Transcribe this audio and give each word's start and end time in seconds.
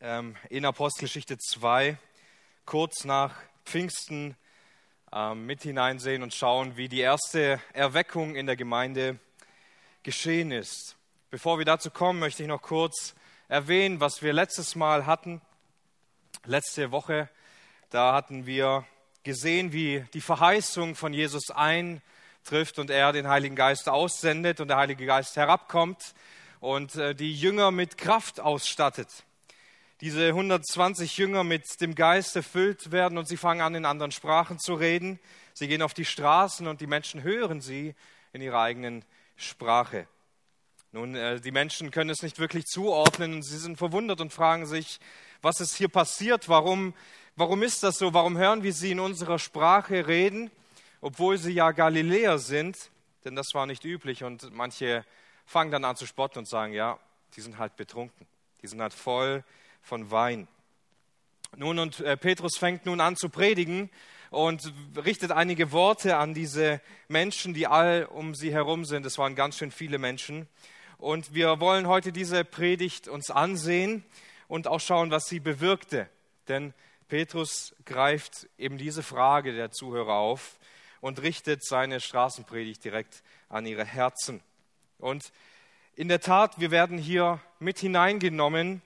ähm, 0.00 0.36
in 0.48 0.64
Apostelgeschichte 0.64 1.38
2, 1.38 1.98
kurz 2.64 3.04
nach 3.04 3.34
Pfingsten, 3.64 4.36
ähm, 5.12 5.46
mit 5.46 5.62
hineinsehen 5.62 6.22
und 6.22 6.34
schauen, 6.34 6.76
wie 6.76 6.88
die 6.88 7.00
erste 7.00 7.60
Erweckung 7.72 8.36
in 8.36 8.46
der 8.46 8.56
Gemeinde 8.56 9.18
geschehen 10.02 10.52
ist. 10.52 10.96
Bevor 11.30 11.58
wir 11.58 11.64
dazu 11.64 11.90
kommen, 11.90 12.20
möchte 12.20 12.42
ich 12.42 12.48
noch 12.48 12.62
kurz 12.62 13.14
erwähnen, 13.48 14.00
was 14.00 14.22
wir 14.22 14.32
letztes 14.32 14.76
Mal 14.76 15.06
hatten. 15.06 15.40
Letzte 16.44 16.90
Woche, 16.90 17.28
da 17.90 18.14
hatten 18.14 18.46
wir 18.46 18.86
gesehen, 19.24 19.72
wie 19.72 20.04
die 20.14 20.20
Verheißung 20.20 20.94
von 20.94 21.12
Jesus 21.12 21.50
eintrifft 21.50 22.78
und 22.78 22.90
er 22.90 23.12
den 23.12 23.28
Heiligen 23.28 23.56
Geist 23.56 23.88
aussendet 23.88 24.60
und 24.60 24.68
der 24.68 24.76
Heilige 24.76 25.06
Geist 25.06 25.36
herabkommt 25.36 26.14
und 26.60 26.94
äh, 26.94 27.14
die 27.14 27.34
Jünger 27.34 27.70
mit 27.70 27.98
Kraft 27.98 28.40
ausstattet. 28.40 29.24
Diese 30.00 30.28
120 30.28 31.18
Jünger 31.18 31.42
mit 31.42 31.80
dem 31.80 31.96
Geist 31.96 32.36
erfüllt 32.36 32.92
werden 32.92 33.18
und 33.18 33.26
sie 33.26 33.36
fangen 33.36 33.62
an, 33.62 33.74
in 33.74 33.84
anderen 33.84 34.12
Sprachen 34.12 34.60
zu 34.60 34.74
reden. 34.74 35.18
Sie 35.54 35.66
gehen 35.66 35.82
auf 35.82 35.92
die 35.92 36.04
Straßen 36.04 36.68
und 36.68 36.80
die 36.80 36.86
Menschen 36.86 37.24
hören 37.24 37.60
sie 37.60 37.96
in 38.32 38.40
ihrer 38.40 38.60
eigenen 38.60 39.04
Sprache. 39.34 40.06
Nun, 40.92 41.16
äh, 41.16 41.40
die 41.40 41.50
Menschen 41.50 41.90
können 41.90 42.10
es 42.10 42.22
nicht 42.22 42.38
wirklich 42.38 42.66
zuordnen 42.66 43.34
und 43.34 43.42
sie 43.42 43.58
sind 43.58 43.76
verwundert 43.76 44.20
und 44.20 44.32
fragen 44.32 44.66
sich, 44.66 45.00
was 45.42 45.60
ist 45.60 45.74
hier 45.74 45.88
passiert? 45.88 46.48
Warum, 46.48 46.94
warum 47.34 47.64
ist 47.64 47.82
das 47.82 47.98
so? 47.98 48.14
Warum 48.14 48.38
hören 48.38 48.62
wir 48.62 48.72
sie 48.72 48.92
in 48.92 49.00
unserer 49.00 49.40
Sprache 49.40 50.06
reden, 50.06 50.52
obwohl 51.00 51.38
sie 51.38 51.52
ja 51.52 51.72
Galiläer 51.72 52.38
sind? 52.38 52.90
Denn 53.24 53.34
das 53.34 53.52
war 53.52 53.66
nicht 53.66 53.84
üblich 53.84 54.22
und 54.22 54.52
manche 54.54 55.04
fangen 55.44 55.72
dann 55.72 55.84
an 55.84 55.96
zu 55.96 56.06
spotten 56.06 56.38
und 56.38 56.46
sagen, 56.46 56.72
ja, 56.72 57.00
die 57.34 57.40
sind 57.40 57.58
halt 57.58 57.74
betrunken, 57.74 58.28
die 58.62 58.68
sind 58.68 58.80
halt 58.80 58.94
voll 58.94 59.42
von 59.88 60.10
Wein. 60.10 60.46
Nun, 61.56 61.78
und 61.78 62.00
äh, 62.00 62.18
Petrus 62.18 62.58
fängt 62.58 62.84
nun 62.84 63.00
an 63.00 63.16
zu 63.16 63.30
predigen 63.30 63.88
und 64.30 64.70
richtet 65.02 65.32
einige 65.32 65.72
Worte 65.72 66.18
an 66.18 66.34
diese 66.34 66.82
Menschen, 67.08 67.54
die 67.54 67.66
all 67.66 68.04
um 68.04 68.34
sie 68.34 68.52
herum 68.52 68.84
sind. 68.84 69.06
Es 69.06 69.16
waren 69.16 69.34
ganz 69.34 69.56
schön 69.56 69.70
viele 69.70 69.96
Menschen. 69.96 70.46
Und 70.98 71.32
wir 71.32 71.58
wollen 71.60 71.88
heute 71.88 72.12
diese 72.12 72.44
Predigt 72.44 73.08
uns 73.08 73.30
ansehen 73.30 74.04
und 74.46 74.66
auch 74.66 74.80
schauen, 74.80 75.10
was 75.10 75.24
sie 75.24 75.40
bewirkte. 75.40 76.10
Denn 76.48 76.74
Petrus 77.08 77.74
greift 77.86 78.46
eben 78.58 78.76
diese 78.76 79.02
Frage 79.02 79.54
der 79.54 79.70
Zuhörer 79.70 80.16
auf 80.16 80.58
und 81.00 81.22
richtet 81.22 81.64
seine 81.64 82.00
Straßenpredigt 82.00 82.84
direkt 82.84 83.22
an 83.48 83.64
ihre 83.64 83.86
Herzen. 83.86 84.42
Und 84.98 85.32
in 85.94 86.08
der 86.08 86.20
Tat, 86.20 86.60
wir 86.60 86.70
werden 86.70 86.98
hier 86.98 87.40
mit 87.58 87.78
hineingenommen 87.78 88.82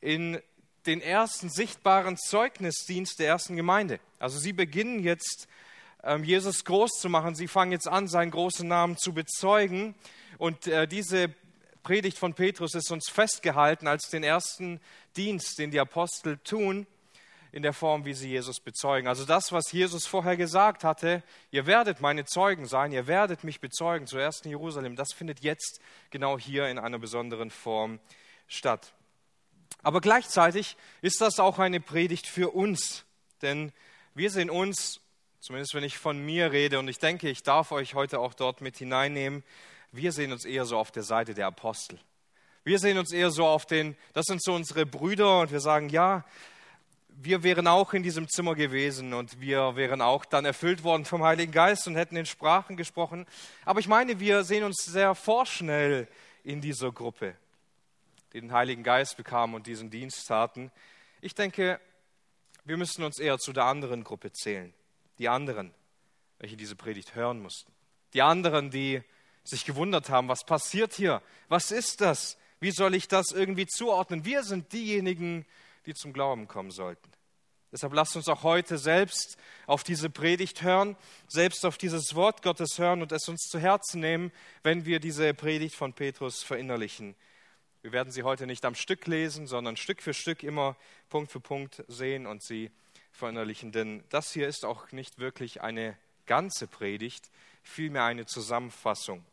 in 0.00 0.40
den 0.86 1.00
ersten 1.00 1.48
sichtbaren 1.48 2.16
Zeugnisdienst 2.16 3.18
der 3.18 3.28
ersten 3.28 3.56
Gemeinde. 3.56 4.00
Also 4.18 4.38
sie 4.38 4.52
beginnen 4.52 5.02
jetzt, 5.02 5.46
ähm, 6.02 6.24
Jesus 6.24 6.64
groß 6.64 6.90
zu 7.00 7.08
machen. 7.08 7.34
Sie 7.34 7.48
fangen 7.48 7.72
jetzt 7.72 7.88
an, 7.88 8.08
seinen 8.08 8.30
großen 8.30 8.66
Namen 8.66 8.96
zu 8.96 9.12
bezeugen. 9.12 9.94
Und 10.38 10.66
äh, 10.66 10.88
diese 10.88 11.32
Predigt 11.82 12.18
von 12.18 12.34
Petrus 12.34 12.74
ist 12.74 12.90
uns 12.90 13.08
festgehalten 13.10 13.86
als 13.86 14.08
den 14.08 14.22
ersten 14.22 14.80
Dienst, 15.16 15.58
den 15.58 15.70
die 15.70 15.80
Apostel 15.80 16.38
tun 16.38 16.86
in 17.52 17.62
der 17.62 17.74
Form, 17.74 18.04
wie 18.04 18.14
sie 18.14 18.30
Jesus 18.30 18.60
bezeugen. 18.60 19.06
Also 19.06 19.26
das, 19.26 19.52
was 19.52 19.70
Jesus 19.72 20.06
vorher 20.06 20.36
gesagt 20.36 20.84
hatte, 20.84 21.22
ihr 21.50 21.66
werdet 21.66 22.00
meine 22.00 22.24
Zeugen 22.24 22.66
sein, 22.66 22.92
ihr 22.92 23.06
werdet 23.06 23.44
mich 23.44 23.60
bezeugen, 23.60 24.06
zuerst 24.06 24.46
in 24.46 24.50
Jerusalem, 24.50 24.96
das 24.96 25.12
findet 25.12 25.40
jetzt 25.40 25.80
genau 26.10 26.38
hier 26.38 26.68
in 26.68 26.78
einer 26.78 26.98
besonderen 26.98 27.50
Form 27.50 28.00
statt. 28.48 28.94
Aber 29.82 30.00
gleichzeitig 30.00 30.76
ist 31.00 31.20
das 31.20 31.38
auch 31.38 31.58
eine 31.58 31.80
Predigt 31.80 32.26
für 32.26 32.50
uns, 32.50 33.04
denn 33.42 33.72
wir 34.14 34.30
sehen 34.30 34.50
uns, 34.50 35.00
zumindest 35.40 35.74
wenn 35.74 35.84
ich 35.84 35.98
von 35.98 36.18
mir 36.18 36.52
rede, 36.52 36.78
und 36.78 36.88
ich 36.88 36.98
denke, 36.98 37.28
ich 37.28 37.42
darf 37.42 37.72
euch 37.72 37.94
heute 37.94 38.20
auch 38.20 38.34
dort 38.34 38.60
mit 38.60 38.76
hineinnehmen, 38.76 39.42
wir 39.90 40.12
sehen 40.12 40.32
uns 40.32 40.44
eher 40.44 40.64
so 40.64 40.78
auf 40.78 40.90
der 40.90 41.02
Seite 41.02 41.34
der 41.34 41.46
Apostel. 41.46 41.98
Wir 42.64 42.78
sehen 42.78 42.96
uns 42.96 43.12
eher 43.12 43.30
so 43.30 43.46
auf 43.46 43.66
den, 43.66 43.96
das 44.12 44.26
sind 44.26 44.42
so 44.42 44.54
unsere 44.54 44.86
Brüder 44.86 45.40
und 45.40 45.50
wir 45.50 45.60
sagen, 45.60 45.88
ja, 45.88 46.24
wir 47.08 47.42
wären 47.42 47.66
auch 47.66 47.92
in 47.92 48.02
diesem 48.02 48.28
Zimmer 48.28 48.54
gewesen 48.54 49.14
und 49.14 49.40
wir 49.40 49.76
wären 49.76 50.00
auch 50.00 50.24
dann 50.24 50.44
erfüllt 50.44 50.82
worden 50.84 51.04
vom 51.04 51.22
Heiligen 51.22 51.52
Geist 51.52 51.86
und 51.86 51.96
hätten 51.96 52.16
in 52.16 52.26
Sprachen 52.26 52.76
gesprochen. 52.76 53.26
Aber 53.64 53.80
ich 53.80 53.88
meine, 53.88 54.20
wir 54.20 54.44
sehen 54.44 54.64
uns 54.64 54.84
sehr 54.84 55.14
vorschnell 55.14 56.08
in 56.44 56.60
dieser 56.60 56.90
Gruppe, 56.90 57.34
den 58.32 58.52
Heiligen 58.52 58.82
Geist 58.82 59.16
bekamen 59.16 59.54
und 59.54 59.66
diesen 59.66 59.90
Dienst 59.90 60.26
taten. 60.26 60.70
Ich 61.20 61.34
denke, 61.34 61.80
wir 62.64 62.76
müssen 62.76 63.04
uns 63.04 63.18
eher 63.18 63.38
zu 63.38 63.52
der 63.52 63.64
anderen 63.64 64.04
Gruppe 64.04 64.32
zählen. 64.32 64.72
Die 65.18 65.28
anderen, 65.28 65.74
welche 66.38 66.56
diese 66.56 66.76
Predigt 66.76 67.14
hören 67.14 67.40
mussten. 67.40 67.72
Die 68.14 68.22
anderen, 68.22 68.70
die 68.70 69.02
sich 69.44 69.64
gewundert 69.64 70.08
haben, 70.10 70.28
was 70.28 70.44
passiert 70.44 70.94
hier? 70.94 71.22
Was 71.48 71.70
ist 71.70 72.00
das? 72.00 72.38
Wie 72.60 72.70
soll 72.70 72.94
ich 72.94 73.08
das 73.08 73.32
irgendwie 73.32 73.66
zuordnen? 73.66 74.24
Wir 74.24 74.44
sind 74.44 74.72
diejenigen, 74.72 75.44
die 75.86 75.94
zum 75.94 76.12
Glauben 76.12 76.46
kommen 76.46 76.70
sollten. 76.70 77.10
Deshalb 77.72 77.94
lasst 77.94 78.16
uns 78.16 78.28
auch 78.28 78.42
heute 78.42 78.76
selbst 78.76 79.38
auf 79.66 79.82
diese 79.82 80.10
Predigt 80.10 80.62
hören, 80.62 80.94
selbst 81.26 81.64
auf 81.64 81.78
dieses 81.78 82.14
Wort 82.14 82.42
Gottes 82.42 82.78
hören 82.78 83.00
und 83.00 83.12
es 83.12 83.28
uns 83.28 83.48
zu 83.48 83.58
Herzen 83.58 84.00
nehmen, 84.00 84.30
wenn 84.62 84.84
wir 84.84 85.00
diese 85.00 85.32
Predigt 85.32 85.74
von 85.74 85.94
Petrus 85.94 86.42
verinnerlichen. 86.42 87.16
Wir 87.82 87.90
werden 87.90 88.12
sie 88.12 88.22
heute 88.22 88.46
nicht 88.46 88.64
am 88.64 88.76
Stück 88.76 89.08
lesen, 89.08 89.48
sondern 89.48 89.76
Stück 89.76 90.02
für 90.02 90.14
Stück 90.14 90.44
immer 90.44 90.76
Punkt 91.08 91.32
für 91.32 91.40
Punkt 91.40 91.82
sehen 91.88 92.28
und 92.28 92.40
sie 92.40 92.70
verinnerlichen. 93.10 93.72
Denn 93.72 94.04
das 94.08 94.32
hier 94.32 94.46
ist 94.46 94.64
auch 94.64 94.92
nicht 94.92 95.18
wirklich 95.18 95.62
eine 95.62 95.98
ganze 96.26 96.68
Predigt, 96.68 97.28
vielmehr 97.64 98.04
eine 98.04 98.24
Zusammenfassung. 98.24 99.24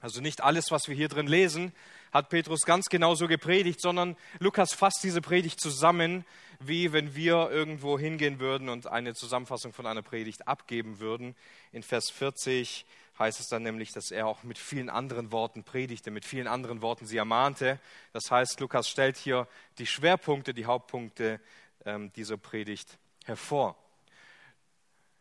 Also 0.00 0.20
nicht 0.20 0.44
alles, 0.44 0.70
was 0.70 0.86
wir 0.86 0.94
hier 0.94 1.08
drin 1.08 1.26
lesen, 1.26 1.72
hat 2.12 2.28
Petrus 2.28 2.60
ganz 2.60 2.86
genauso 2.86 3.26
gepredigt, 3.26 3.80
sondern 3.80 4.16
Lukas 4.38 4.74
fasst 4.74 5.00
diese 5.02 5.20
Predigt 5.20 5.60
zusammen, 5.60 6.24
wie 6.60 6.92
wenn 6.92 7.16
wir 7.16 7.50
irgendwo 7.50 7.98
hingehen 7.98 8.38
würden 8.38 8.68
und 8.68 8.86
eine 8.86 9.14
Zusammenfassung 9.14 9.72
von 9.72 9.86
einer 9.86 10.02
Predigt 10.02 10.46
abgeben 10.46 11.00
würden. 11.00 11.34
In 11.72 11.82
Vers 11.82 12.10
40 12.10 12.86
heißt 13.22 13.40
es 13.40 13.48
dann 13.48 13.62
nämlich, 13.62 13.92
dass 13.92 14.10
er 14.10 14.26
auch 14.26 14.42
mit 14.42 14.58
vielen 14.58 14.90
anderen 14.90 15.32
Worten 15.32 15.64
predigte, 15.64 16.10
mit 16.10 16.24
vielen 16.24 16.46
anderen 16.46 16.82
Worten 16.82 17.06
sie 17.06 17.16
ermahnte. 17.16 17.80
Das 18.12 18.30
heißt, 18.30 18.60
Lukas 18.60 18.88
stellt 18.88 19.16
hier 19.16 19.48
die 19.78 19.86
Schwerpunkte, 19.86 20.52
die 20.52 20.66
Hauptpunkte 20.66 21.40
ähm, 21.84 22.12
dieser 22.12 22.36
Predigt 22.36 22.98
hervor. 23.24 23.76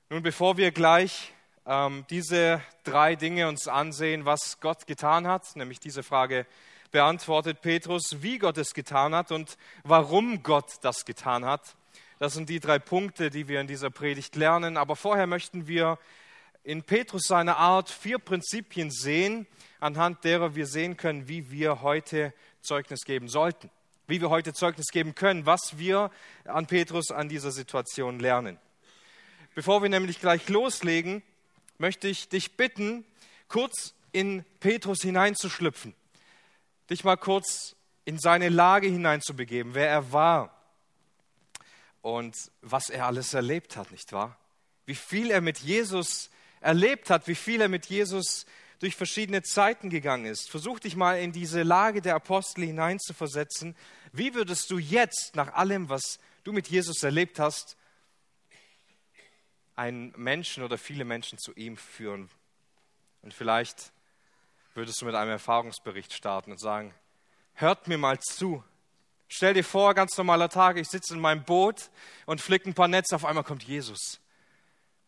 Nun, 0.09 0.23
bevor 0.23 0.57
wir 0.57 0.71
gleich 0.71 1.31
ähm, 1.65 2.05
diese 2.09 2.61
drei 2.83 3.15
Dinge 3.15 3.47
uns 3.47 3.67
ansehen, 3.67 4.25
was 4.25 4.59
Gott 4.59 4.87
getan 4.87 5.27
hat, 5.27 5.55
nämlich 5.55 5.79
diese 5.79 6.03
Frage, 6.03 6.45
beantwortet 6.91 7.61
Petrus, 7.61 8.17
wie 8.19 8.37
Gott 8.37 8.57
es 8.57 8.73
getan 8.73 9.15
hat 9.15 9.31
und 9.31 9.57
warum 9.83 10.43
Gott 10.43 10.79
das 10.81 11.05
getan 11.05 11.45
hat. 11.45 11.75
Das 12.19 12.33
sind 12.33 12.49
die 12.49 12.59
drei 12.59 12.77
Punkte, 12.77 13.29
die 13.29 13.47
wir 13.47 13.61
in 13.61 13.67
dieser 13.67 13.89
Predigt 13.89 14.35
lernen. 14.35 14.77
Aber 14.77 14.95
vorher 14.95 15.27
möchten 15.27 15.67
wir 15.67 15.97
in 16.63 16.83
Petrus 16.83 17.23
seine 17.27 17.57
Art 17.57 17.89
vier 17.89 18.19
Prinzipien 18.19 18.91
sehen, 18.91 19.47
anhand 19.79 20.23
derer 20.23 20.55
wir 20.55 20.67
sehen 20.67 20.97
können, 20.97 21.27
wie 21.27 21.51
wir 21.51 21.81
heute 21.81 22.33
Zeugnis 22.61 23.01
geben 23.01 23.27
sollten, 23.27 23.69
wie 24.07 24.21
wir 24.21 24.29
heute 24.29 24.53
Zeugnis 24.53 24.87
geben 24.87 25.15
können, 25.15 25.45
was 25.45 25.77
wir 25.77 26.11
an 26.45 26.67
Petrus 26.67 27.11
an 27.11 27.29
dieser 27.29 27.51
Situation 27.51 28.19
lernen. 28.19 28.59
Bevor 29.55 29.81
wir 29.81 29.89
nämlich 29.89 30.19
gleich 30.19 30.47
loslegen, 30.49 31.23
möchte 31.77 32.07
ich 32.07 32.29
dich 32.29 32.57
bitten, 32.57 33.05
kurz 33.47 33.93
in 34.11 34.45
Petrus 34.59 35.01
hineinzuschlüpfen 35.01 35.95
dich 36.91 37.05
mal 37.05 37.15
kurz 37.15 37.75
in 38.03 38.19
seine 38.19 38.49
Lage 38.49 38.87
hineinzubegeben, 38.87 39.73
wer 39.73 39.87
er 39.87 40.11
war 40.11 40.61
und 42.01 42.35
was 42.61 42.89
er 42.89 43.05
alles 43.05 43.33
erlebt 43.33 43.77
hat, 43.77 43.91
nicht 43.91 44.11
wahr? 44.11 44.37
Wie 44.85 44.95
viel 44.95 45.31
er 45.31 45.39
mit 45.39 45.59
Jesus 45.59 46.29
erlebt 46.61 47.09
hat, 47.09 47.27
wie 47.27 47.35
viel 47.35 47.59
er 47.59 47.67
mit 47.67 47.87
Jesus 47.87 48.45
durch 48.79 48.95
verschiedene 48.95 49.43
Zeiten 49.43 49.89
gegangen 49.89 50.25
ist. 50.25 50.49
Versuch 50.49 50.79
dich 50.79 50.95
mal 50.95 51.19
in 51.19 51.31
diese 51.31 51.61
Lage 51.63 52.01
der 52.01 52.15
Apostel 52.15 52.65
hineinzuversetzen. 52.65 53.75
Wie 54.11 54.33
würdest 54.33 54.71
du 54.71 54.79
jetzt, 54.79 55.35
nach 55.35 55.53
allem, 55.53 55.89
was 55.89 56.19
du 56.43 56.51
mit 56.51 56.67
Jesus 56.67 57.03
erlebt 57.03 57.39
hast, 57.39 57.77
einen 59.75 60.13
Menschen 60.17 60.63
oder 60.63 60.77
viele 60.77 61.05
Menschen 61.05 61.37
zu 61.37 61.53
ihm 61.53 61.77
führen? 61.77 62.29
Und 63.21 63.33
vielleicht 63.33 63.91
würdest 64.73 64.99
du 65.01 65.05
mit 65.05 65.15
einem 65.15 65.31
Erfahrungsbericht 65.31 66.13
starten 66.13 66.51
und 66.51 66.59
sagen, 66.59 66.93
hört 67.53 67.87
mir 67.87 67.97
mal 67.97 68.19
zu. 68.19 68.63
Stell 69.27 69.53
dir 69.53 69.63
vor, 69.63 69.93
ganz 69.93 70.17
normaler 70.17 70.49
Tag, 70.49 70.77
ich 70.77 70.87
sitze 70.87 71.13
in 71.13 71.19
meinem 71.19 71.43
Boot 71.43 71.91
und 72.25 72.41
flick 72.41 72.65
ein 72.65 72.73
paar 72.73 72.87
Netze, 72.87 73.15
auf 73.15 73.25
einmal 73.25 73.43
kommt 73.43 73.63
Jesus. 73.63 74.19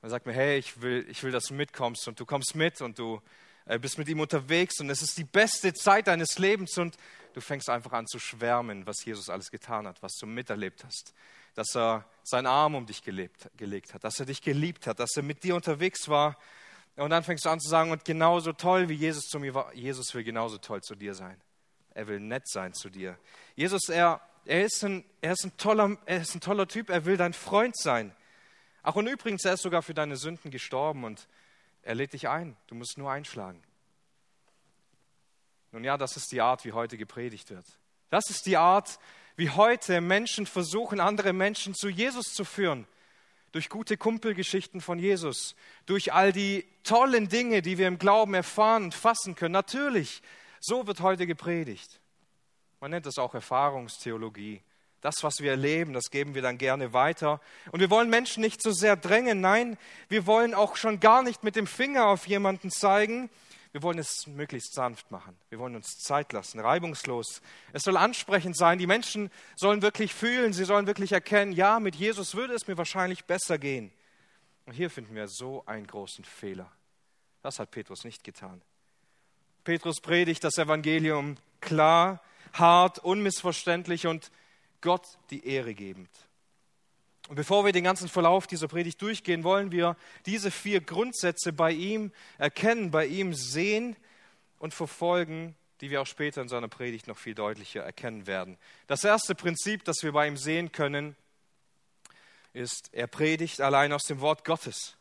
Und 0.03 0.07
er 0.07 0.09
sagt 0.09 0.25
mir, 0.25 0.33
hey, 0.33 0.57
ich 0.57 0.81
will, 0.81 1.07
ich 1.09 1.23
will, 1.23 1.31
dass 1.31 1.45
du 1.45 1.53
mitkommst 1.53 2.09
und 2.09 2.19
du 2.19 2.25
kommst 2.25 2.55
mit 2.55 2.81
und 2.81 3.00
du 3.00 3.21
äh, 3.63 3.79
bist 3.79 3.97
mit 3.97 4.09
ihm 4.09 4.19
unterwegs 4.19 4.81
und 4.81 4.89
es 4.89 5.01
ist 5.01 5.17
die 5.17 5.23
beste 5.23 5.73
Zeit 5.73 6.07
deines 6.07 6.38
Lebens 6.39 6.77
und 6.77 6.97
du 7.31 7.39
fängst 7.39 7.69
einfach 7.69 7.94
an 7.94 8.05
zu 8.05 8.19
schwärmen, 8.19 8.85
was 8.85 9.05
Jesus 9.05 9.29
alles 9.29 9.50
getan 9.50 9.88
hat, 9.88 10.03
was 10.03 10.15
du 10.17 10.25
miterlebt 10.25 10.83
hast. 10.83 11.13
Dass 11.55 11.73
er 11.73 12.03
seinen 12.21 12.47
Arm 12.47 12.75
um 12.75 12.85
dich 12.85 13.01
gelebt, 13.01 13.50
gelegt 13.55 13.94
hat, 13.94 14.03
dass 14.03 14.19
er 14.19 14.25
dich 14.25 14.41
geliebt 14.41 14.88
hat, 14.88 15.00
dass 15.00 15.15
er 15.15 15.23
mit 15.23 15.41
dir 15.41 15.55
unterwegs 15.55 16.09
war. 16.09 16.38
Und 16.97 17.11
dann 17.11 17.23
fängst 17.23 17.45
du 17.45 17.49
an 17.49 17.61
zu 17.61 17.69
sagen, 17.69 17.91
und 17.91 18.03
genauso 18.03 18.51
toll 18.51 18.89
wie 18.89 18.95
Jesus 18.95 19.23
zu 19.29 19.39
mir 19.39 19.53
war, 19.53 19.73
Jesus 19.73 20.13
will 20.13 20.25
genauso 20.25 20.57
toll 20.57 20.81
zu 20.81 20.95
dir 20.95 21.13
sein. 21.13 21.39
Er 21.94 22.07
will 22.07 22.19
nett 22.19 22.49
sein 22.49 22.73
zu 22.73 22.89
dir. 22.89 23.17
Jesus, 23.56 23.88
er, 23.88 24.19
er, 24.44 24.65
ist, 24.65 24.83
ein, 24.83 25.06
er, 25.21 25.31
ist, 25.31 25.45
ein 25.45 25.56
toller, 25.56 25.97
er 26.06 26.19
ist 26.19 26.35
ein 26.35 26.41
toller 26.41 26.67
Typ, 26.67 26.89
er 26.89 27.06
will 27.06 27.15
dein 27.15 27.31
Freund 27.31 27.77
sein. 27.77 28.13
Ach, 28.83 28.95
und 28.95 29.07
übrigens, 29.07 29.45
er 29.45 29.53
ist 29.53 29.62
sogar 29.62 29.81
für 29.81 29.94
deine 29.94 30.18
Sünden 30.18 30.51
gestorben 30.51 31.06
und 31.06 31.27
er 31.81 31.95
lädt 31.95 32.13
dich 32.13 32.27
ein. 32.27 32.57
Du 32.68 32.75
musst 32.75 32.97
nur 32.97 33.09
einschlagen. 33.09 33.63
Nun 35.71 35.83
ja, 35.83 35.97
das 35.97 36.18
ist 36.18 36.31
die 36.31 36.41
Art, 36.41 36.65
wie 36.65 36.74
heute 36.74 36.97
gepredigt 36.97 37.50
wird. 37.50 37.65
Das 38.09 38.30
ist 38.30 38.45
die 38.45 38.57
Art, 38.57 39.00
wie 39.38 39.50
heute 39.50 40.01
Menschen 40.01 40.45
versuchen, 40.45 41.00
andere 41.00 41.33
Menschen 41.33 41.74
zu 41.74 41.89
Jesus 41.89 42.33
zu 42.33 42.45
führen. 42.45 42.85
Durch 43.53 43.69
gute 43.69 43.97
Kumpelgeschichten 43.97 44.81
von 44.81 45.00
Jesus, 45.00 45.56
durch 45.85 46.12
all 46.13 46.31
die 46.31 46.68
tollen 46.83 47.30
Dinge, 47.30 47.62
die 47.62 47.77
wir 47.77 47.88
im 47.88 48.00
Glauben 48.00 48.33
erfahren 48.33 48.85
und 48.85 48.95
fassen 48.95 49.35
können. 49.35 49.53
Natürlich, 49.53 50.21
so 50.59 50.88
wird 50.88 51.01
heute 51.01 51.25
gepredigt. 51.25 52.00
Man 52.80 52.91
nennt 52.91 53.06
das 53.06 53.18
auch 53.18 53.33
Erfahrungstheologie. 53.33 54.62
Das, 55.03 55.15
was 55.21 55.39
wir 55.39 55.51
erleben, 55.51 55.94
das 55.94 56.09
geben 56.09 56.33
wir 56.33 56.41
dann 56.41 56.57
gerne 56.57 56.94
weiter. 56.94 57.41
Und 57.71 57.81
wir 57.81 57.89
wollen 57.89 58.09
Menschen 58.09 58.41
nicht 58.41 58.63
so 58.63 58.71
sehr 58.71 58.95
drängen. 58.95 59.41
Nein, 59.41 59.77
wir 60.07 60.25
wollen 60.25 60.53
auch 60.53 60.77
schon 60.77 61.01
gar 61.01 61.23
nicht 61.23 61.44
mit 61.44 61.57
dem 61.57 61.67
Finger 61.67 62.07
auf 62.07 62.25
jemanden 62.25 62.71
zeigen, 62.71 63.29
wir 63.73 63.81
wollen 63.81 63.97
es 63.97 64.27
möglichst 64.27 64.75
sanft 64.75 65.09
machen. 65.09 65.35
Wir 65.50 65.57
wollen 65.57 65.75
uns 65.75 65.97
Zeit 65.97 66.31
lassen, 66.31 66.59
reibungslos. 66.59 67.41
Es 67.73 67.81
soll 67.81 67.97
ansprechend 67.97 68.55
sein. 68.55 68.77
Die 68.77 68.85
Menschen 68.85 69.31
sollen 69.55 69.81
wirklich 69.81 70.13
fühlen, 70.13 70.53
sie 70.53 70.63
sollen 70.63 70.85
wirklich 70.85 71.11
erkennen, 71.11 71.51
ja, 71.51 71.79
mit 71.79 71.95
Jesus 71.95 72.35
würde 72.35 72.53
es 72.53 72.67
mir 72.67 72.77
wahrscheinlich 72.77 73.25
besser 73.25 73.57
gehen. 73.57 73.91
Und 74.67 74.73
hier 74.73 74.91
finden 74.91 75.15
wir 75.15 75.27
so 75.27 75.65
einen 75.65 75.88
großen 75.88 76.23
Fehler. 76.23 76.71
Das 77.41 77.57
hat 77.59 77.71
Petrus 77.71 78.06
nicht 78.06 78.23
getan. 78.23 78.61
Petrus 79.63 80.01
predigt 80.01 80.44
das 80.44 80.57
Evangelium 80.59 81.35
klar, 81.59 82.21
hart, 82.53 82.99
unmissverständlich 82.99 84.06
und 84.06 84.29
Gott 84.83 85.18
die 85.31 85.47
Ehre 85.47 85.74
gebend. 85.74 86.12
Und 87.30 87.35
bevor 87.35 87.65
wir 87.65 87.71
den 87.71 87.85
ganzen 87.85 88.09
Verlauf 88.09 88.47
dieser 88.47 88.68
Predigt 88.68 89.01
durchgehen, 89.01 89.44
wollen 89.44 89.71
wir 89.71 89.95
diese 90.25 90.51
vier 90.51 90.81
Grundsätze 90.81 91.53
bei 91.53 91.71
ihm 91.71 92.12
erkennen, 92.38 92.91
bei 92.91 93.07
ihm 93.07 93.33
sehen 93.33 93.95
und 94.59 94.74
verfolgen, 94.74 95.56
die 95.81 95.89
wir 95.89 96.01
auch 96.01 96.07
später 96.07 96.41
in 96.41 96.50
seiner 96.50 96.68
Predigt 96.68 97.07
noch 97.07 97.18
viel 97.18 97.33
deutlicher 97.33 97.81
erkennen 97.81 98.27
werden. 98.27 98.57
Das 98.88 99.03
erste 99.03 99.35
Prinzip, 99.35 99.85
das 99.85 100.03
wir 100.03 100.12
bei 100.12 100.27
ihm 100.27 100.38
sehen 100.38 100.71
können, 100.74 101.15
ist, 102.51 102.89
er 102.94 103.07
predigt 103.07 103.62
allein 103.62 103.94
aus 103.94 104.03
dem 104.03 104.19
Wort 104.19 104.45
Gottes. 104.45 104.97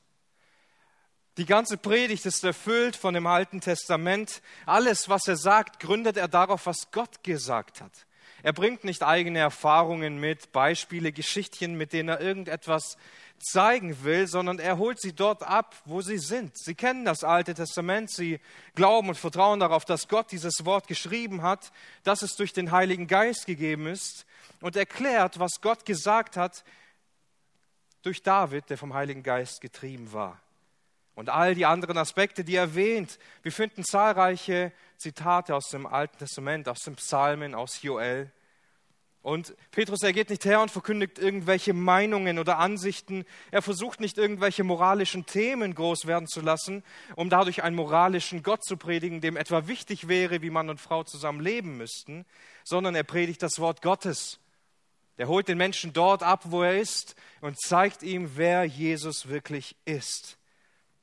Die 1.39 1.47
ganze 1.47 1.77
Predigt 1.77 2.25
ist 2.25 2.45
erfüllt 2.45 2.95
von 2.95 3.15
dem 3.15 3.27
Alten 3.27 3.61
Testament. 3.61 4.43
Alles, 4.65 5.09
was 5.09 5.27
er 5.27 5.37
sagt, 5.37 5.81
gründet 5.81 6.17
er 6.17 6.29
darauf, 6.29 6.67
was 6.67 6.91
Gott 6.93 7.25
gesagt 7.25 7.81
hat. 7.81 8.07
Er 8.43 8.53
bringt 8.53 8.85
nicht 8.85 9.03
eigene 9.03 9.39
Erfahrungen 9.39 10.19
mit, 10.19 10.51
Beispiele, 10.53 11.13
Geschichtchen, 11.13 11.77
mit 11.77 11.93
denen 11.93 12.09
er 12.09 12.21
irgendetwas 12.21 12.97
zeigen 13.39 14.03
will, 14.03 14.27
sondern 14.27 14.59
er 14.59 14.79
holt 14.79 15.01
sie 15.01 15.13
dort 15.13 15.43
ab, 15.43 15.77
wo 15.85 16.01
sie 16.01 16.19
sind. 16.19 16.57
Sie 16.59 16.75
kennen 16.75 17.05
das 17.05 17.25
Alte 17.25 17.55
Testament, 17.55 18.11
sie 18.11 18.41
glauben 18.75 19.09
und 19.09 19.17
vertrauen 19.17 19.61
darauf, 19.61 19.85
dass 19.85 20.09
Gott 20.09 20.33
dieses 20.33 20.65
Wort 20.65 20.89
geschrieben 20.89 21.43
hat, 21.43 21.73
dass 22.03 22.23
es 22.23 22.35
durch 22.37 22.53
den 22.53 22.73
Heiligen 22.73 23.07
Geist 23.07 23.47
gegeben 23.47 23.87
ist 23.87 24.27
und 24.61 24.77
erklärt, 24.77 25.39
was 25.39 25.61
Gott 25.61 25.85
gesagt 25.85 26.37
hat 26.37 26.65
durch 28.03 28.23
David, 28.23 28.69
der 28.71 28.79
vom 28.79 28.95
Heiligen 28.95 29.23
Geist 29.23 29.61
getrieben 29.61 30.13
war. 30.13 30.42
Und 31.23 31.29
all 31.29 31.55
die 31.55 31.67
anderen 31.67 31.99
Aspekte, 31.99 32.43
die 32.43 32.57
er 32.57 32.63
erwähnt. 32.63 33.21
Wir 33.45 33.53
finden 33.53 33.85
zahlreiche 33.85 34.73
Zitate 34.97 35.55
aus 35.55 35.69
dem 35.69 35.87
Alten 35.87 36.19
Testament, 36.19 36.69
aus 36.69 36.81
den 36.81 36.97
Psalmen, 36.97 37.55
aus 37.55 37.81
Joel. 37.81 38.33
Und 39.23 39.55
Petrus, 39.71 40.03
er 40.03 40.13
geht 40.13 40.31
nicht 40.31 40.45
her 40.45 40.61
und 40.61 40.73
verkündigt 40.73 41.21
irgendwelche 41.21 41.75
Meinungen 41.75 42.41
oder 42.41 42.59
Ansichten. 42.59 43.25
Er 43.53 43.63
versucht 43.63 44.01
nicht 44.01 44.19
irgendwelche 44.19 44.65
moralischen 44.65 45.25
Themen 45.25 45.77
groß 45.77 46.07
werden 46.07 46.27
zu 46.27 46.41
lassen, 46.41 46.83
um 47.15 47.31
dadurch 47.31 47.63
einen 47.63 47.77
moralischen 47.77 48.43
Gott 48.43 48.65
zu 48.65 48.77
predigen, 48.77 49.21
dem 49.21 49.37
etwa 49.37 49.69
wichtig 49.69 50.09
wäre, 50.09 50.43
wie 50.43 50.51
Mann 50.51 50.71
und 50.71 50.81
Frau 50.81 51.05
zusammen 51.05 51.39
leben 51.39 51.77
müssten, 51.77 52.27
sondern 52.65 52.97
er 52.97 53.05
predigt 53.05 53.45
das 53.45 53.61
Wort 53.61 53.81
Gottes. 53.81 54.41
Er 55.17 55.29
holt 55.29 55.47
den 55.47 55.59
Menschen 55.59 55.93
dort 55.93 56.25
ab, 56.25 56.47
wo 56.47 56.65
er 56.65 56.81
ist 56.81 57.15
und 57.41 57.61
zeigt 57.61 58.03
ihm, 58.03 58.33
wer 58.35 58.65
Jesus 58.65 59.29
wirklich 59.29 59.77
ist. 59.85 60.37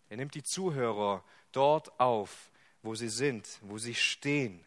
Er 0.09 0.17
nimmt 0.17 0.33
die 0.33 0.43
Zuhörer 0.43 1.23
dort 1.51 1.99
auf, 1.99 2.51
wo 2.81 2.95
sie 2.95 3.09
sind, 3.09 3.47
wo 3.61 3.77
sie 3.77 3.95
stehen 3.95 4.65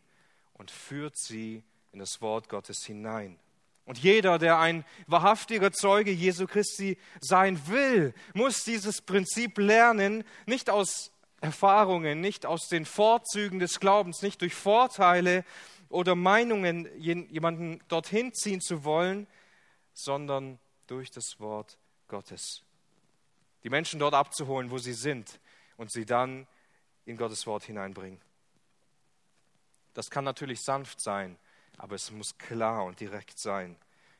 und 0.55 0.71
führt 0.71 1.17
sie 1.17 1.65
in 1.93 1.99
das 1.99 2.21
Wort 2.21 2.49
Gottes 2.49 2.85
hinein. 2.85 3.39
Und 3.85 3.99
jeder, 3.99 4.39
der 4.39 4.61
ein 4.61 4.85
wahrhaftiger 5.09 5.73
Zeuge 5.73 6.13
Jesu 6.13 6.47
Christi 6.47 6.97
sein 7.21 7.61
will, 7.67 8.15
muss 8.33 8.63
dieses 8.63 9.03
Prinzip 9.03 9.59
lernen, 9.59 10.25
nicht 10.47 10.71
aus 10.71 11.11
Erfahrungen, 11.41 12.21
nicht 12.21 12.47
aus 12.47 12.69
den 12.69 12.87
Vorzügen 12.87 13.59
des 13.59 13.81
Glaubens, 13.81 14.23
nicht 14.23 14.41
durch 14.41 14.55
Vorteile 14.55 15.45
oder 15.89 16.15
Meinungen 16.15 16.89
jemanden 16.97 17.81
dorthin 17.89 18.33
ziehen 18.33 18.61
zu 18.61 18.85
wollen, 18.85 19.27
sondern 19.93 20.61
durch 20.87 21.11
das 21.11 21.41
Wort 21.41 21.77
Gottes 22.07 22.63
die 23.65 23.71
Menschen 23.71 24.01
dort 24.01 24.15
abzuholen, 24.15 24.71
wo 24.71 24.79
sie 24.79 24.93
sind 24.93 25.41
und 25.77 25.91
sie 25.91 26.05
dann 26.05 26.47
in 27.05 27.17
Gottes 27.17 27.47
Wort 27.47 27.65
hineinbringen. 27.65 28.21
Das 29.95 30.11
kann 30.11 30.25
natürlich 30.25 30.63
sanft 30.63 31.01
sein, 31.01 31.37
aber 31.77 31.95
es 31.95 32.11
muss 32.11 32.39
klar 32.39 32.85
und 32.85 33.01
direkt 33.01 33.39
sein. 33.39 33.77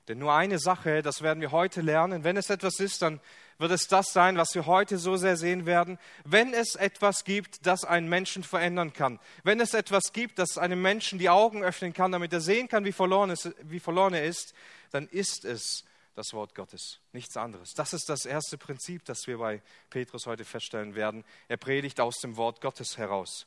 Denn 0.09 0.19
nur 0.19 0.35
eine 0.35 0.59
Sache, 0.59 1.01
das 1.01 1.23
werden 1.23 1.41
wir 1.41 1.53
heute 1.53 1.81
lernen, 1.81 2.25
wenn 2.25 2.37
es 2.37 2.51
etwas 2.51 2.81
ist, 2.81 3.03
dann 3.03 3.21
wird 3.59 3.71
es 3.71 3.87
das 3.87 4.13
sein, 4.13 4.37
was 4.37 4.55
wir 4.55 4.67
heute 4.67 4.99
so 4.99 5.17
sehr 5.17 5.37
sehen 5.37 5.65
werden. 5.65 5.97
Wenn 6.25 6.53
es 6.53 6.75
etwas 6.75 7.23
gibt, 7.23 7.65
das 7.67 7.85
einen 7.85 8.09
Menschen 8.09 8.43
verändern 8.43 8.93
kann, 8.93 9.21
wenn 9.45 9.61
es 9.61 9.75
etwas 9.75 10.13
gibt, 10.13 10.41
das 10.41 10.59
einem 10.59 10.83
Menschen 10.83 11.21
die 11.21 11.31
Augen 11.31 11.63
öffnen 11.63 11.93
kann, 11.93 12.11
damit 12.11 12.33
er 12.33 12.41
sehen 12.41 12.67
kann, 12.67 12.85
wie 12.85 12.93
verloren, 12.93 13.31
es, 13.31 13.49
wie 13.63 13.79
verloren 13.79 14.15
er 14.15 14.25
ist, 14.25 14.55
dann 14.91 15.07
ist 15.07 15.45
es 15.45 15.85
das 16.15 16.33
Wort 16.33 16.55
Gottes, 16.55 17.01
nichts 17.13 17.37
anderes. 17.37 17.73
Das 17.75 17.93
ist 17.93 18.09
das 18.09 18.27
erste 18.27 18.59
Prinzip, 18.59 19.05
das 19.05 19.27
wir 19.27 19.39
bei 19.39 19.63
Petrus 19.91 20.27
heute 20.27 20.45
feststellen 20.45 20.95
werden. 20.95 21.25
Er 21.49 21.57
predigt 21.57 22.01
aus 22.01 22.17
dem 22.21 22.37
Wort 22.37 22.61
Gottes 22.61 22.99
heraus. 22.99 23.47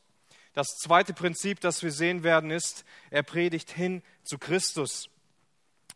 Das 0.54 0.68
zweite 0.82 1.14
Prinzip, 1.14 1.60
das 1.60 1.84
wir 1.84 1.92
sehen 1.92 2.24
werden, 2.24 2.50
ist, 2.50 2.86
er 3.10 3.24
predigt 3.24 3.72
hin 3.72 4.02
zu 4.24 4.38
Christus. 4.38 5.10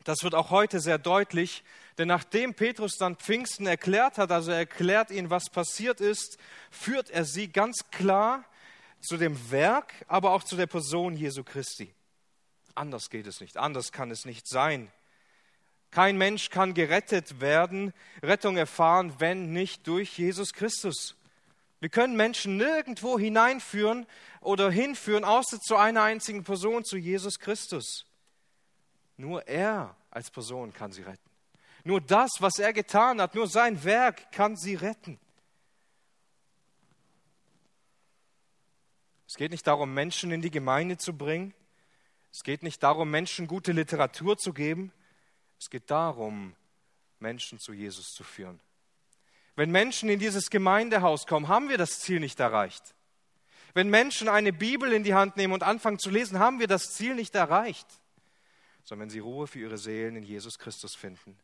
Das 0.04 0.24
wird 0.24 0.36
auch 0.36 0.50
heute 0.50 0.80
sehr 0.80 0.98
deutlich, 0.98 1.64
denn 1.98 2.08
nachdem 2.08 2.54
Petrus 2.54 2.98
dann 2.98 3.16
Pfingsten 3.16 3.66
erklärt 3.68 4.18
hat, 4.18 4.32
also 4.32 4.52
er 4.52 4.58
erklärt 4.58 5.12
ihnen, 5.12 5.30
was 5.30 5.50
passiert 5.50 6.02
ist, 6.02 6.38
führt 6.72 7.10
er 7.10 7.26
sie 7.26 7.50
ganz 7.50 7.90
klar 7.92 8.46
zu 9.02 9.18
dem 9.18 9.52
Werk, 9.52 9.94
aber 10.08 10.32
auch 10.32 10.44
zu 10.44 10.56
der 10.56 10.68
Person 10.68 11.16
Jesu 11.16 11.44
Christi. 11.44 11.94
Anders 12.76 13.10
geht 13.10 13.28
es 13.28 13.42
nicht, 13.42 13.58
anders 13.58 13.92
kann 13.92 14.12
es 14.12 14.26
nicht 14.26 14.48
sein. 14.48 14.92
Kein 15.92 16.18
Mensch 16.18 16.50
kann 16.50 16.74
gerettet 16.74 17.42
werden, 17.42 17.94
Rettung 18.22 18.58
erfahren, 18.58 19.16
wenn 19.20 19.52
nicht 19.52 19.88
durch 19.88 20.18
Jesus 20.18 20.54
Christus. 20.54 21.16
Wir 21.80 21.90
können 21.90 22.16
Menschen 22.16 22.58
nirgendwo 22.58 23.18
hineinführen 23.18 24.06
oder 24.42 24.70
hinführen, 24.70 25.24
außer 25.24 25.60
zu 25.60 25.78
einer 25.78 26.04
einzigen 26.04 26.44
Person, 26.44 26.84
zu 26.84 26.98
Jesus 26.98 27.40
Christus. 27.40 28.06
Nur 29.18 29.48
er 29.48 29.96
als 30.12 30.30
Person 30.30 30.74
kann 30.74 30.92
sie 30.92 31.02
retten. 31.02 31.30
Nur 31.84 32.02
das, 32.02 32.30
was 32.40 32.60
er 32.60 32.74
getan 32.74 33.22
hat, 33.22 33.36
nur 33.36 33.48
sein 33.48 33.84
Werk 33.84 34.32
kann 34.32 34.58
sie 34.58 34.76
retten. 34.76 35.20
Es 39.28 39.36
geht 39.36 39.52
nicht 39.52 39.68
darum, 39.68 39.94
Menschen 39.94 40.32
in 40.32 40.42
die 40.42 40.52
Gemeinde 40.52 40.98
zu 40.98 41.16
bringen. 41.16 41.54
Es 42.32 42.44
geht 42.44 42.64
nicht 42.64 42.84
darum, 42.84 43.10
Menschen 43.10 43.48
gute 43.48 43.72
Literatur 43.72 44.38
zu 44.38 44.54
geben. 44.54 44.92
Es 45.60 45.70
geht 45.70 45.92
darum, 45.92 46.56
Menschen 47.20 47.60
zu 47.60 47.74
Jesus 47.74 48.14
zu 48.14 48.24
führen. 48.24 48.60
Wenn 49.56 49.72
Menschen 49.72 50.08
in 50.10 50.20
dieses 50.20 50.50
Gemeindehaus 50.50 51.28
kommen, 51.28 51.50
haben 51.50 51.68
wir 51.68 51.78
das 51.78 52.00
Ziel 52.00 52.22
nicht 52.22 52.40
erreicht. 52.40 52.96
Wenn 53.74 53.90
Menschen 53.90 54.30
eine 54.30 54.54
Bibel 54.54 54.92
in 54.94 55.04
die 55.04 55.14
Hand 55.14 55.38
nehmen 55.38 55.54
und 55.54 55.64
anfangen 55.64 56.00
zu 56.00 56.10
lesen, 56.10 56.40
haben 56.40 56.60
wir 56.60 56.68
das 56.68 56.94
Ziel 56.94 57.14
nicht 57.14 57.36
erreicht. 57.36 57.88
Sondern 58.84 59.08
wenn 59.08 59.10
sie 59.10 59.20
Ruhe 59.20 59.48
für 59.48 59.60
ihre 59.60 59.78
Seelen 59.78 60.16
in 60.16 60.24
Jesus 60.24 60.58
Christus 60.58 60.96
finden, 60.96 61.38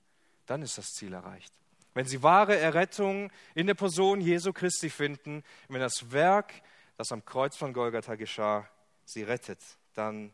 dann 0.46 0.62
ist 0.62 0.78
das 0.78 0.94
Ziel 0.94 1.14
erreicht. 1.14 1.54
Wenn 1.94 2.06
sie 2.06 2.24
wahre 2.24 2.58
Errettung 2.58 3.32
in 3.54 3.68
der 3.68 3.74
Person 3.74 4.22
Jesu 4.22 4.54
Christi 4.54 4.90
finden, 4.90 5.44
wenn 5.68 5.82
das 5.82 6.12
Werk, 6.12 6.54
das 6.98 7.12
am 7.12 7.24
Kreuz 7.26 7.56
von 7.58 7.74
Golgatha 7.74 8.16
geschah, 8.16 8.68
sie 9.06 9.24
rettet, 9.24 9.60
dann 9.94 10.34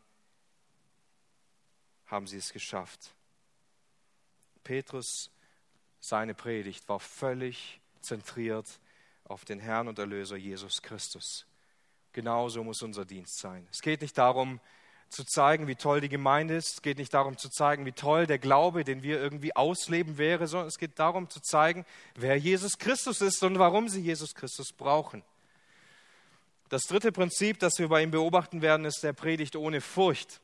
haben 2.06 2.26
sie 2.26 2.38
es 2.38 2.52
geschafft. 2.52 3.14
Petrus, 4.64 5.30
seine 6.00 6.34
Predigt 6.34 6.88
war 6.88 7.00
völlig 7.00 7.80
zentriert 8.00 8.66
auf 9.24 9.44
den 9.44 9.60
Herrn 9.60 9.88
und 9.88 9.98
Erlöser 9.98 10.36
Jesus 10.36 10.82
Christus. 10.82 11.46
Genauso 12.12 12.62
muss 12.62 12.82
unser 12.82 13.04
Dienst 13.04 13.38
sein. 13.38 13.66
Es 13.70 13.80
geht 13.80 14.02
nicht 14.02 14.18
darum, 14.18 14.60
zu 15.12 15.24
zeigen, 15.24 15.66
wie 15.66 15.76
toll 15.76 16.00
die 16.00 16.08
Gemeinde 16.08 16.56
ist. 16.56 16.74
Es 16.74 16.82
geht 16.82 16.98
nicht 16.98 17.12
darum 17.14 17.36
zu 17.36 17.48
zeigen, 17.50 17.84
wie 17.84 17.92
toll 17.92 18.26
der 18.26 18.38
Glaube, 18.38 18.82
den 18.82 19.02
wir 19.02 19.20
irgendwie 19.20 19.54
ausleben 19.54 20.18
wäre, 20.18 20.46
sondern 20.46 20.68
es 20.68 20.78
geht 20.78 20.98
darum 20.98 21.28
zu 21.28 21.40
zeigen, 21.40 21.84
wer 22.14 22.36
Jesus 22.36 22.78
Christus 22.78 23.20
ist 23.20 23.42
und 23.42 23.58
warum 23.58 23.88
sie 23.88 24.00
Jesus 24.00 24.34
Christus 24.34 24.72
brauchen. 24.72 25.22
Das 26.70 26.82
dritte 26.84 27.12
Prinzip, 27.12 27.58
das 27.58 27.78
wir 27.78 27.88
bei 27.88 28.02
ihm 28.02 28.10
beobachten 28.10 28.62
werden, 28.62 28.86
ist 28.86 29.02
der 29.02 29.12
Predigt 29.12 29.56
ohne 29.56 29.82
Furcht. 29.82 30.40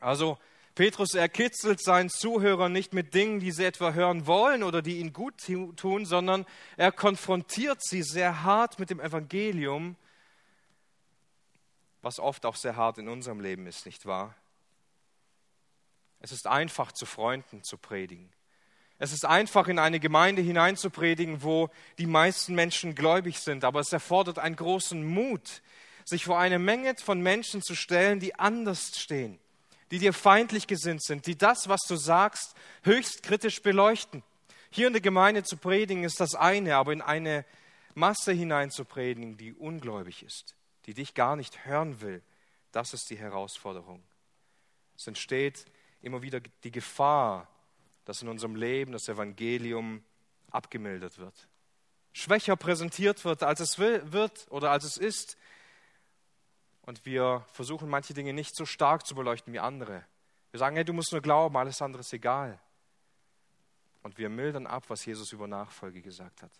Also 0.00 0.38
Petrus 0.78 1.14
erkitzelt 1.14 1.82
seinen 1.82 2.08
Zuhörer 2.08 2.68
nicht 2.68 2.94
mit 2.94 3.12
Dingen, 3.12 3.40
die 3.40 3.50
sie 3.50 3.64
etwa 3.64 3.94
hören 3.94 4.28
wollen 4.28 4.62
oder 4.62 4.80
die 4.80 5.00
ihnen 5.00 5.12
gut 5.12 5.34
tun, 5.74 6.06
sondern 6.06 6.46
er 6.76 6.92
konfrontiert 6.92 7.82
sie 7.82 8.04
sehr 8.04 8.44
hart 8.44 8.78
mit 8.78 8.88
dem 8.88 9.00
Evangelium 9.00 9.96
was 12.00 12.20
oft 12.20 12.46
auch 12.46 12.54
sehr 12.54 12.76
hart 12.76 12.98
in 12.98 13.08
unserem 13.08 13.40
Leben 13.40 13.66
ist, 13.66 13.86
nicht 13.86 14.06
wahr? 14.06 14.36
Es 16.20 16.30
ist 16.30 16.46
einfach 16.46 16.92
zu 16.92 17.06
Freunden 17.06 17.64
zu 17.64 17.76
predigen. 17.76 18.32
Es 18.98 19.12
ist 19.12 19.24
einfach 19.24 19.66
in 19.66 19.80
eine 19.80 19.98
Gemeinde 19.98 20.42
hineinzupredigen, 20.42 21.42
wo 21.42 21.70
die 21.98 22.06
meisten 22.06 22.54
Menschen 22.54 22.94
gläubig 22.94 23.40
sind, 23.40 23.64
aber 23.64 23.80
es 23.80 23.92
erfordert 23.92 24.38
einen 24.38 24.54
großen 24.54 25.04
Mut, 25.04 25.60
sich 26.04 26.24
vor 26.24 26.38
eine 26.38 26.60
Menge 26.60 26.94
von 26.96 27.20
Menschen 27.20 27.62
zu 27.62 27.74
stellen, 27.74 28.20
die 28.20 28.36
anders 28.36 28.96
stehen, 28.96 29.40
die 29.90 29.98
dir 29.98 30.12
feindlich 30.12 30.66
gesinnt 30.66 31.02
sind, 31.02 31.26
die 31.26 31.36
das, 31.36 31.68
was 31.68 31.80
du 31.88 31.96
sagst, 31.96 32.54
höchst 32.82 33.22
kritisch 33.22 33.62
beleuchten. 33.62 34.22
Hier 34.70 34.86
in 34.86 34.92
der 34.92 35.02
Gemeinde 35.02 35.44
zu 35.44 35.56
predigen 35.56 36.04
ist 36.04 36.20
das 36.20 36.34
eine, 36.34 36.76
aber 36.76 36.92
in 36.92 37.00
eine 37.00 37.44
Masse 37.94 38.32
hinein 38.32 38.70
zu 38.70 38.84
predigen, 38.84 39.36
die 39.36 39.54
ungläubig 39.54 40.22
ist, 40.22 40.54
die 40.86 40.94
dich 40.94 41.14
gar 41.14 41.36
nicht 41.36 41.64
hören 41.64 42.00
will. 42.00 42.22
Das 42.72 42.92
ist 42.92 43.10
die 43.10 43.18
Herausforderung. 43.18 44.02
Es 44.96 45.06
entsteht 45.06 45.64
immer 46.02 46.22
wieder 46.22 46.40
die 46.64 46.70
Gefahr, 46.70 47.48
dass 48.04 48.22
in 48.22 48.28
unserem 48.28 48.56
Leben 48.56 48.92
das 48.92 49.08
Evangelium 49.08 50.02
abgemildert 50.50 51.18
wird, 51.18 51.48
schwächer 52.12 52.56
präsentiert 52.56 53.24
wird, 53.24 53.42
als 53.42 53.60
es 53.60 53.78
wird 53.78 54.46
oder 54.50 54.70
als 54.70 54.84
es 54.84 54.96
ist. 54.96 55.36
Und 56.88 57.04
wir 57.04 57.44
versuchen 57.52 57.90
manche 57.90 58.14
Dinge 58.14 58.32
nicht 58.32 58.56
so 58.56 58.64
stark 58.64 59.06
zu 59.06 59.14
beleuchten 59.14 59.52
wie 59.52 59.58
andere. 59.58 60.06
Wir 60.52 60.58
sagen, 60.58 60.74
hey, 60.74 60.86
du 60.86 60.94
musst 60.94 61.12
nur 61.12 61.20
glauben, 61.20 61.54
alles 61.58 61.82
andere 61.82 62.00
ist 62.00 62.14
egal. 62.14 62.58
Und 64.02 64.16
wir 64.16 64.30
mildern 64.30 64.66
ab, 64.66 64.84
was 64.88 65.04
Jesus 65.04 65.30
über 65.32 65.46
Nachfolge 65.46 66.00
gesagt 66.00 66.40
hat. 66.40 66.50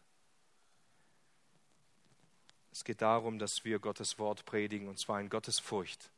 Es 2.72 2.84
geht 2.84 3.00
darum, 3.00 3.38
dass 3.38 3.64
wir 3.64 3.78
Gottes 3.78 4.18
Wort 4.18 4.44
predigen, 4.44 4.88
und 4.88 5.00
zwar 5.00 5.18
in 5.18 5.30
Gottes 5.30 5.60
Furcht. 5.60 6.10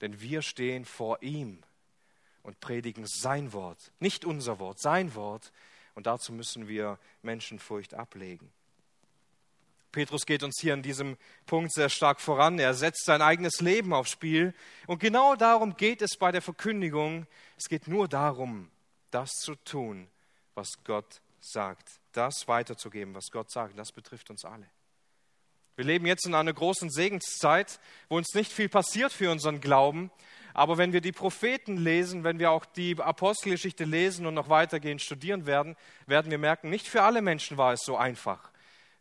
Denn 0.00 0.20
wir 0.20 0.42
stehen 0.42 0.84
vor 0.84 1.20
ihm 1.20 1.60
und 2.44 2.60
predigen 2.60 3.04
sein 3.04 3.52
Wort, 3.52 3.90
nicht 3.98 4.24
unser 4.24 4.60
Wort, 4.60 4.78
sein 4.78 5.16
Wort. 5.16 5.50
Und 5.96 6.06
dazu 6.06 6.32
müssen 6.32 6.68
wir 6.68 7.00
Menschenfurcht 7.22 7.94
ablegen. 7.94 8.48
Petrus 9.96 10.26
geht 10.26 10.42
uns 10.42 10.60
hier 10.60 10.74
an 10.74 10.82
diesem 10.82 11.16
Punkt 11.46 11.72
sehr 11.72 11.88
stark 11.88 12.20
voran. 12.20 12.58
Er 12.58 12.74
setzt 12.74 13.06
sein 13.06 13.22
eigenes 13.22 13.62
Leben 13.62 13.94
aufs 13.94 14.10
Spiel. 14.10 14.52
Und 14.86 14.98
genau 14.98 15.36
darum 15.36 15.74
geht 15.74 16.02
es 16.02 16.18
bei 16.18 16.30
der 16.30 16.42
Verkündigung. 16.42 17.26
Es 17.56 17.64
geht 17.64 17.88
nur 17.88 18.06
darum, 18.06 18.70
das 19.10 19.30
zu 19.30 19.54
tun, 19.54 20.06
was 20.54 20.84
Gott 20.84 21.22
sagt. 21.40 21.88
Das 22.12 22.46
weiterzugeben, 22.46 23.14
was 23.14 23.30
Gott 23.30 23.50
sagt. 23.50 23.78
Das 23.78 23.90
betrifft 23.90 24.28
uns 24.28 24.44
alle. 24.44 24.66
Wir 25.76 25.86
leben 25.86 26.04
jetzt 26.04 26.26
in 26.26 26.34
einer 26.34 26.52
großen 26.52 26.90
Segenszeit, 26.90 27.80
wo 28.10 28.18
uns 28.18 28.34
nicht 28.34 28.52
viel 28.52 28.68
passiert 28.68 29.14
für 29.14 29.30
unseren 29.30 29.62
Glauben. 29.62 30.10
Aber 30.52 30.76
wenn 30.76 30.92
wir 30.92 31.00
die 31.00 31.12
Propheten 31.12 31.78
lesen, 31.78 32.22
wenn 32.22 32.38
wir 32.38 32.50
auch 32.50 32.66
die 32.66 33.00
Apostelgeschichte 33.00 33.84
lesen 33.84 34.26
und 34.26 34.34
noch 34.34 34.50
weitergehend 34.50 35.00
studieren 35.00 35.46
werden, 35.46 35.74
werden 36.06 36.30
wir 36.30 36.36
merken, 36.36 36.68
nicht 36.68 36.86
für 36.86 37.02
alle 37.02 37.22
Menschen 37.22 37.56
war 37.56 37.72
es 37.72 37.80
so 37.82 37.96
einfach 37.96 38.50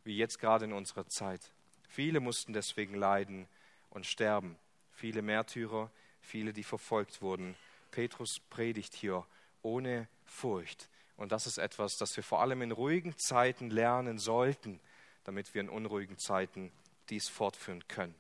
wie 0.05 0.15
jetzt 0.15 0.39
gerade 0.39 0.65
in 0.65 0.74
unserer 0.74 1.07
Zeit. 1.07 1.51
Viele 1.89 2.21
mussten 2.21 2.53
deswegen 2.53 2.95
leiden 2.95 3.47
und 3.89 4.05
sterben. 4.05 4.55
Viele 4.93 5.21
Märtyrer, 5.21 5.91
viele, 6.21 6.53
die 6.53 6.63
verfolgt 6.63 7.21
wurden. 7.21 7.55
Petrus 7.91 8.39
predigt 8.50 8.93
hier 8.93 9.25
ohne 9.62 10.07
Furcht. 10.25 10.88
Und 11.17 11.33
das 11.33 11.47
ist 11.47 11.57
etwas, 11.57 11.97
das 11.97 12.15
wir 12.15 12.24
vor 12.24 12.41
allem 12.41 12.62
in 12.62 12.71
ruhigen 12.71 13.17
Zeiten 13.17 13.69
lernen 13.69 14.19
sollten 14.19 14.79
damit 15.25 15.53
wir 15.53 15.62
in 15.62 15.69
unruhigen 15.69 16.17
Zeiten 16.17 16.71
dies 17.09 17.27
fortführen 17.27 17.85
können. 17.88 18.15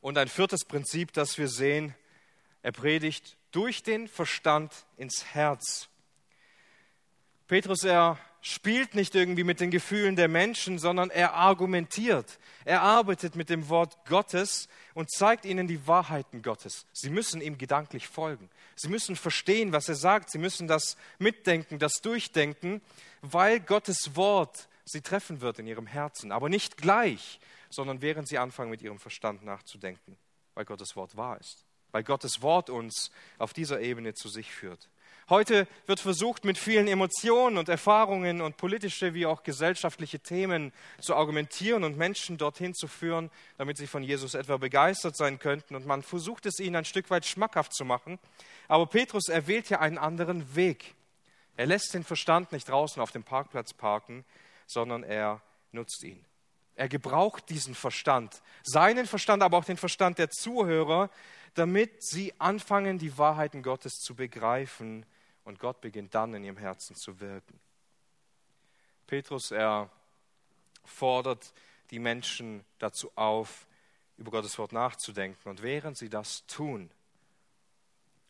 Und 0.00 0.18
ein 0.18 0.28
viertes 0.28 0.64
Prinzip, 0.64 1.12
das 1.12 1.38
wir 1.38 1.48
sehen, 1.48 1.94
er 2.62 2.72
predigt 2.72 3.36
durch 3.52 3.82
den 3.82 4.08
Verstand 4.08 4.84
ins 4.96 5.24
Herz. 5.24 5.88
Petrus, 7.52 7.84
er 7.84 8.18
spielt 8.40 8.94
nicht 8.94 9.14
irgendwie 9.14 9.44
mit 9.44 9.60
den 9.60 9.70
Gefühlen 9.70 10.16
der 10.16 10.28
Menschen, 10.28 10.78
sondern 10.78 11.10
er 11.10 11.34
argumentiert. 11.34 12.38
Er 12.64 12.80
arbeitet 12.80 13.36
mit 13.36 13.50
dem 13.50 13.68
Wort 13.68 14.06
Gottes 14.06 14.70
und 14.94 15.10
zeigt 15.10 15.44
ihnen 15.44 15.66
die 15.66 15.86
Wahrheiten 15.86 16.40
Gottes. 16.40 16.86
Sie 16.94 17.10
müssen 17.10 17.42
ihm 17.42 17.58
gedanklich 17.58 18.08
folgen. 18.08 18.48
Sie 18.74 18.88
müssen 18.88 19.16
verstehen, 19.16 19.70
was 19.70 19.86
er 19.86 19.96
sagt. 19.96 20.30
Sie 20.30 20.38
müssen 20.38 20.66
das 20.66 20.96
mitdenken, 21.18 21.78
das 21.78 22.00
durchdenken, 22.00 22.80
weil 23.20 23.60
Gottes 23.60 24.16
Wort 24.16 24.66
sie 24.86 25.02
treffen 25.02 25.42
wird 25.42 25.58
in 25.58 25.66
ihrem 25.66 25.86
Herzen, 25.86 26.32
aber 26.32 26.48
nicht 26.48 26.78
gleich, 26.78 27.38
sondern 27.68 28.00
während 28.00 28.28
sie 28.28 28.38
anfangen, 28.38 28.70
mit 28.70 28.80
ihrem 28.80 28.98
Verstand 28.98 29.44
nachzudenken, 29.44 30.16
weil 30.54 30.64
Gottes 30.64 30.96
Wort 30.96 31.18
wahr 31.18 31.38
ist, 31.38 31.66
weil 31.90 32.02
Gottes 32.02 32.40
Wort 32.40 32.70
uns 32.70 33.10
auf 33.36 33.52
dieser 33.52 33.82
Ebene 33.82 34.14
zu 34.14 34.30
sich 34.30 34.50
führt. 34.50 34.88
Heute 35.28 35.68
wird 35.86 36.00
versucht, 36.00 36.44
mit 36.44 36.58
vielen 36.58 36.88
Emotionen 36.88 37.56
und 37.56 37.68
Erfahrungen 37.68 38.40
und 38.40 38.56
politische 38.56 39.14
wie 39.14 39.24
auch 39.24 39.44
gesellschaftliche 39.44 40.18
Themen 40.18 40.72
zu 41.00 41.14
argumentieren 41.14 41.84
und 41.84 41.96
Menschen 41.96 42.38
dorthin 42.38 42.74
zu 42.74 42.88
führen, 42.88 43.30
damit 43.56 43.76
sie 43.76 43.86
von 43.86 44.02
Jesus 44.02 44.34
etwa 44.34 44.56
begeistert 44.56 45.16
sein 45.16 45.38
könnten. 45.38 45.76
Und 45.76 45.86
man 45.86 46.02
versucht 46.02 46.46
es 46.46 46.58
ihnen 46.58 46.76
ein 46.76 46.84
Stück 46.84 47.08
weit 47.10 47.24
schmackhaft 47.24 47.72
zu 47.72 47.84
machen. 47.84 48.18
Aber 48.66 48.86
Petrus 48.86 49.28
erwählt 49.28 49.70
ja 49.70 49.78
einen 49.78 49.98
anderen 49.98 50.56
Weg. 50.56 50.94
Er 51.56 51.66
lässt 51.66 51.94
den 51.94 52.04
Verstand 52.04 52.50
nicht 52.50 52.68
draußen 52.68 53.00
auf 53.00 53.12
dem 53.12 53.22
Parkplatz 53.22 53.72
parken, 53.72 54.24
sondern 54.66 55.04
er 55.04 55.40
nutzt 55.70 56.02
ihn. 56.02 56.24
Er 56.74 56.88
gebraucht 56.88 57.48
diesen 57.48 57.74
Verstand, 57.74 58.42
seinen 58.64 59.06
Verstand, 59.06 59.42
aber 59.42 59.58
auch 59.58 59.64
den 59.64 59.76
Verstand 59.76 60.18
der 60.18 60.30
Zuhörer, 60.30 61.10
damit 61.54 62.02
sie 62.02 62.32
anfangen, 62.40 62.98
die 62.98 63.16
Wahrheiten 63.18 63.62
Gottes 63.62 64.00
zu 64.00 64.14
begreifen 64.14 65.04
und 65.44 65.58
Gott 65.58 65.80
beginnt 65.80 66.14
dann 66.14 66.34
in 66.34 66.44
ihrem 66.44 66.56
Herzen 66.56 66.96
zu 66.96 67.20
wirken. 67.20 67.58
Petrus, 69.06 69.50
er 69.50 69.90
fordert 70.84 71.52
die 71.90 71.98
Menschen 71.98 72.64
dazu 72.78 73.10
auf, 73.16 73.66
über 74.16 74.30
Gottes 74.30 74.58
Wort 74.58 74.72
nachzudenken. 74.72 75.48
Und 75.48 75.62
während 75.62 75.96
sie 75.96 76.08
das 76.08 76.46
tun 76.46 76.90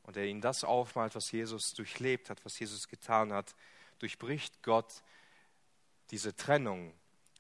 und 0.02 0.16
er 0.16 0.26
ihnen 0.26 0.40
das 0.40 0.64
aufmalt, 0.64 1.14
was 1.14 1.30
Jesus 1.30 1.74
durchlebt 1.74 2.30
hat, 2.30 2.44
was 2.44 2.58
Jesus 2.58 2.88
getan 2.88 3.32
hat, 3.32 3.54
durchbricht 3.98 4.62
Gott 4.62 5.02
diese 6.10 6.34
Trennung 6.34 6.92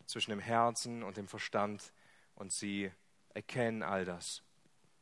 zwischen 0.06 0.30
dem 0.30 0.40
Herzen 0.40 1.02
und 1.02 1.16
dem 1.16 1.28
Verstand 1.28 1.92
und 2.36 2.52
sie 2.52 2.90
erkennen 3.34 3.82
all 3.82 4.04
das. 4.04 4.42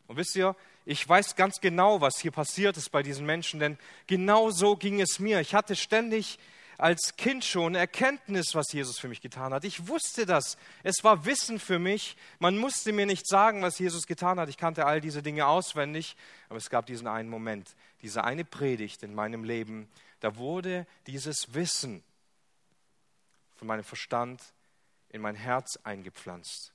Und 0.06 0.16
wisst 0.16 0.34
ihr, 0.36 0.56
ich 0.90 1.09
weiß 1.09 1.37
ganz 1.37 1.61
genau, 1.61 2.00
was 2.00 2.18
hier 2.18 2.32
passiert 2.32 2.76
ist 2.76 2.90
bei 2.90 3.04
diesen 3.04 3.25
Menschen, 3.25 3.61
denn 3.61 3.78
genau 4.09 4.50
so 4.50 4.75
ging 4.75 5.00
es 5.00 5.20
mir. 5.20 5.40
Ich 5.40 5.54
hatte 5.54 5.76
ständig 5.76 6.40
als 6.78 7.14
Kind 7.14 7.44
schon 7.44 7.76
Erkenntnis, 7.76 8.56
was 8.56 8.73
Jesus 8.73 8.99
für 8.99 9.06
mich 9.06 9.20
getan 9.20 9.54
hat. 9.54 9.62
Ich 9.64 9.87
wusste 9.87 10.26
das. 10.26 10.59
Es 10.82 11.04
war 11.04 11.25
Wissen 11.26 11.61
für 11.61 11.78
mich. 11.78 12.16
Man 12.40 12.59
musste 12.59 12.92
mir 12.92 13.06
nicht 13.06 13.28
sagen, 13.28 13.62
was 13.62 13.78
Jesus 13.78 14.09
getan 14.09 14.40
hat. 14.40 14.49
Ich 14.49 14.56
kannte 14.56 14.85
all 14.85 15.00
diese 15.00 15.23
Dinge 15.23 15.47
auswendig. 15.47 16.16
Aber 16.49 16.59
es 16.59 16.70
gab 16.70 16.87
diesen 16.87 17.06
einen 17.06 17.28
Moment, 17.28 17.76
diese 18.02 18.25
eine 18.25 18.44
Predigt 18.44 19.04
in 19.04 19.14
meinem 19.14 19.44
Leben. 19.44 19.88
Da 20.18 20.35
wurde 20.38 20.88
dieses 21.06 21.54
Wissen 21.54 22.02
von 23.54 23.68
meinem 23.68 23.85
Verstand 23.85 24.42
in 25.09 25.20
mein 25.20 25.37
Herz 25.37 25.78
eingepflanzt. 25.85 26.73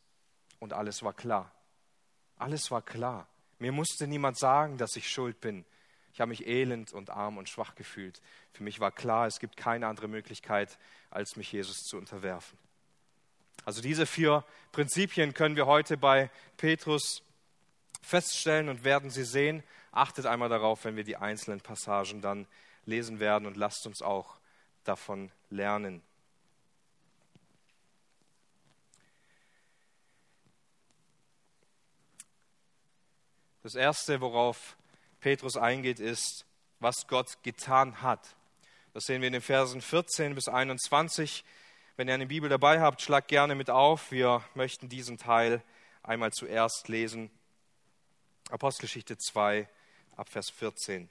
Und 0.60 0.72
alles 0.72 1.04
war 1.04 1.12
klar. 1.12 1.52
Alles 2.38 2.72
war 2.72 2.82
klar. 2.82 3.28
Mir 3.60 3.72
musste 3.72 4.08
niemand 4.08 4.38
sagen, 4.38 4.78
dass 4.78 4.96
ich 4.96 5.10
schuld 5.10 5.40
bin. 5.40 5.66
Ich 6.14 6.22
habe 6.22 6.30
mich 6.30 6.48
elend 6.48 6.94
und 6.94 7.10
arm 7.10 7.38
und 7.38 7.50
schwach 7.50 7.76
gefühlt. 7.76 8.22
Für 8.54 8.64
mich 8.64 8.80
war 8.80 8.92
klar, 8.92 9.28
es 9.28 9.40
gibt 9.40 9.58
keine 9.58 9.88
andere 9.88 10.08
Möglichkeit, 10.08 10.78
als 11.10 11.36
mich 11.36 11.52
Jesus 11.52 11.84
zu 11.84 11.98
unterwerfen. 11.98 12.58
Also 13.66 13.82
diese 13.82 14.06
vier 14.06 14.46
Prinzipien 14.72 15.34
können 15.34 15.56
wir 15.56 15.66
heute 15.66 15.98
bei 15.98 16.30
Petrus 16.58 17.24
feststellen 18.02 18.70
und 18.70 18.84
werden 18.84 19.10
sie 19.10 19.26
sehen. 19.26 19.64
achtet 19.92 20.26
einmal 20.26 20.50
darauf, 20.50 20.86
wenn 20.86 20.96
wir 20.96 21.04
die 21.04 21.18
einzelnen 21.18 21.62
Passagen 21.62 22.22
dann 22.22 22.48
lesen 22.86 23.20
werden 23.20 23.48
und 23.48 23.58
lasst 23.58 23.88
uns 23.88 24.02
auch 24.02 24.38
davon 24.84 25.32
lernen. 25.50 26.02
Das 33.66 33.74
Erste, 33.74 34.22
worauf 34.22 34.78
Petrus 35.22 35.58
eingeht, 35.58 36.00
ist, 36.00 36.46
was 36.80 37.08
Gott 37.08 37.42
getan 37.42 38.04
hat. 38.04 38.36
Das 38.94 39.08
sehen 39.08 39.22
wir 39.22 39.28
in 39.28 39.34
den 39.34 39.42
Versen 39.42 39.82
14 39.82 40.36
bis 40.36 40.48
21. 40.48 41.44
Wenn 41.98 42.08
ihr 42.08 42.14
eine 42.14 42.28
Bibel 42.28 42.48
dabei 42.48 42.80
habt, 42.80 43.02
schlagt 43.02 43.28
gerne 43.28 43.56
mit 43.56 43.72
auf. 43.72 44.12
Wir 44.12 44.44
möchten 44.54 44.88
diesen 44.88 45.18
Teil 45.18 45.64
einmal 46.04 46.32
zuerst 46.32 46.90
lesen. 46.90 47.32
Apostelgeschichte 48.52 49.18
2 49.18 49.68
ab 50.16 50.30
Vers 50.30 50.52
14. 50.52 51.10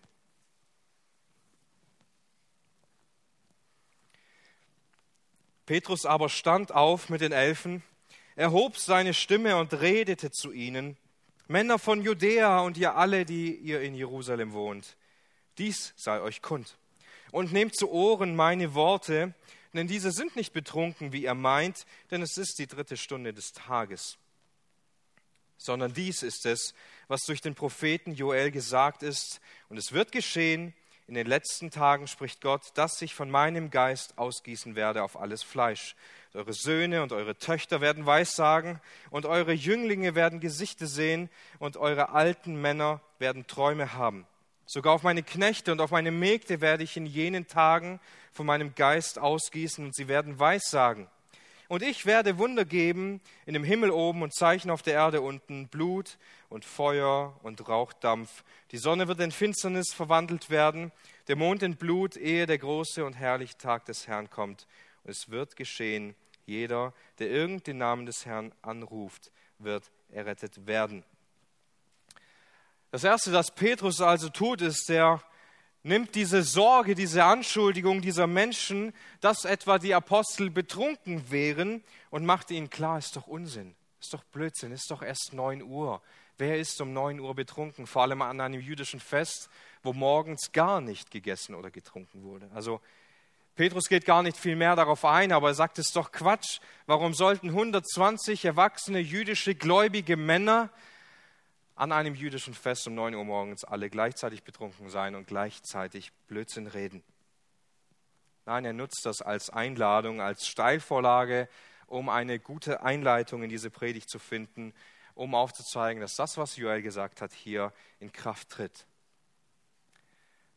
Petrus 5.66 6.06
aber 6.06 6.28
stand 6.28 6.70
auf 6.70 7.08
mit 7.08 7.20
den 7.20 7.32
Elfen, 7.32 7.82
erhob 8.36 8.78
seine 8.78 9.12
Stimme 9.12 9.56
und 9.56 9.72
redete 9.72 10.30
zu 10.30 10.52
ihnen, 10.52 10.96
Männer 11.46 11.78
von 11.78 12.02
Judäa 12.02 12.60
und 12.60 12.76
ihr 12.76 12.96
alle, 12.96 13.24
die 13.24 13.54
ihr 13.54 13.82
in 13.82 13.94
Jerusalem 13.94 14.52
wohnt, 14.52 14.96
dies 15.58 15.92
sei 15.96 16.20
euch 16.20 16.42
kund. 16.42 16.76
Und 17.32 17.52
nehmt 17.52 17.76
zu 17.76 17.90
Ohren 17.90 18.34
meine 18.34 18.74
Worte, 18.74 19.34
denn 19.72 19.88
diese 19.88 20.12
sind 20.12 20.36
nicht 20.36 20.52
betrunken, 20.52 21.12
wie 21.12 21.24
ihr 21.24 21.34
meint, 21.34 21.84
denn 22.10 22.22
es 22.22 22.38
ist 22.38 22.58
die 22.58 22.66
dritte 22.66 22.96
Stunde 22.96 23.34
des 23.34 23.52
Tages. 23.52 24.18
Sondern 25.58 25.92
dies 25.92 26.22
ist 26.22 26.46
es, 26.46 26.74
was 27.08 27.22
durch 27.22 27.40
den 27.40 27.54
Propheten 27.54 28.14
Joel 28.14 28.50
gesagt 28.50 29.02
ist, 29.02 29.40
und 29.68 29.76
es 29.76 29.92
wird 29.92 30.12
geschehen, 30.12 30.74
in 31.06 31.14
den 31.14 31.26
letzten 31.26 31.70
Tagen 31.70 32.06
spricht 32.06 32.40
Gott, 32.40 32.62
dass 32.74 33.02
ich 33.02 33.14
von 33.14 33.30
meinem 33.30 33.70
Geist 33.70 34.16
ausgießen 34.16 34.74
werde 34.74 35.02
auf 35.02 35.20
alles 35.20 35.42
Fleisch. 35.42 35.96
Eure 36.34 36.52
Söhne 36.52 37.00
und 37.04 37.12
eure 37.12 37.38
Töchter 37.38 37.80
werden 37.80 38.06
Weissagen, 38.06 38.80
und 39.10 39.24
eure 39.24 39.52
Jünglinge 39.52 40.16
werden 40.16 40.40
Gesichter 40.40 40.88
sehen, 40.88 41.30
und 41.60 41.76
eure 41.76 42.08
alten 42.08 42.60
Männer 42.60 43.00
werden 43.20 43.46
Träume 43.46 43.94
haben. 43.94 44.26
Sogar 44.66 44.94
auf 44.94 45.04
meine 45.04 45.22
Knechte 45.22 45.70
und 45.70 45.80
auf 45.80 45.92
meine 45.92 46.10
Mägde 46.10 46.60
werde 46.60 46.82
ich 46.82 46.96
in 46.96 47.06
jenen 47.06 47.46
Tagen 47.46 48.00
von 48.32 48.46
meinem 48.46 48.74
Geist 48.74 49.20
ausgießen, 49.20 49.84
und 49.84 49.94
sie 49.94 50.08
werden 50.08 50.40
Weissagen. 50.40 51.06
Und 51.68 51.84
ich 51.84 52.04
werde 52.04 52.36
Wunder 52.36 52.64
geben 52.64 53.20
in 53.46 53.54
dem 53.54 53.62
Himmel 53.62 53.90
oben 53.90 54.22
und 54.22 54.34
Zeichen 54.34 54.72
auf 54.72 54.82
der 54.82 54.94
Erde 54.94 55.20
unten, 55.20 55.68
Blut 55.68 56.18
und 56.48 56.64
Feuer 56.64 57.38
und 57.44 57.68
Rauchdampf. 57.68 58.42
Die 58.72 58.78
Sonne 58.78 59.06
wird 59.06 59.20
in 59.20 59.30
Finsternis 59.30 59.94
verwandelt 59.94 60.50
werden, 60.50 60.90
der 61.28 61.36
Mond 61.36 61.62
in 61.62 61.76
Blut, 61.76 62.16
ehe 62.16 62.46
der 62.46 62.58
große 62.58 63.04
und 63.04 63.12
herrliche 63.12 63.56
Tag 63.56 63.84
des 63.84 64.08
Herrn 64.08 64.30
kommt. 64.30 64.66
Und 65.04 65.10
es 65.10 65.30
wird 65.30 65.56
geschehen, 65.56 66.16
jeder, 66.46 66.92
der 67.18 67.30
irgend 67.30 67.66
den 67.66 67.78
Namen 67.78 68.06
des 68.06 68.26
Herrn 68.26 68.52
anruft, 68.62 69.30
wird 69.58 69.90
errettet 70.10 70.66
werden. 70.66 71.04
Das 72.90 73.04
Erste, 73.04 73.32
das 73.32 73.50
Petrus 73.50 74.00
also 74.00 74.28
tut, 74.28 74.62
ist, 74.62 74.88
der 74.88 75.20
nimmt 75.82 76.14
diese 76.14 76.42
Sorge, 76.42 76.94
diese 76.94 77.24
Anschuldigung 77.24 78.00
dieser 78.00 78.26
Menschen, 78.26 78.92
dass 79.20 79.44
etwa 79.44 79.78
die 79.78 79.94
Apostel 79.94 80.50
betrunken 80.50 81.30
wären 81.30 81.82
und 82.10 82.24
macht 82.24 82.50
ihnen 82.50 82.70
klar, 82.70 82.98
ist 82.98 83.16
doch 83.16 83.26
Unsinn, 83.26 83.74
ist 84.00 84.14
doch 84.14 84.24
Blödsinn, 84.24 84.72
ist 84.72 84.90
doch 84.90 85.02
erst 85.02 85.32
9 85.32 85.62
Uhr. 85.62 86.00
Wer 86.38 86.58
ist 86.58 86.80
um 86.80 86.92
9 86.92 87.20
Uhr 87.20 87.34
betrunken? 87.34 87.86
Vor 87.86 88.02
allem 88.02 88.22
an 88.22 88.40
einem 88.40 88.60
jüdischen 88.60 88.98
Fest, 88.98 89.48
wo 89.82 89.92
morgens 89.92 90.52
gar 90.52 90.80
nicht 90.80 91.10
gegessen 91.10 91.54
oder 91.54 91.70
getrunken 91.70 92.22
wurde. 92.22 92.50
Also 92.54 92.80
Petrus 93.54 93.88
geht 93.88 94.04
gar 94.04 94.22
nicht 94.22 94.36
viel 94.36 94.56
mehr 94.56 94.74
darauf 94.74 95.04
ein, 95.04 95.30
aber 95.30 95.48
er 95.48 95.54
sagt, 95.54 95.78
es 95.78 95.86
ist 95.86 95.96
doch 95.96 96.10
Quatsch. 96.10 96.58
Warum 96.86 97.14
sollten 97.14 97.50
120 97.50 98.44
erwachsene 98.44 98.98
jüdische 98.98 99.54
gläubige 99.54 100.16
Männer 100.16 100.70
an 101.76 101.92
einem 101.92 102.14
jüdischen 102.14 102.54
Fest 102.54 102.86
um 102.86 102.94
9 102.94 103.14
Uhr 103.14 103.24
morgens 103.24 103.64
alle 103.64 103.90
gleichzeitig 103.90 104.44
betrunken 104.44 104.90
sein 104.90 105.14
und 105.14 105.26
gleichzeitig 105.26 106.12
Blödsinn 106.28 106.66
reden. 106.66 107.02
Nein, 108.46 108.64
er 108.64 108.72
nutzt 108.72 109.04
das 109.04 109.22
als 109.22 109.50
Einladung, 109.50 110.20
als 110.20 110.46
Steilvorlage, 110.46 111.48
um 111.86 112.08
eine 112.08 112.38
gute 112.38 112.82
Einleitung 112.82 113.42
in 113.42 113.48
diese 113.48 113.70
Predigt 113.70 114.08
zu 114.08 114.18
finden, 114.18 114.74
um 115.14 115.34
aufzuzeigen, 115.34 116.00
dass 116.00 116.16
das, 116.16 116.36
was 116.36 116.56
Joel 116.56 116.82
gesagt 116.82 117.20
hat, 117.20 117.32
hier 117.32 117.72
in 118.00 118.12
Kraft 118.12 118.50
tritt. 118.50 118.86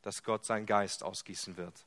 Dass 0.01 0.23
Gott 0.23 0.45
seinen 0.45 0.65
Geist 0.65 1.03
ausgießen 1.03 1.57
wird. 1.57 1.86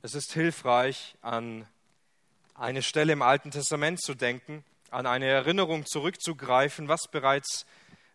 Es 0.00 0.14
ist 0.14 0.32
hilfreich, 0.32 1.16
an 1.22 1.66
eine 2.54 2.82
Stelle 2.82 3.12
im 3.12 3.20
Alten 3.20 3.50
Testament 3.50 4.00
zu 4.00 4.14
denken, 4.14 4.64
an 4.92 5.06
eine 5.06 5.26
Erinnerung 5.26 5.86
zurückzugreifen, 5.86 6.86
was 6.86 7.08
bereits 7.10 7.66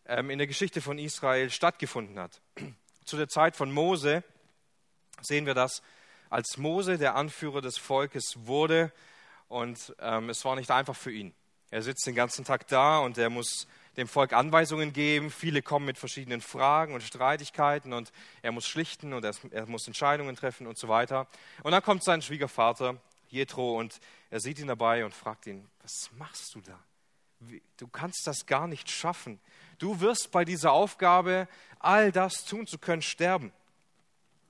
ähm, 0.05 0.29
in 0.29 0.37
der 0.37 0.47
Geschichte 0.47 0.79
von 0.79 0.97
Israel 0.97 1.49
stattgefunden 1.49 2.17
hat. 2.19 2.39
Zu 3.05 3.17
der 3.17 3.27
Zeit 3.27 3.57
von 3.57 3.69
Mose 3.69 4.23
sehen 5.19 5.45
wir 5.45 5.55
das, 5.55 5.81
als 6.29 6.55
Mose 6.57 6.97
der 6.97 7.15
Anführer 7.15 7.59
des 7.59 7.77
Volkes 7.77 8.33
wurde 8.37 8.93
und 9.49 9.93
ähm, 9.99 10.29
es 10.29 10.45
war 10.45 10.55
nicht 10.55 10.71
einfach 10.71 10.95
für 10.95 11.11
ihn. 11.11 11.33
Er 11.69 11.81
sitzt 11.81 12.07
den 12.07 12.15
ganzen 12.15 12.45
Tag 12.45 12.65
da 12.67 12.99
und 12.99 13.17
er 13.17 13.29
muss 13.29 13.67
dem 13.97 14.07
Volk 14.07 14.33
Anweisungen 14.33 14.93
geben. 14.93 15.29
Viele 15.29 15.61
kommen 15.61 15.85
mit 15.85 15.97
verschiedenen 15.97 16.41
Fragen 16.41 16.93
und 16.93 17.01
Streitigkeiten 17.03 17.93
und 17.93 18.11
er 18.41 18.51
muss 18.51 18.67
schlichten 18.67 19.13
und 19.13 19.23
er, 19.23 19.65
muss 19.65 19.87
Entscheidungen 19.87 20.35
treffen 20.35 20.67
und 20.67 20.77
so 20.77 20.87
weiter. 20.87 21.27
Und 21.63 21.71
dann 21.71 21.83
kommt 21.83 22.03
sein 22.03 22.21
Schwiegervater 22.21 22.97
Jethro 23.29 23.77
und 23.77 23.99
er 24.29 24.39
sieht 24.39 24.59
ihn 24.59 24.67
dabei 24.67 25.05
und 25.05 25.13
fragt 25.13 25.47
ihn, 25.47 25.67
was 25.81 26.09
machst 26.17 26.55
du 26.55 26.61
da? 26.61 26.79
Du 27.77 27.87
kannst 27.87 28.25
das 28.25 28.45
gar 28.45 28.67
nicht 28.67 28.89
schaffen. 28.89 29.39
Du 29.77 29.99
wirst 29.99 30.31
bei 30.31 30.45
dieser 30.45 30.71
Aufgabe, 30.71 31.47
all 31.79 32.11
das 32.11 32.45
tun 32.45 32.67
zu 32.67 32.77
können, 32.77 33.01
sterben. 33.01 33.51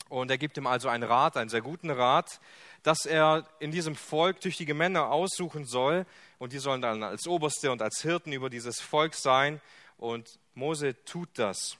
Und 0.09 0.29
er 0.29 0.37
gibt 0.37 0.57
ihm 0.57 0.67
also 0.67 0.89
einen 0.89 1.03
Rat, 1.03 1.37
einen 1.37 1.49
sehr 1.49 1.61
guten 1.61 1.89
Rat, 1.89 2.39
dass 2.83 3.05
er 3.05 3.47
in 3.59 3.71
diesem 3.71 3.95
Volk 3.95 4.41
tüchtige 4.41 4.73
Männer 4.73 5.11
aussuchen 5.11 5.65
soll. 5.65 6.05
Und 6.37 6.53
die 6.53 6.59
sollen 6.59 6.81
dann 6.81 7.01
als 7.01 7.27
Oberste 7.27 7.71
und 7.71 7.81
als 7.81 8.01
Hirten 8.01 8.33
über 8.33 8.49
dieses 8.49 8.79
Volk 8.81 9.15
sein. 9.15 9.61
Und 9.97 10.39
Mose 10.53 11.03
tut 11.05 11.29
das. 11.35 11.77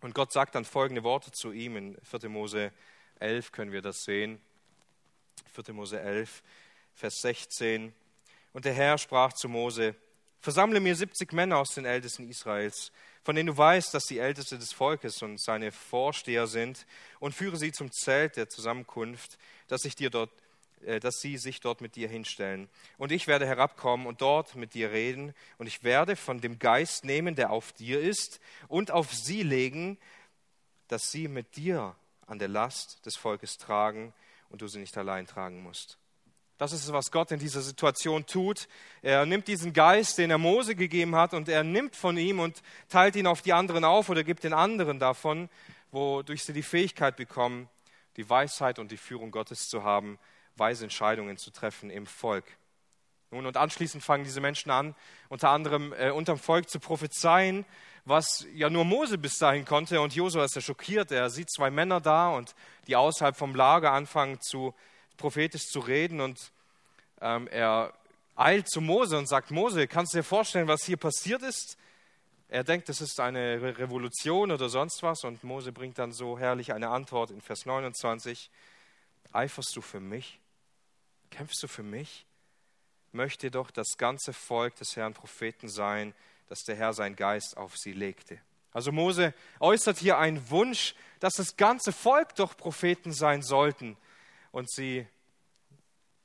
Und 0.00 0.14
Gott 0.14 0.32
sagt 0.32 0.54
dann 0.54 0.64
folgende 0.64 1.02
Worte 1.02 1.32
zu 1.32 1.52
ihm. 1.52 1.76
In 1.76 1.98
4. 2.02 2.28
Mose 2.28 2.72
11 3.18 3.52
können 3.52 3.72
wir 3.72 3.82
das 3.82 3.98
sehen. 4.04 4.40
4. 5.52 5.74
Mose 5.74 6.00
11, 6.00 6.42
Vers 6.94 7.18
16. 7.22 7.92
Und 8.52 8.64
der 8.64 8.72
Herr 8.72 8.96
sprach 8.98 9.32
zu 9.32 9.48
Mose, 9.48 9.96
Versammle 10.40 10.78
mir 10.78 10.94
70 10.94 11.32
Männer 11.32 11.58
aus 11.58 11.74
den 11.74 11.84
Ältesten 11.84 12.28
Israels, 12.28 12.92
von 13.28 13.36
denen 13.36 13.48
du 13.48 13.58
weißt, 13.58 13.92
dass 13.92 14.04
sie 14.04 14.20
Älteste 14.20 14.56
des 14.56 14.72
Volkes 14.72 15.20
und 15.20 15.38
seine 15.38 15.70
Vorsteher 15.70 16.46
sind, 16.46 16.86
und 17.20 17.34
führe 17.34 17.58
sie 17.58 17.72
zum 17.72 17.92
Zelt 17.92 18.38
der 18.38 18.48
Zusammenkunft, 18.48 19.36
dass, 19.66 19.84
ich 19.84 19.94
dir 19.94 20.08
dort, 20.08 20.30
äh, 20.86 20.98
dass 20.98 21.16
sie 21.20 21.36
sich 21.36 21.60
dort 21.60 21.82
mit 21.82 21.94
dir 21.94 22.08
hinstellen. 22.08 22.70
Und 22.96 23.12
ich 23.12 23.26
werde 23.26 23.46
herabkommen 23.46 24.06
und 24.06 24.22
dort 24.22 24.54
mit 24.54 24.72
dir 24.72 24.92
reden, 24.92 25.34
und 25.58 25.66
ich 25.66 25.82
werde 25.84 26.16
von 26.16 26.40
dem 26.40 26.58
Geist 26.58 27.04
nehmen, 27.04 27.34
der 27.34 27.50
auf 27.50 27.74
dir 27.74 28.00
ist, 28.00 28.40
und 28.66 28.92
auf 28.92 29.12
sie 29.12 29.42
legen, 29.42 29.98
dass 30.86 31.10
sie 31.10 31.28
mit 31.28 31.56
dir 31.56 31.96
an 32.26 32.38
der 32.38 32.48
Last 32.48 33.04
des 33.04 33.16
Volkes 33.16 33.58
tragen 33.58 34.14
und 34.48 34.62
du 34.62 34.68
sie 34.68 34.78
nicht 34.78 34.96
allein 34.96 35.26
tragen 35.26 35.62
musst. 35.62 35.98
Das 36.58 36.72
ist 36.72 36.92
was 36.92 37.12
Gott 37.12 37.30
in 37.30 37.38
dieser 37.38 37.62
Situation 37.62 38.26
tut. 38.26 38.68
Er 39.00 39.24
nimmt 39.24 39.46
diesen 39.46 39.72
Geist, 39.72 40.18
den 40.18 40.30
er 40.30 40.38
Mose 40.38 40.74
gegeben 40.74 41.14
hat, 41.14 41.32
und 41.32 41.48
er 41.48 41.62
nimmt 41.62 41.94
von 41.94 42.16
ihm 42.16 42.40
und 42.40 42.62
teilt 42.88 43.14
ihn 43.14 43.28
auf 43.28 43.42
die 43.42 43.52
anderen 43.52 43.84
auf 43.84 44.08
oder 44.08 44.24
gibt 44.24 44.42
den 44.42 44.52
anderen 44.52 44.98
davon, 44.98 45.48
wodurch 45.92 46.44
sie 46.44 46.52
die 46.52 46.64
Fähigkeit 46.64 47.16
bekommen, 47.16 47.68
die 48.16 48.28
Weisheit 48.28 48.80
und 48.80 48.90
die 48.90 48.96
Führung 48.96 49.30
Gottes 49.30 49.68
zu 49.68 49.84
haben, 49.84 50.18
weise 50.56 50.84
Entscheidungen 50.84 51.36
zu 51.36 51.52
treffen 51.52 51.90
im 51.90 52.06
Volk. 52.06 52.44
Nun, 53.30 53.46
und 53.46 53.56
anschließend 53.56 54.02
fangen 54.02 54.24
diese 54.24 54.40
Menschen 54.40 54.70
an, 54.70 54.94
unter 55.28 55.50
anderem 55.50 55.92
äh, 55.92 56.10
unterm 56.10 56.38
Volk 56.38 56.68
zu 56.68 56.80
prophezeien, 56.80 57.66
was 58.04 58.46
ja 58.54 58.70
nur 58.70 58.84
Mose 58.84 59.18
bis 59.18 59.38
dahin 59.38 59.64
konnte. 59.64 60.00
Und 60.00 60.14
Josua 60.14 60.44
ist 60.44 60.56
ja 60.56 60.62
schockiert. 60.62 61.12
Er 61.12 61.28
sieht 61.28 61.50
zwei 61.50 61.70
Männer 61.70 62.00
da 62.00 62.30
und 62.30 62.54
die 62.86 62.96
außerhalb 62.96 63.36
vom 63.36 63.54
Lager 63.54 63.92
anfangen 63.92 64.40
zu 64.40 64.74
prophetisch 65.18 65.66
zu 65.66 65.80
reden. 65.80 66.22
Und 66.22 66.50
ähm, 67.20 67.46
er 67.48 67.92
eilt 68.34 68.70
zu 68.70 68.80
Mose 68.80 69.18
und 69.18 69.28
sagt: 69.28 69.50
Mose, 69.50 69.86
kannst 69.86 70.14
du 70.14 70.18
dir 70.18 70.24
vorstellen, 70.24 70.68
was 70.68 70.84
hier 70.84 70.96
passiert 70.96 71.42
ist? 71.42 71.76
Er 72.48 72.64
denkt, 72.64 72.88
das 72.88 73.02
ist 73.02 73.20
eine 73.20 73.60
Revolution 73.60 74.50
oder 74.50 74.70
sonst 74.70 75.02
was. 75.02 75.24
Und 75.24 75.44
Mose 75.44 75.70
bringt 75.70 75.98
dann 75.98 76.12
so 76.12 76.38
herrlich 76.38 76.72
eine 76.72 76.88
Antwort 76.88 77.30
in 77.30 77.42
Vers 77.42 77.66
29. 77.66 78.50
Eiferst 79.32 79.76
du 79.76 79.82
für 79.82 80.00
mich? 80.00 80.38
Kämpfst 81.30 81.62
du 81.62 81.68
für 81.68 81.82
mich? 81.82 82.24
Möchte 83.12 83.50
doch 83.50 83.70
das 83.70 83.98
ganze 83.98 84.32
Volk 84.32 84.76
des 84.76 84.96
Herrn 84.96 85.12
Propheten 85.12 85.68
sein, 85.68 86.14
dass 86.48 86.62
der 86.62 86.76
Herr 86.76 86.94
seinen 86.94 87.16
Geist 87.16 87.58
auf 87.58 87.76
sie 87.76 87.92
legte. 87.92 88.38
Also 88.72 88.92
Mose 88.92 89.34
äußert 89.60 89.98
hier 89.98 90.16
einen 90.16 90.48
Wunsch, 90.50 90.94
dass 91.20 91.34
das 91.34 91.56
ganze 91.56 91.92
Volk 91.92 92.34
doch 92.36 92.56
Propheten 92.56 93.12
sein 93.12 93.42
sollten 93.42 93.98
und 94.52 94.70
sie 94.70 95.06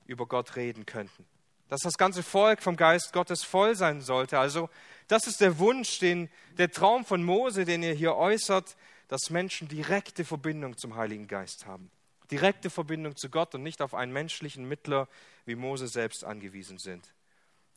über 0.05 0.25
Gott 0.25 0.55
reden 0.55 0.85
könnten. 0.85 1.25
Dass 1.69 1.81
das 1.81 1.97
ganze 1.97 2.23
Volk 2.23 2.61
vom 2.61 2.75
Geist 2.75 3.13
Gottes 3.13 3.43
voll 3.43 3.75
sein 3.75 4.01
sollte. 4.01 4.37
Also 4.37 4.69
das 5.07 5.27
ist 5.27 5.41
der 5.41 5.59
Wunsch, 5.59 5.99
den, 5.99 6.29
der 6.57 6.71
Traum 6.71 7.05
von 7.05 7.23
Mose, 7.23 7.65
den 7.65 7.83
er 7.83 7.93
hier 7.93 8.15
äußert, 8.15 8.75
dass 9.07 9.29
Menschen 9.29 9.67
direkte 9.67 10.25
Verbindung 10.25 10.77
zum 10.77 10.95
Heiligen 10.95 11.27
Geist 11.27 11.65
haben. 11.65 11.91
Direkte 12.31 12.69
Verbindung 12.69 13.15
zu 13.15 13.29
Gott 13.29 13.53
und 13.55 13.63
nicht 13.63 13.81
auf 13.81 13.93
einen 13.93 14.13
menschlichen 14.13 14.67
Mittler 14.67 15.07
wie 15.45 15.55
Mose 15.55 15.87
selbst 15.87 16.23
angewiesen 16.23 16.79
sind. 16.79 17.13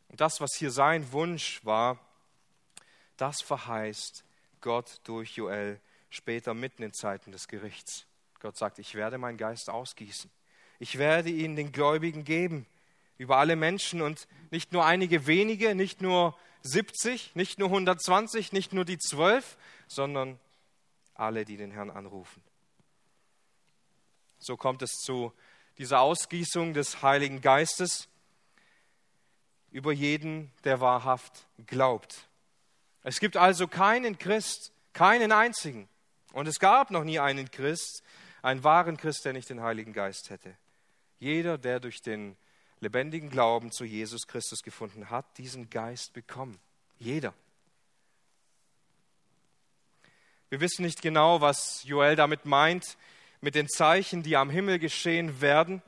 Und 0.09 0.21
das, 0.21 0.41
was 0.41 0.55
hier 0.55 0.71
sein 0.71 1.13
Wunsch 1.13 1.65
war, 1.65 1.99
das 3.17 3.43
verheißt 3.43 4.25
Gott 4.61 5.01
durch 5.05 5.37
Joel 5.37 5.81
später 6.11 6.55
mitten 6.55 6.83
in 6.83 6.93
Zeiten 6.93 7.33
des 7.33 7.49
Gerichts. 7.49 8.06
Gott 8.41 8.57
sagt, 8.57 8.79
ich 8.79 8.95
werde 8.95 9.19
meinen 9.19 9.39
Geist 9.39 9.71
ausgießen. 9.71 10.31
Ich 10.79 10.99
werde 10.99 11.31
ihn 11.31 11.57
den 11.57 11.73
Gläubigen 11.73 12.25
geben 12.25 12.67
über 13.19 13.39
alle 13.39 13.57
Menschen 13.57 14.03
und 14.03 14.29
nicht 14.51 14.73
nur 14.73 14.85
einige 14.85 15.27
wenige, 15.27 15.75
nicht 15.75 16.03
nur 16.03 16.37
70, 16.63 17.35
nicht 17.35 17.59
nur 17.59 17.69
120, 17.69 18.53
nicht 18.53 18.73
nur 18.73 18.85
die 18.85 18.99
zwölf, 18.99 19.57
sondern 19.87 20.39
alle, 21.15 21.45
die 21.45 21.57
den 21.57 21.71
Herrn 21.71 21.91
anrufen. 21.91 22.43
So 24.39 24.57
kommt 24.57 24.83
es 24.83 24.91
zu 24.91 25.33
dieser 25.79 26.01
Ausgießung 26.01 26.75
des 26.75 27.03
Heiligen 27.03 27.41
Geistes 27.41 28.09
über 29.71 29.93
jeden, 29.93 30.53
der 30.65 30.81
wahrhaft 30.81 31.47
glaubt. 31.67 32.29
Es 33.03 33.21
gibt 33.21 33.37
also 33.37 33.69
keinen 33.69 34.19
Christ, 34.19 34.73
keinen 34.93 35.33
einzigen. 35.33 35.89
Und 36.33 36.49
es 36.49 36.59
gab 36.59 36.91
noch 36.91 37.05
nie 37.05 37.19
einen 37.19 37.51
Christ, 37.51 38.03
einen 38.47 38.63
wahren 38.63 38.97
Christ, 38.97 39.25
der 39.25 39.33
nicht 39.33 39.51
den 39.51 39.61
Heiligen 39.61 39.93
Geist 39.93 40.31
hätte. 40.31 40.57
Jeder, 41.19 41.59
der 41.59 41.81
durch 41.81 42.01
den 42.01 42.37
lebendigen 42.79 43.29
Glauben 43.29 43.73
zu 43.73 43.85
Jesus 43.85 44.29
Christus 44.29 44.63
gefunden 44.63 45.11
hat, 45.11 45.37
diesen 45.37 45.69
Geist 45.69 46.13
bekommen. 46.13 46.57
Jeder. 47.01 47.35
Wir 50.49 50.61
wissen 50.61 50.85
nicht 50.85 51.03
genau, 51.03 51.41
was 51.41 51.83
Joel 51.83 52.15
damit 52.15 52.45
meint, 52.45 52.97
mit 53.41 53.57
den 53.57 53.69
Zeichen, 53.69 54.23
die 54.23 54.37
am 54.37 54.49
Himmel 54.49 54.79
geschehen 54.79 55.41
werden. 55.41 55.83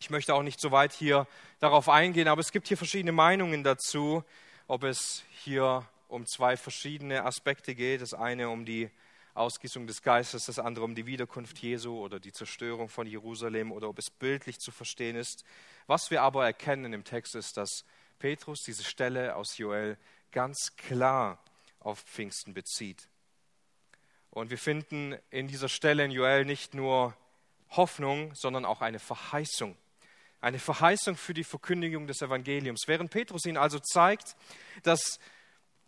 Ich 0.00 0.10
möchte 0.10 0.34
auch 0.34 0.42
nicht 0.42 0.60
so 0.60 0.72
weit 0.72 0.92
hier 0.92 1.28
darauf 1.60 1.88
eingehen, 1.88 2.26
aber 2.26 2.40
es 2.40 2.50
gibt 2.50 2.66
hier 2.66 2.76
verschiedene 2.76 3.12
Meinungen 3.12 3.62
dazu, 3.62 4.24
ob 4.66 4.82
es 4.82 5.22
hier 5.30 5.86
um 6.08 6.26
zwei 6.26 6.56
verschiedene 6.56 7.24
Aspekte 7.24 7.76
geht. 7.76 8.02
Das 8.02 8.14
eine 8.14 8.48
um 8.48 8.64
die 8.64 8.90
Ausgießung 9.38 9.86
des 9.86 10.02
Geistes, 10.02 10.46
das 10.46 10.58
andere 10.58 10.84
um 10.84 10.94
die 10.94 11.06
Wiederkunft 11.06 11.58
Jesu 11.58 11.98
oder 11.98 12.20
die 12.20 12.32
Zerstörung 12.32 12.88
von 12.88 13.06
Jerusalem 13.06 13.72
oder 13.72 13.88
ob 13.88 13.98
es 13.98 14.10
bildlich 14.10 14.58
zu 14.58 14.70
verstehen 14.70 15.16
ist. 15.16 15.44
Was 15.86 16.10
wir 16.10 16.22
aber 16.22 16.44
erkennen 16.44 16.92
im 16.92 17.04
Text 17.04 17.34
ist, 17.34 17.56
dass 17.56 17.84
Petrus 18.18 18.62
diese 18.62 18.84
Stelle 18.84 19.36
aus 19.36 19.56
Joel 19.58 19.96
ganz 20.32 20.76
klar 20.76 21.42
auf 21.80 22.00
Pfingsten 22.00 22.54
bezieht. 22.54 23.08
Und 24.30 24.50
wir 24.50 24.58
finden 24.58 25.16
in 25.30 25.48
dieser 25.48 25.68
Stelle 25.68 26.04
in 26.04 26.10
Joel 26.10 26.44
nicht 26.44 26.74
nur 26.74 27.16
Hoffnung, 27.70 28.34
sondern 28.34 28.64
auch 28.64 28.80
eine 28.80 28.98
Verheißung. 28.98 29.76
Eine 30.40 30.58
Verheißung 30.58 31.16
für 31.16 31.34
die 31.34 31.44
Verkündigung 31.44 32.06
des 32.06 32.22
Evangeliums. 32.22 32.82
Während 32.86 33.10
Petrus 33.10 33.44
ihn 33.46 33.56
also 33.56 33.78
zeigt, 33.80 34.36
dass 34.82 35.18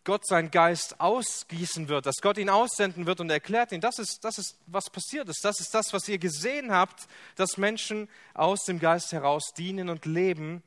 Gott 0.05 0.27
seinen 0.27 0.51
Geist 0.51 1.01
ausgießen 1.01 1.89
wird, 1.89 2.07
dass 2.07 2.17
Gott 2.23 2.39
ihn 2.39 2.49
aussenden 2.49 3.07
wird 3.07 3.21
und 3.21 3.31
erklärt 3.31 3.73
ihn, 3.73 3.81
das 3.81 3.99
ist, 3.99 4.25
das 4.25 4.39
ist, 4.39 4.59
was 4.67 4.89
passiert 4.89 5.29
ist. 5.29 5.45
Das 5.45 5.61
ist 5.61 5.75
das, 5.75 5.93
was 5.93 6.09
ihr 6.09 6.19
gesehen 6.19 6.73
habt, 6.73 7.07
dass 7.37 7.59
Menschen 7.59 8.09
aus 8.33 8.65
dem 8.65 8.79
Geist 8.79 9.13
heraus 9.13 9.53
dienen 9.57 9.89
und 9.89 10.07
leben, 10.07 10.63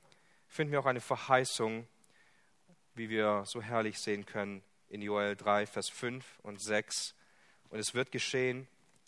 finden 0.48 0.72
wir 0.72 0.80
auch 0.80 0.86
eine 0.86 1.02
Verheißung, 1.02 1.88
wie 2.93 3.10
wir 3.10 3.43
so 3.48 3.62
herrlich 3.62 4.00
sehen 4.00 4.26
können 4.26 4.63
in 4.89 5.02
Joel 5.02 5.36
3, 5.36 5.65
Vers 5.65 5.89
5 5.89 6.24
und 6.43 6.62
6. 6.62 7.15
Und 7.69 7.80
es 7.80 7.96
wird 7.96 8.12
geschehen, 8.12 8.67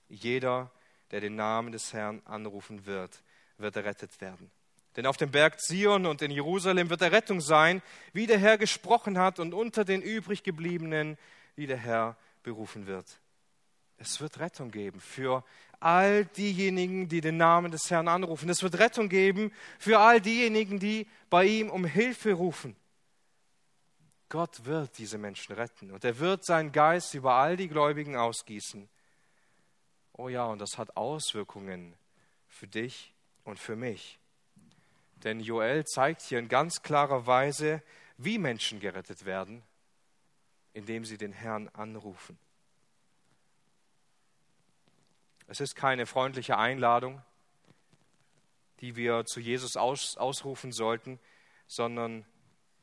jeder, 0.10 0.72
der 1.12 1.22
den 1.22 1.36
Namen 1.36 1.72
des 1.72 1.94
Herrn 1.94 2.24
anrufen 2.26 2.88
wird, 2.88 3.22
wird 3.58 3.76
errettet 3.76 4.20
werden. 4.22 4.50
Denn 4.96 5.06
auf 5.06 5.18
dem 5.18 5.32
Berg 5.32 5.60
Zion 5.60 6.06
und 6.06 6.22
in 6.22 6.32
Jerusalem 6.32 6.90
wird 6.90 7.02
Errettung 7.02 7.42
sein, 7.42 7.82
wie 8.14 8.28
der 8.28 8.38
Herr 8.38 8.58
gesprochen 8.58 9.18
hat 9.18 9.40
und 9.40 9.54
unter 9.54 9.84
den 9.84 10.02
übriggebliebenen, 10.02 11.18
wie 11.56 11.68
der 11.68 11.78
Herr 11.78 12.18
berufen 12.44 12.88
wird. 12.88 13.20
Es 13.98 14.22
wird 14.22 14.40
Rettung 14.40 14.72
geben 14.72 15.00
für 15.00 15.44
all 15.80 16.26
diejenigen, 16.26 17.08
die 17.08 17.22
den 17.22 17.38
Namen 17.38 17.72
des 17.72 17.90
Herrn 17.90 18.08
anrufen. 18.08 18.50
Es 18.50 18.64
wird 18.64 18.80
Rettung 18.80 19.10
geben 19.10 19.52
für 19.80 20.00
all 20.00 20.22
diejenigen, 20.22 20.80
die 20.80 21.08
bei 21.30 21.46
ihm 21.46 21.70
um 21.70 21.86
Hilfe 21.86 22.34
rufen. 22.34 22.76
Gott 24.30 24.66
wird 24.66 24.98
diese 24.98 25.18
Menschen 25.18 25.54
retten 25.56 25.92
und 25.92 26.04
er 26.04 26.20
wird 26.20 26.46
seinen 26.46 26.72
Geist 26.72 27.14
über 27.14 27.36
all 27.36 27.58
die 27.58 27.68
Gläubigen 27.68 28.16
ausgießen. 28.16 28.90
Oh 30.14 30.30
ja, 30.30 30.46
und 30.46 30.60
das 30.60 30.78
hat 30.78 30.98
Auswirkungen 30.98 31.96
für 32.48 32.68
dich 32.68 33.14
und 33.44 33.60
für 33.60 33.76
mich. 33.76 34.20
Denn 35.24 35.40
Joel 35.40 35.86
zeigt 35.86 36.22
hier 36.22 36.40
in 36.40 36.48
ganz 36.48 36.82
klarer 36.82 37.26
Weise, 37.26 37.82
wie 38.18 38.38
Menschen 38.38 38.80
gerettet 38.80 39.26
werden, 39.26 39.64
indem 40.74 41.06
sie 41.06 41.18
den 41.18 41.32
Herrn 41.32 41.70
anrufen. 41.70 42.38
Es 45.48 45.60
ist 45.60 45.76
keine 45.76 46.06
freundliche 46.06 46.58
Einladung, 46.58 47.22
die 48.80 48.96
wir 48.96 49.26
zu 49.26 49.40
Jesus 49.40 49.78
aus, 49.78 50.18
ausrufen 50.18 50.72
sollten, 50.72 51.20
sondern 51.68 52.26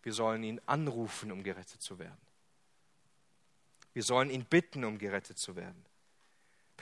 wir 0.02 0.12
sollen 0.12 0.42
ihn 0.42 0.60
anrufen, 0.66 1.32
um 1.32 1.42
gerettet 1.42 1.82
zu 1.82 1.98
werden. 1.98 2.20
Wir 3.92 4.02
sollen 4.02 4.30
ihn 4.30 4.44
bitten, 4.44 4.84
um 4.84 4.98
gerettet 4.98 5.38
zu 5.38 5.54
werden. 5.54 5.84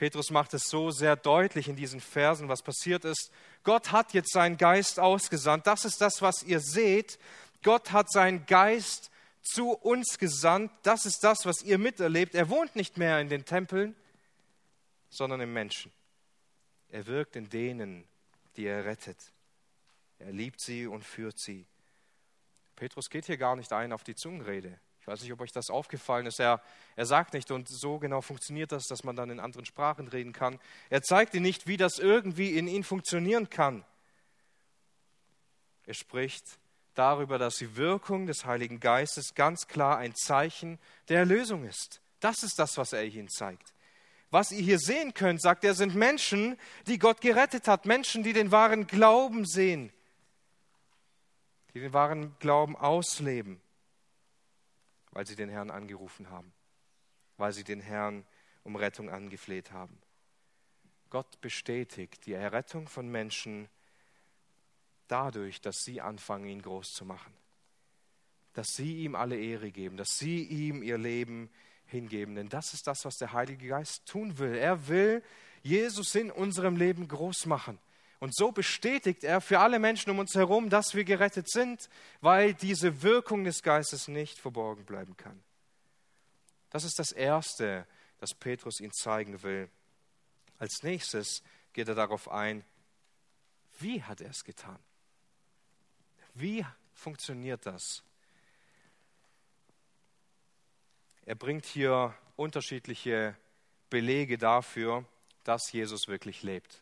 Petrus 0.01 0.31
macht 0.31 0.55
es 0.55 0.63
so 0.63 0.89
sehr 0.89 1.15
deutlich 1.15 1.67
in 1.67 1.75
diesen 1.75 2.01
Versen, 2.01 2.49
was 2.49 2.63
passiert 2.63 3.05
ist. 3.05 3.29
Gott 3.63 3.91
hat 3.91 4.15
jetzt 4.15 4.33
seinen 4.33 4.57
Geist 4.57 4.99
ausgesandt. 4.99 5.67
Das 5.67 5.85
ist 5.85 6.01
das, 6.01 6.23
was 6.23 6.41
ihr 6.41 6.59
seht. 6.59 7.19
Gott 7.61 7.91
hat 7.91 8.11
seinen 8.11 8.47
Geist 8.47 9.11
zu 9.43 9.69
uns 9.69 10.17
gesandt. 10.17 10.71
Das 10.81 11.05
ist 11.05 11.19
das, 11.23 11.45
was 11.45 11.61
ihr 11.61 11.77
miterlebt. 11.77 12.33
Er 12.33 12.49
wohnt 12.49 12.75
nicht 12.75 12.97
mehr 12.97 13.21
in 13.21 13.29
den 13.29 13.45
Tempeln, 13.45 13.95
sondern 15.11 15.39
im 15.39 15.53
Menschen. 15.53 15.91
Er 16.89 17.05
wirkt 17.05 17.35
in 17.35 17.47
denen, 17.47 18.07
die 18.57 18.65
er 18.65 18.85
rettet. 18.85 19.19
Er 20.17 20.31
liebt 20.31 20.61
sie 20.61 20.87
und 20.87 21.03
führt 21.03 21.37
sie. 21.37 21.67
Petrus 22.75 23.07
geht 23.07 23.27
hier 23.27 23.37
gar 23.37 23.55
nicht 23.55 23.71
ein 23.71 23.93
auf 23.93 24.03
die 24.03 24.15
Zungenrede. 24.15 24.79
Ich 25.01 25.07
weiß 25.07 25.23
nicht, 25.23 25.33
ob 25.33 25.41
euch 25.41 25.51
das 25.51 25.71
aufgefallen 25.71 26.27
ist. 26.27 26.39
Er, 26.39 26.61
er 26.95 27.07
sagt 27.07 27.33
nicht, 27.33 27.49
und 27.49 27.67
so 27.67 27.97
genau 27.97 28.21
funktioniert 28.21 28.71
das, 28.71 28.85
dass 28.85 29.03
man 29.03 29.15
dann 29.15 29.31
in 29.31 29.39
anderen 29.39 29.65
Sprachen 29.65 30.07
reden 30.07 30.31
kann. 30.31 30.59
Er 30.91 31.01
zeigt 31.01 31.33
dir 31.33 31.41
nicht, 31.41 31.65
wie 31.65 31.75
das 31.75 31.97
irgendwie 31.97 32.55
in 32.55 32.67
ihn 32.67 32.83
funktionieren 32.83 33.49
kann. 33.49 33.83
Er 35.87 35.95
spricht 35.95 36.45
darüber, 36.93 37.39
dass 37.39 37.55
die 37.55 37.75
Wirkung 37.75 38.27
des 38.27 38.45
Heiligen 38.45 38.79
Geistes 38.79 39.33
ganz 39.33 39.67
klar 39.67 39.97
ein 39.97 40.13
Zeichen 40.13 40.77
der 41.09 41.19
Erlösung 41.19 41.65
ist. 41.65 41.99
Das 42.19 42.43
ist 42.43 42.59
das, 42.59 42.77
was 42.77 42.93
er 42.93 43.03
ihnen 43.03 43.27
zeigt. 43.27 43.73
Was 44.29 44.51
ihr 44.51 44.61
hier 44.61 44.77
sehen 44.77 45.15
könnt, 45.15 45.41
sagt 45.41 45.63
er, 45.63 45.73
sind 45.73 45.95
Menschen, 45.95 46.59
die 46.85 46.99
Gott 46.99 47.21
gerettet 47.21 47.67
hat, 47.67 47.87
Menschen, 47.87 48.21
die 48.21 48.33
den 48.33 48.51
wahren 48.51 48.85
Glauben 48.85 49.47
sehen, 49.47 49.91
die 51.73 51.79
den 51.79 51.91
wahren 51.91 52.35
Glauben 52.39 52.75
ausleben 52.75 53.59
weil 55.11 55.25
sie 55.25 55.35
den 55.35 55.49
Herrn 55.49 55.71
angerufen 55.71 56.29
haben, 56.29 56.53
weil 57.37 57.53
sie 57.53 57.63
den 57.63 57.81
Herrn 57.81 58.25
um 58.63 58.75
Rettung 58.75 59.09
angefleht 59.09 59.71
haben. 59.71 59.97
Gott 61.09 61.41
bestätigt 61.41 62.25
die 62.25 62.33
Errettung 62.33 62.87
von 62.87 63.09
Menschen 63.09 63.67
dadurch, 65.07 65.59
dass 65.59 65.83
sie 65.83 65.99
anfangen, 65.99 66.45
ihn 66.45 66.61
groß 66.61 66.93
zu 66.93 67.05
machen, 67.05 67.33
dass 68.53 68.75
sie 68.75 69.03
ihm 69.03 69.15
alle 69.15 69.37
Ehre 69.37 69.71
geben, 69.71 69.97
dass 69.97 70.17
sie 70.17 70.43
ihm 70.43 70.83
ihr 70.83 70.97
Leben 70.97 71.49
hingeben. 71.85 72.35
Denn 72.35 72.49
das 72.49 72.73
ist 72.73 72.87
das, 72.87 73.03
was 73.03 73.17
der 73.17 73.33
Heilige 73.33 73.67
Geist 73.67 74.07
tun 74.07 74.37
will. 74.37 74.55
Er 74.55 74.87
will 74.87 75.21
Jesus 75.61 76.15
in 76.15 76.31
unserem 76.31 76.77
Leben 76.77 77.07
groß 77.07 77.45
machen. 77.45 77.77
Und 78.21 78.33
so 78.33 78.53
bestätigt 78.53 79.25
er 79.25 79.41
für 79.41 79.59
alle 79.59 79.79
Menschen 79.79 80.09
um 80.11 80.19
uns 80.19 80.33
herum, 80.35 80.69
dass 80.69 80.95
wir 80.95 81.03
gerettet 81.03 81.49
sind, 81.49 81.89
weil 82.21 82.53
diese 82.53 83.01
Wirkung 83.01 83.43
des 83.43 83.61
Geistes 83.61 84.07
nicht 84.07 84.39
verborgen 84.39 84.85
bleiben 84.85 85.17
kann. 85.17 85.43
Das 86.69 86.85
ist 86.85 86.97
das 86.97 87.11
Erste, 87.11 87.85
das 88.19 88.33
Petrus 88.33 88.79
ihnen 88.79 88.93
zeigen 88.93 89.43
will. 89.43 89.69
Als 90.57 90.83
nächstes 90.83 91.43
geht 91.73 91.89
er 91.89 91.95
darauf 91.95 92.31
ein, 92.31 92.63
wie 93.79 94.01
hat 94.01 94.21
er 94.21 94.29
es 94.29 94.45
getan? 94.45 94.79
Wie 96.33 96.65
funktioniert 96.93 97.65
das? 97.65 98.03
er 101.25 101.35
bringt 101.35 101.65
hier 101.65 102.13
unterschiedliche 102.35 103.37
Belege 103.89 104.37
dafür, 104.37 105.05
dass 105.43 105.71
Jesus 105.71 106.07
wirklich 106.07 106.43
lebt. 106.43 106.81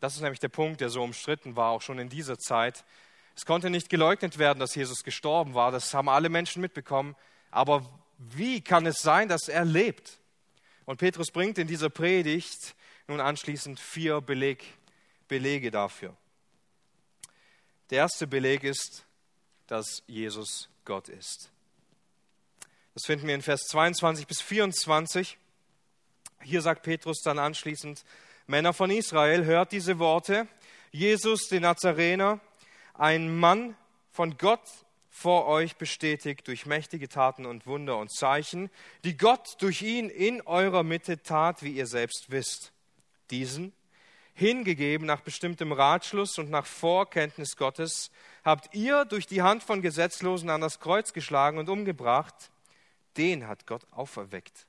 Das 0.00 0.14
ist 0.14 0.22
nämlich 0.22 0.40
der 0.40 0.48
Punkt, 0.48 0.80
der 0.80 0.88
so 0.88 1.02
umstritten 1.02 1.56
war, 1.56 1.70
auch 1.70 1.82
schon 1.82 1.98
in 1.98 2.08
dieser 2.08 2.38
Zeit. 2.38 2.84
Es 3.36 3.46
konnte 3.46 3.70
nicht 3.70 3.90
geleugnet 3.90 4.38
werden, 4.38 4.58
dass 4.58 4.74
Jesus 4.74 5.04
gestorben 5.04 5.54
war. 5.54 5.70
Das 5.70 5.94
haben 5.94 6.08
alle 6.08 6.28
Menschen 6.28 6.62
mitbekommen. 6.62 7.14
Aber 7.50 7.88
wie 8.18 8.60
kann 8.62 8.86
es 8.86 9.00
sein, 9.00 9.28
dass 9.28 9.48
er 9.48 9.64
lebt? 9.64 10.18
Und 10.86 10.96
Petrus 10.96 11.30
bringt 11.30 11.58
in 11.58 11.66
dieser 11.66 11.90
Predigt 11.90 12.74
nun 13.06 13.20
anschließend 13.20 13.78
vier 13.78 14.20
Beleg, 14.20 14.64
Belege 15.28 15.70
dafür. 15.70 16.16
Der 17.90 17.98
erste 17.98 18.26
Beleg 18.26 18.64
ist, 18.64 19.04
dass 19.66 20.02
Jesus 20.06 20.68
Gott 20.84 21.08
ist. 21.08 21.50
Das 22.94 23.04
finden 23.04 23.26
wir 23.26 23.34
in 23.34 23.42
Vers 23.42 23.62
22 23.68 24.26
bis 24.26 24.40
24. 24.40 25.38
Hier 26.42 26.62
sagt 26.62 26.82
Petrus 26.82 27.20
dann 27.22 27.38
anschließend, 27.38 28.04
Männer 28.50 28.72
von 28.72 28.90
Israel, 28.90 29.44
hört 29.44 29.70
diese 29.70 30.00
Worte. 30.00 30.48
Jesus, 30.90 31.46
den 31.46 31.62
Nazarener, 31.62 32.40
ein 32.94 33.38
Mann 33.38 33.76
von 34.10 34.38
Gott 34.38 34.68
vor 35.08 35.46
euch 35.46 35.76
bestätigt 35.76 36.48
durch 36.48 36.66
mächtige 36.66 37.08
Taten 37.08 37.46
und 37.46 37.68
Wunder 37.68 37.96
und 37.98 38.12
Zeichen, 38.12 38.68
die 39.04 39.16
Gott 39.16 39.54
durch 39.60 39.82
ihn 39.82 40.10
in 40.10 40.42
eurer 40.42 40.82
Mitte 40.82 41.22
tat, 41.22 41.62
wie 41.62 41.70
ihr 41.70 41.86
selbst 41.86 42.32
wisst. 42.32 42.72
Diesen, 43.30 43.72
hingegeben 44.34 45.06
nach 45.06 45.20
bestimmtem 45.20 45.70
Ratschluss 45.70 46.36
und 46.36 46.50
nach 46.50 46.66
Vorkenntnis 46.66 47.56
Gottes, 47.56 48.10
habt 48.44 48.74
ihr 48.74 49.04
durch 49.04 49.28
die 49.28 49.42
Hand 49.42 49.62
von 49.62 49.80
Gesetzlosen 49.80 50.50
an 50.50 50.60
das 50.60 50.80
Kreuz 50.80 51.12
geschlagen 51.12 51.58
und 51.58 51.68
umgebracht. 51.68 52.50
Den 53.16 53.46
hat 53.46 53.68
Gott 53.68 53.86
auferweckt 53.92 54.66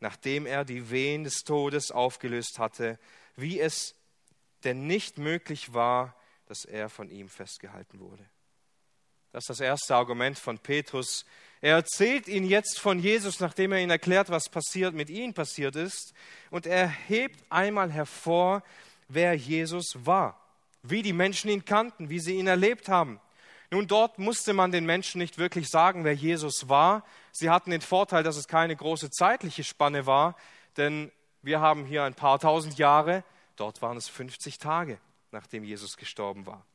nachdem 0.00 0.46
er 0.46 0.64
die 0.64 0.90
Wehen 0.90 1.24
des 1.24 1.44
Todes 1.44 1.90
aufgelöst 1.90 2.58
hatte, 2.58 2.98
wie 3.36 3.60
es 3.60 3.94
denn 4.64 4.86
nicht 4.86 5.18
möglich 5.18 5.72
war, 5.74 6.14
dass 6.46 6.64
er 6.64 6.88
von 6.88 7.10
ihm 7.10 7.28
festgehalten 7.28 8.00
wurde. 8.00 8.24
Das 9.32 9.44
ist 9.44 9.50
das 9.50 9.60
erste 9.60 9.94
Argument 9.94 10.38
von 10.38 10.58
Petrus. 10.58 11.24
Er 11.60 11.76
erzählt 11.76 12.28
ihn 12.28 12.44
jetzt 12.44 12.78
von 12.78 12.98
Jesus, 12.98 13.40
nachdem 13.40 13.72
er 13.72 13.80
ihn 13.80 13.90
erklärt, 13.90 14.30
was 14.30 14.48
passiert 14.48 14.94
mit 14.94 15.10
ihm 15.10 15.34
passiert 15.34 15.76
ist. 15.76 16.14
Und 16.50 16.66
er 16.66 16.88
hebt 16.88 17.44
einmal 17.50 17.92
hervor, 17.92 18.62
wer 19.08 19.34
Jesus 19.34 19.94
war, 20.04 20.40
wie 20.82 21.02
die 21.02 21.12
Menschen 21.12 21.50
ihn 21.50 21.64
kannten, 21.64 22.08
wie 22.08 22.20
sie 22.20 22.36
ihn 22.36 22.46
erlebt 22.46 22.88
haben. 22.88 23.20
Nun, 23.70 23.86
dort 23.86 24.18
musste 24.18 24.54
man 24.54 24.72
den 24.72 24.86
Menschen 24.86 25.18
nicht 25.18 25.36
wirklich 25.36 25.68
sagen, 25.68 26.04
wer 26.04 26.14
Jesus 26.14 26.70
war. 26.70 27.04
Sie 27.38 27.50
hatten 27.50 27.70
den 27.70 27.82
Vorteil, 27.82 28.24
dass 28.24 28.36
es 28.36 28.48
keine 28.48 28.74
große 28.74 29.10
zeitliche 29.10 29.62
Spanne 29.62 30.06
war, 30.06 30.34
denn 30.76 31.12
wir 31.40 31.60
haben 31.60 31.84
hier 31.84 32.02
ein 32.02 32.14
paar 32.14 32.40
tausend 32.40 32.78
Jahre, 32.78 33.22
dort 33.54 33.80
waren 33.80 33.96
es 33.96 34.08
50 34.08 34.58
Tage, 34.58 34.98
nachdem 35.30 35.62
Jesus 35.62 35.96
gestorben 35.96 36.46
war. 36.46 36.66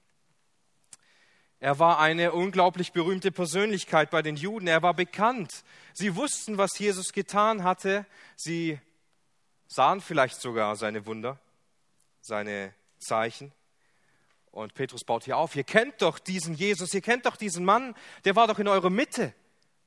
Er 1.59 1.79
war 1.79 1.99
eine 1.99 2.31
unglaublich 2.31 2.93
berühmte 2.93 3.29
Persönlichkeit 3.29 4.09
bei 4.09 4.21
den 4.21 4.37
Juden. 4.37 4.67
Er 4.67 4.81
war 4.81 4.93
bekannt. 4.93 5.65
Sie 5.93 6.15
wussten, 6.15 6.57
was 6.57 6.79
Jesus 6.79 7.11
getan 7.11 7.65
hatte. 7.65 8.05
Sie 8.37 8.79
sahen 9.67 9.99
vielleicht 9.99 10.39
sogar 10.39 10.77
seine 10.77 11.05
Wunder, 11.05 11.39
seine 12.21 12.73
Zeichen. 12.99 13.51
Und 14.51 14.75
Petrus 14.75 15.03
baut 15.03 15.25
hier 15.25 15.35
auf, 15.35 15.57
ihr 15.57 15.65
kennt 15.65 16.01
doch 16.01 16.19
diesen 16.19 16.53
Jesus, 16.53 16.93
ihr 16.93 17.01
kennt 17.01 17.25
doch 17.25 17.35
diesen 17.35 17.65
Mann, 17.65 17.95
der 18.23 18.37
war 18.37 18.47
doch 18.47 18.59
in 18.59 18.69
eurer 18.69 18.89
Mitte, 18.89 19.33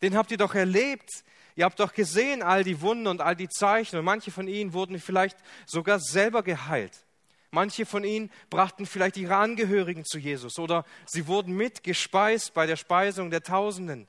den 0.02 0.16
habt 0.16 0.30
ihr 0.30 0.36
doch 0.36 0.54
erlebt, 0.54 1.24
ihr 1.54 1.64
habt 1.64 1.80
doch 1.80 1.92
gesehen 1.92 2.42
all 2.42 2.64
die 2.64 2.80
Wunden 2.80 3.06
und 3.06 3.20
all 3.20 3.36
die 3.36 3.48
Zeichen 3.48 3.98
und 3.98 4.04
manche 4.04 4.30
von 4.30 4.48
ihnen 4.48 4.72
wurden 4.72 4.98
vielleicht 4.98 5.38
sogar 5.66 6.00
selber 6.00 6.42
geheilt. 6.42 7.04
Manche 7.50 7.86
von 7.86 8.04
ihnen 8.04 8.30
brachten 8.50 8.86
vielleicht 8.86 9.16
ihre 9.16 9.36
Angehörigen 9.36 10.04
zu 10.04 10.18
Jesus 10.18 10.58
oder 10.58 10.84
sie 11.06 11.26
wurden 11.26 11.56
mitgespeist 11.56 12.52
bei 12.52 12.66
der 12.66 12.76
Speisung 12.76 13.30
der 13.30 13.42
Tausenden. 13.42 14.06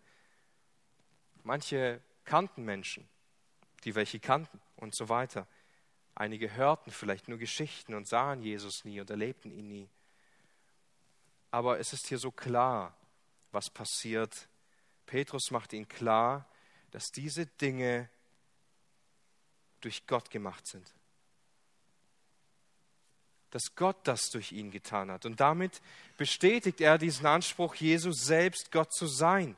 Manche 1.43 2.01
kannten 2.25 2.65
Menschen, 2.65 3.07
die 3.85 3.95
welche 3.95 4.19
kannten 4.19 4.59
und 4.75 4.95
so 4.95 5.07
weiter. 5.07 5.47
Einige 6.15 6.55
hörten 6.55 6.91
vielleicht 6.91 7.29
nur 7.29 7.37
Geschichten 7.37 7.93
und 7.93 8.07
sahen 8.07 8.41
Jesus 8.41 8.83
nie 8.83 8.99
und 8.99 9.09
erlebten 9.09 9.51
ihn 9.51 9.67
nie 9.67 9.89
aber 11.51 11.79
es 11.79 11.93
ist 11.93 12.07
hier 12.07 12.17
so 12.17 12.31
klar, 12.31 12.95
was 13.51 13.69
passiert. 13.69 14.47
Petrus 15.07 15.49
macht 15.49 15.73
ihnen 15.73 15.87
klar, 15.87 16.47
dass 16.91 17.11
diese 17.11 17.47
Dinge 17.47 18.09
durch 19.81 20.05
Gott 20.05 20.29
gemacht 20.29 20.67
sind. 20.67 20.85
Dass 23.49 23.75
Gott 23.75 23.97
das 24.03 24.29
durch 24.29 24.51
ihn 24.51 24.69
getan 24.69 25.09
hat. 25.09 25.25
Und 25.25 25.39
damit 25.39 25.81
bestätigt 26.17 26.81
er 26.81 26.97
diesen 26.97 27.25
Anspruch, 27.25 27.73
Jesus 27.75 28.25
selbst 28.25 28.71
Gott 28.71 28.93
zu 28.93 29.07
sein. 29.07 29.55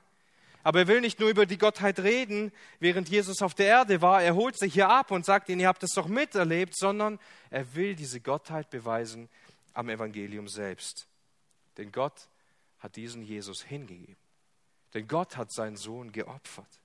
Aber 0.64 0.80
er 0.80 0.88
will 0.88 1.02
nicht 1.02 1.20
nur 1.20 1.30
über 1.30 1.46
die 1.46 1.58
Gottheit 1.58 2.00
reden, 2.00 2.52
während 2.80 3.10
Jesus 3.10 3.42
auf 3.42 3.56
der 3.56 3.68
Erde 3.68 4.02
war. 4.02 4.22
Er 4.22 4.36
holt 4.36 4.58
sich 4.58 4.74
hier 4.74 4.90
ab 4.90 5.10
und 5.10 5.26
sagt 5.26 5.50
ihnen, 5.50 5.62
ihr 5.62 5.68
habt 5.68 5.84
es 5.84 5.94
doch 5.96 6.08
miterlebt, 6.08 6.76
sondern 6.78 7.20
er 7.50 7.74
will 7.76 7.96
diese 7.96 8.20
Gottheit 8.20 8.70
beweisen 8.70 9.30
am 9.74 9.90
Evangelium 9.90 10.48
selbst. 10.48 11.08
Denn 11.78 11.92
Gott 11.92 12.28
hat 12.80 12.96
diesen 12.98 13.24
Jesus 13.24 13.64
hingegeben. 13.64 14.18
Denn 14.94 15.08
Gott 15.08 15.38
hat 15.38 15.52
seinen 15.52 15.78
Sohn 15.78 16.12
geopfert. 16.12 16.80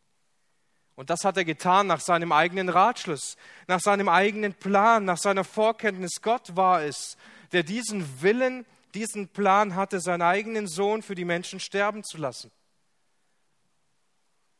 Und 0.97 1.11
das 1.11 1.25
hat 1.25 1.37
er 1.37 1.45
getan 1.45 1.87
nach 1.87 2.01
seinem 2.01 2.31
eigenen 2.31 2.69
Ratschluss, 2.69 3.37
nach 3.67 3.81
seinem 3.81 4.09
eigenen 4.09 4.55
Plan, 4.55 5.05
nach 5.05 5.19
seiner 5.19 5.43
Vorkenntnis. 5.43 6.23
Gott 6.23 6.55
war 6.57 6.83
es, 6.83 7.17
der 7.53 7.65
diesen 7.65 8.23
Willen, 8.23 8.65
diesen 8.95 9.29
Plan 9.29 9.75
hatte, 9.75 10.01
seinen 10.01 10.23
eigenen 10.23 10.69
Sohn 10.69 11.03
für 11.03 11.17
die 11.17 11.25
Menschen 11.25 11.59
sterben 11.59 12.05
zu 12.05 12.19
lassen. 12.19 12.53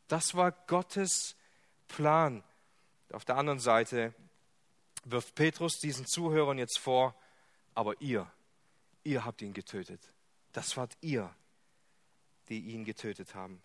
Das 0.09 0.35
war 0.35 0.53
Gottes 0.53 1.37
Plan. 1.87 2.43
Auf 3.13 3.25
der 3.25 3.37
anderen 3.37 3.61
Seite 3.61 4.13
wirft 5.05 5.35
Petrus 5.37 5.79
diesen 5.79 6.07
Zuhörern 6.07 6.59
jetzt 6.59 6.79
vor, 6.79 7.15
aber 7.75 8.01
ihr, 8.01 8.31
ihr 9.05 9.25
habt 9.25 9.41
ihn 9.43 9.53
getötet. 9.53 10.01
Das 10.53 10.77
wart 10.77 10.97
ihr, 11.01 11.33
die 12.49 12.61
ihn 12.61 12.85
getötet 12.85 13.35
haben. 13.35 13.63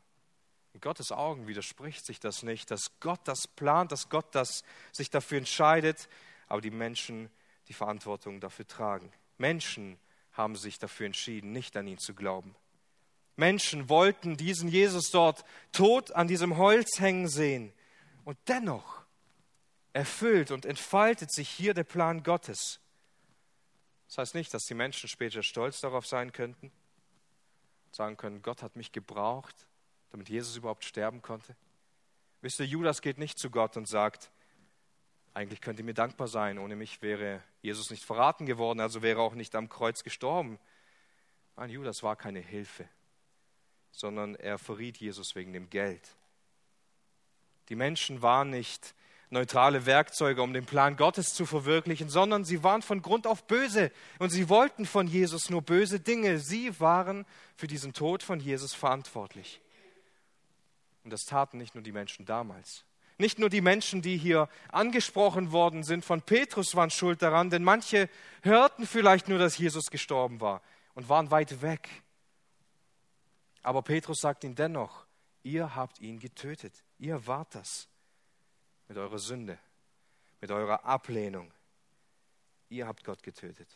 In 0.73 0.81
Gottes 0.81 1.11
Augen 1.11 1.47
widerspricht 1.47 2.05
sich 2.05 2.19
das 2.19 2.43
nicht, 2.43 2.71
dass 2.71 2.99
Gott 2.99 3.21
das 3.25 3.47
plant, 3.47 3.91
dass 3.91 4.09
Gott 4.09 4.33
das 4.35 4.63
sich 4.91 5.09
dafür 5.09 5.39
entscheidet, 5.39 6.07
aber 6.47 6.61
die 6.61 6.71
Menschen 6.71 7.29
die 7.67 7.73
Verantwortung 7.73 8.39
dafür 8.39 8.67
tragen. 8.67 9.11
Menschen 9.37 9.99
haben 10.33 10.55
sich 10.55 10.79
dafür 10.79 11.05
entschieden, 11.05 11.51
nicht 11.51 11.75
an 11.77 11.87
ihn 11.87 11.97
zu 11.97 12.13
glauben. 12.13 12.55
Menschen 13.35 13.89
wollten 13.89 14.37
diesen 14.37 14.67
Jesus 14.67 15.11
dort 15.11 15.45
tot 15.71 16.11
an 16.11 16.27
diesem 16.27 16.57
Holz 16.57 16.99
hängen 16.99 17.29
sehen. 17.29 17.71
Und 18.25 18.37
dennoch 18.47 19.03
erfüllt 19.93 20.51
und 20.51 20.65
entfaltet 20.65 21.31
sich 21.31 21.49
hier 21.49 21.73
der 21.73 21.83
Plan 21.83 22.21
Gottes. 22.23 22.79
Das 24.07 24.17
heißt 24.17 24.35
nicht, 24.35 24.53
dass 24.53 24.63
die 24.63 24.73
Menschen 24.73 25.07
später 25.07 25.41
stolz 25.41 25.79
darauf 25.79 26.05
sein 26.05 26.31
könnten, 26.31 26.71
sagen 27.95 28.17
können, 28.17 28.41
Gott 28.41 28.63
hat 28.63 28.75
mich 28.75 28.91
gebraucht, 28.91 29.56
damit 30.12 30.30
Jesus 30.30 30.56
überhaupt 30.56 30.84
sterben 30.84 31.21
konnte. 31.21 31.56
Wisst 32.41 32.60
ihr, 32.60 32.65
Judas 32.65 33.02
geht 33.02 33.17
nicht 33.17 33.38
zu 33.38 33.49
Gott 33.49 33.75
und 33.78 33.88
sagt, 33.88 34.32
eigentlich 35.34 35.62
könnt 35.62 35.80
ihr 35.80 35.86
mir 35.86 35.93
dankbar 35.93 36.28
sein, 36.28 36.58
ohne 36.58 36.75
mich 36.75 37.02
wäre 37.02 37.43
Jesus 37.62 37.91
nicht 37.91 38.04
verraten 38.04 38.45
geworden, 38.45 38.80
also 38.80 39.02
wäre 39.02 39.21
auch 39.21 39.36
nicht 39.36 39.56
am 39.56 39.69
Kreuz 39.69 40.04
gestorben. 40.04 40.60
Nein, 41.56 41.69
Judas 41.69 42.04
war 42.04 42.15
keine 42.15 42.39
Hilfe, 42.39 42.88
sondern 43.91 44.36
er 44.36 44.58
verriet 44.58 44.97
Jesus 44.97 45.36
wegen 45.36 45.54
dem 45.54 45.69
Geld. 45.69 46.15
Die 47.69 47.75
Menschen 47.75 48.21
waren 48.21 48.49
nicht 48.49 48.95
neutrale 49.31 49.85
Werkzeuge, 49.85 50.41
um 50.41 50.53
den 50.53 50.65
Plan 50.65 50.97
Gottes 50.97 51.33
zu 51.33 51.45
verwirklichen, 51.45 52.09
sondern 52.09 52.45
sie 52.45 52.63
waren 52.63 52.81
von 52.81 53.01
Grund 53.01 53.27
auf 53.27 53.45
böse 53.45 53.91
und 54.17 54.31
sie 54.31 54.49
wollten 54.49 54.85
von 54.85 55.07
Jesus 55.07 55.49
nur 55.49 55.61
böse 55.61 55.99
Dinge. 55.99 56.39
Sie 56.39 56.79
waren 56.79 57.25
für 57.55 57.67
diesen 57.67 57.93
Tod 57.93 58.23
von 58.23 58.39
Jesus 58.39 58.73
verantwortlich. 58.73 59.61
Und 61.03 61.11
das 61.11 61.25
taten 61.25 61.57
nicht 61.57 61.75
nur 61.75 61.83
die 61.83 61.91
Menschen 61.91 62.25
damals. 62.25 62.83
Nicht 63.17 63.37
nur 63.37 63.49
die 63.49 63.61
Menschen, 63.61 64.01
die 64.01 64.17
hier 64.17 64.47
angesprochen 64.69 65.51
worden 65.51 65.83
sind 65.83 66.05
von 66.05 66.21
Petrus, 66.21 66.75
waren 66.75 66.89
schuld 66.89 67.21
daran, 67.21 67.49
denn 67.49 67.63
manche 67.63 68.09
hörten 68.43 68.87
vielleicht 68.87 69.27
nur, 69.27 69.37
dass 69.37 69.57
Jesus 69.57 69.91
gestorben 69.91 70.39
war 70.39 70.61
und 70.95 71.09
waren 71.09 71.29
weit 71.29 71.61
weg. 71.61 71.89
Aber 73.61 73.81
Petrus 73.81 74.19
sagt 74.21 74.45
ihnen 74.45 74.55
dennoch, 74.55 75.05
ihr 75.43 75.75
habt 75.75 75.99
ihn 75.99 76.19
getötet, 76.19 76.73
ihr 76.97 77.27
wart 77.27 77.53
das 77.55 77.89
mit 78.89 78.97
eurer 78.97 79.19
Sünde, 79.19 79.58
mit 80.41 80.52
eurer 80.52 80.84
Ablehnung. 80.84 81.54
Ihr 82.67 82.86
habt 82.86 83.06
Gott 83.06 83.23
getötet. 83.23 83.69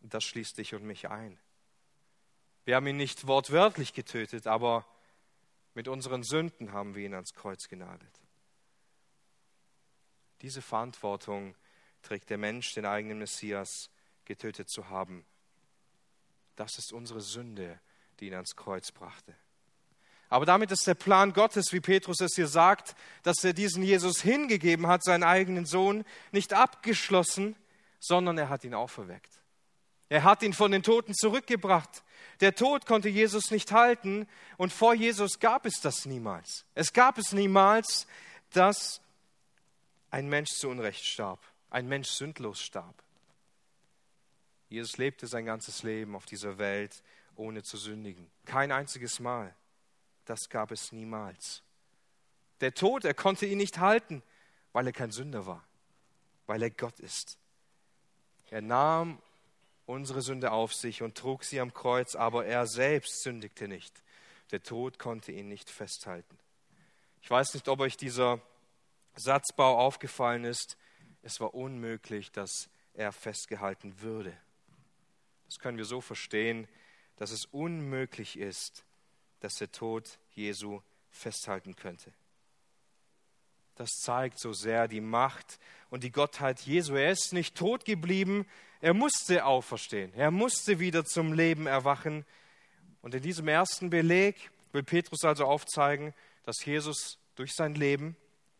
Und 0.00 0.14
das 0.14 0.22
schließt 0.22 0.56
dich 0.58 0.74
und 0.74 0.84
mich 0.84 1.08
ein. 1.10 1.40
Wir 2.64 2.76
haben 2.76 2.86
ihn 2.86 2.96
nicht 2.96 3.26
wortwörtlich 3.26 3.92
getötet, 3.94 4.46
aber 4.46 4.86
Mit 5.78 5.86
unseren 5.86 6.24
Sünden 6.24 6.72
haben 6.72 6.96
wir 6.96 7.06
ihn 7.06 7.14
ans 7.14 7.34
Kreuz 7.34 7.68
genagelt. 7.68 8.20
Diese 10.42 10.60
Verantwortung 10.60 11.54
trägt 12.02 12.30
der 12.30 12.38
Mensch, 12.38 12.74
den 12.74 12.84
eigenen 12.84 13.20
Messias 13.20 13.88
getötet 14.24 14.68
zu 14.68 14.88
haben. 14.88 15.24
Das 16.56 16.78
ist 16.78 16.92
unsere 16.92 17.20
Sünde, 17.20 17.80
die 18.18 18.26
ihn 18.26 18.34
ans 18.34 18.56
Kreuz 18.56 18.90
brachte. 18.90 19.36
Aber 20.28 20.44
damit 20.44 20.70
ist 20.70 20.86
der 20.86 20.94
Plan 20.94 21.32
Gottes, 21.32 21.72
wie 21.72 21.80
Petrus 21.80 22.20
es 22.20 22.34
hier 22.34 22.48
sagt, 22.48 22.94
dass 23.22 23.42
er 23.44 23.54
diesen 23.54 23.82
Jesus 23.82 24.20
hingegeben 24.20 24.86
hat, 24.86 25.02
seinen 25.02 25.22
eigenen 25.22 25.64
Sohn, 25.64 26.04
nicht 26.32 26.52
abgeschlossen, 26.52 27.56
sondern 27.98 28.36
er 28.36 28.48
hat 28.48 28.64
ihn 28.64 28.74
auferweckt. 28.74 29.32
Er 30.10 30.24
hat 30.24 30.42
ihn 30.42 30.52
von 30.52 30.70
den 30.70 30.82
Toten 30.82 31.14
zurückgebracht. 31.14 32.02
Der 32.40 32.54
Tod 32.54 32.86
konnte 32.86 33.08
Jesus 33.08 33.50
nicht 33.50 33.72
halten 33.72 34.28
und 34.56 34.72
vor 34.72 34.94
Jesus 34.94 35.38
gab 35.40 35.66
es 35.66 35.80
das 35.80 36.06
niemals. 36.06 36.64
Es 36.74 36.92
gab 36.92 37.18
es 37.18 37.32
niemals, 37.32 38.06
dass 38.50 39.00
ein 40.10 40.28
Mensch 40.28 40.50
zu 40.50 40.68
Unrecht 40.68 41.04
starb, 41.04 41.40
ein 41.70 41.88
Mensch 41.88 42.08
sündlos 42.08 42.60
starb. 42.60 43.02
Jesus 44.68 44.98
lebte 44.98 45.26
sein 45.26 45.46
ganzes 45.46 45.82
Leben 45.82 46.14
auf 46.14 46.26
dieser 46.26 46.58
Welt, 46.58 47.02
ohne 47.36 47.62
zu 47.62 47.76
sündigen. 47.76 48.30
Kein 48.44 48.72
einziges 48.72 49.20
Mal. 49.20 49.54
Das 50.28 50.50
gab 50.50 50.72
es 50.72 50.92
niemals. 50.92 51.62
Der 52.60 52.74
Tod, 52.74 53.06
er 53.06 53.14
konnte 53.14 53.46
ihn 53.46 53.56
nicht 53.56 53.78
halten, 53.78 54.22
weil 54.72 54.86
er 54.86 54.92
kein 54.92 55.10
Sünder 55.10 55.46
war, 55.46 55.64
weil 56.46 56.62
er 56.62 56.68
Gott 56.68 57.00
ist. 57.00 57.38
Er 58.50 58.60
nahm 58.60 59.22
unsere 59.86 60.20
Sünde 60.20 60.52
auf 60.52 60.74
sich 60.74 61.00
und 61.00 61.16
trug 61.16 61.44
sie 61.44 61.60
am 61.60 61.72
Kreuz, 61.72 62.14
aber 62.14 62.44
er 62.44 62.66
selbst 62.66 63.22
sündigte 63.22 63.68
nicht. 63.68 64.02
Der 64.50 64.62
Tod 64.62 64.98
konnte 64.98 65.32
ihn 65.32 65.48
nicht 65.48 65.70
festhalten. 65.70 66.38
Ich 67.22 67.30
weiß 67.30 67.54
nicht, 67.54 67.66
ob 67.66 67.80
euch 67.80 67.96
dieser 67.96 68.42
Satzbau 69.16 69.78
aufgefallen 69.78 70.44
ist. 70.44 70.76
Es 71.22 71.40
war 71.40 71.54
unmöglich, 71.54 72.32
dass 72.32 72.68
er 72.92 73.12
festgehalten 73.12 74.02
würde. 74.02 74.36
Das 75.46 75.58
können 75.58 75.78
wir 75.78 75.86
so 75.86 76.02
verstehen, 76.02 76.68
dass 77.16 77.30
es 77.30 77.46
unmöglich 77.46 78.38
ist, 78.38 78.84
dass 79.40 79.54
der 79.54 79.70
Tod 79.70 80.18
Jesu 80.34 80.80
festhalten 81.10 81.76
könnte. 81.76 82.12
Das 83.74 83.90
zeigt 84.00 84.40
so 84.40 84.52
sehr 84.52 84.88
die 84.88 85.00
Macht 85.00 85.58
und 85.88 86.02
die 86.02 86.10
Gottheit 86.10 86.60
Jesu. 86.60 86.94
Er 86.94 87.12
ist 87.12 87.32
nicht 87.32 87.56
tot 87.56 87.84
geblieben, 87.84 88.44
er 88.80 88.92
musste 88.92 89.44
auferstehen, 89.44 90.12
er 90.14 90.30
musste 90.30 90.80
wieder 90.80 91.04
zum 91.04 91.32
Leben 91.32 91.66
erwachen. 91.66 92.24
Und 93.02 93.14
in 93.14 93.22
diesem 93.22 93.46
ersten 93.46 93.90
Beleg 93.90 94.50
will 94.72 94.82
Petrus 94.82 95.24
also 95.24 95.44
aufzeigen, 95.44 96.12
dass 96.42 96.64
Jesus 96.64 97.18
durch 97.36 97.54
sein 97.54 97.74
Leben, 97.74 98.16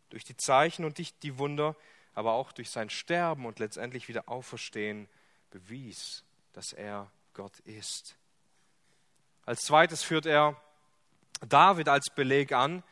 durch 0.09 0.23
die 0.23 0.37
Zeichen 0.37 0.85
und 0.85 0.97
die 1.23 1.37
Wunder, 1.37 1.75
aber 2.13 2.33
auch 2.33 2.51
durch 2.53 2.69
sein 2.69 2.89
Sterben 2.89 3.45
und 3.45 3.59
letztendlich 3.59 4.07
wieder 4.07 4.29
Auferstehen 4.29 5.09
bewies, 5.51 6.23
dass 6.53 6.71
er 6.71 7.11
Gott 7.33 7.59
ist. 7.59 8.15
Als 9.45 9.61
zweites 9.61 10.03
führt 10.03 10.25
er 10.25 10.61
David 11.47 11.87
als 11.89 12.09
Beleg 12.13 12.51
an, 12.51 12.83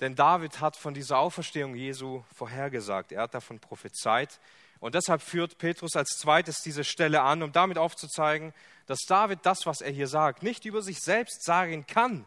denn 0.00 0.14
David 0.14 0.60
hat 0.60 0.76
von 0.76 0.94
dieser 0.94 1.18
Auferstehung 1.18 1.74
Jesu 1.74 2.22
vorhergesagt. 2.34 3.12
Er 3.12 3.22
hat 3.22 3.34
davon 3.34 3.60
prophezeit. 3.60 4.40
Und 4.78 4.94
deshalb 4.94 5.22
führt 5.22 5.56
Petrus 5.56 5.96
als 5.96 6.18
zweites 6.18 6.58
diese 6.58 6.84
Stelle 6.84 7.22
an, 7.22 7.42
um 7.42 7.52
damit 7.52 7.78
aufzuzeigen, 7.78 8.52
dass 8.84 9.00
David 9.08 9.40
das, 9.44 9.64
was 9.64 9.80
er 9.80 9.90
hier 9.90 10.06
sagt, 10.06 10.42
nicht 10.42 10.66
über 10.66 10.82
sich 10.82 11.00
selbst 11.00 11.44
sagen 11.44 11.86
kann, 11.86 12.26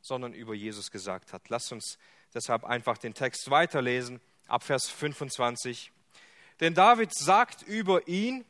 sondern 0.00 0.34
über 0.34 0.54
Jesus 0.54 0.90
gesagt 0.92 1.32
hat. 1.32 1.48
Lasst 1.48 1.72
uns 1.72 1.98
deshalb 2.32 2.64
einfach 2.64 2.96
den 2.96 3.14
Text 3.14 3.50
weiterlesen, 3.50 4.20
ab 4.46 4.62
Vers 4.62 4.88
25. 4.88 5.90
Denn 6.60 6.74
David 6.74 7.12
sagt 7.12 7.62
über 7.62 8.06
ihn, 8.06 8.44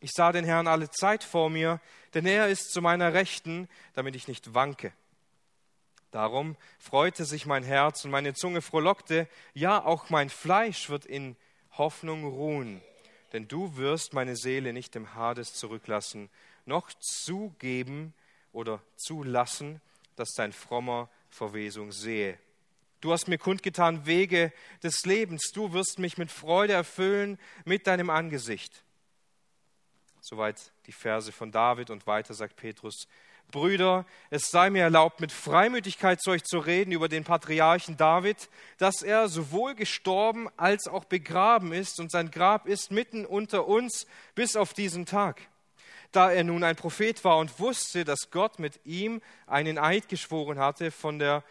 ich 0.00 0.10
sah 0.12 0.32
den 0.32 0.44
Herrn 0.44 0.66
alle 0.66 0.90
Zeit 0.90 1.24
vor 1.24 1.50
mir, 1.50 1.80
denn 2.14 2.26
er 2.26 2.48
ist 2.48 2.72
zu 2.72 2.80
meiner 2.80 3.14
Rechten, 3.14 3.68
damit 3.94 4.14
ich 4.16 4.28
nicht 4.28 4.54
wanke. 4.54 4.92
Darum 6.10 6.56
freute 6.78 7.24
sich 7.24 7.46
mein 7.46 7.62
Herz 7.62 8.04
und 8.04 8.10
meine 8.10 8.34
Zunge 8.34 8.62
frohlockte, 8.62 9.28
ja, 9.52 9.84
auch 9.84 10.08
mein 10.08 10.30
Fleisch 10.30 10.88
wird 10.88 11.04
in 11.04 11.36
Hoffnung 11.72 12.24
ruhen, 12.24 12.80
denn 13.32 13.48
du 13.48 13.76
wirst 13.76 14.14
meine 14.14 14.36
Seele 14.36 14.72
nicht 14.72 14.96
im 14.96 15.14
Hades 15.14 15.52
zurücklassen, 15.54 16.30
noch 16.64 16.90
zugeben 17.00 18.14
oder 18.52 18.80
zulassen, 18.96 19.80
dass 20.14 20.30
dein 20.32 20.52
frommer 20.52 21.10
Verwesung 21.28 21.92
sehe. 21.92 22.38
Du 23.00 23.12
hast 23.12 23.28
mir 23.28 23.38
kundgetan 23.38 24.06
Wege 24.06 24.52
des 24.82 25.04
Lebens, 25.04 25.50
du 25.52 25.72
wirst 25.74 25.98
mich 25.98 26.16
mit 26.16 26.32
Freude 26.32 26.72
erfüllen 26.72 27.38
mit 27.64 27.86
deinem 27.86 28.08
Angesicht. 28.08 28.85
Soweit 30.28 30.72
die 30.86 30.92
Verse 30.92 31.30
von 31.30 31.52
David 31.52 31.88
und 31.88 32.08
weiter 32.08 32.34
sagt 32.34 32.56
Petrus, 32.56 33.06
Brüder, 33.52 34.04
es 34.28 34.50
sei 34.50 34.70
mir 34.70 34.82
erlaubt, 34.82 35.20
mit 35.20 35.30
Freimütigkeit 35.30 36.20
zu 36.20 36.32
euch 36.32 36.42
zu 36.42 36.58
reden 36.58 36.90
über 36.90 37.08
den 37.08 37.22
Patriarchen 37.22 37.96
David, 37.96 38.48
dass 38.78 39.02
er 39.02 39.28
sowohl 39.28 39.76
gestorben 39.76 40.48
als 40.56 40.88
auch 40.88 41.04
begraben 41.04 41.72
ist 41.72 42.00
und 42.00 42.10
sein 42.10 42.32
Grab 42.32 42.66
ist 42.66 42.90
mitten 42.90 43.24
unter 43.24 43.68
uns 43.68 44.08
bis 44.34 44.56
auf 44.56 44.74
diesen 44.74 45.06
Tag. 45.06 45.42
Da 46.10 46.32
er 46.32 46.42
nun 46.42 46.64
ein 46.64 46.74
Prophet 46.74 47.22
war 47.22 47.38
und 47.38 47.60
wusste, 47.60 48.04
dass 48.04 48.32
Gott 48.32 48.58
mit 48.58 48.80
ihm 48.84 49.22
einen 49.46 49.78
Eid 49.78 50.08
geschworen 50.08 50.58
hatte, 50.58 50.90
von 50.90 51.20
der 51.20 51.44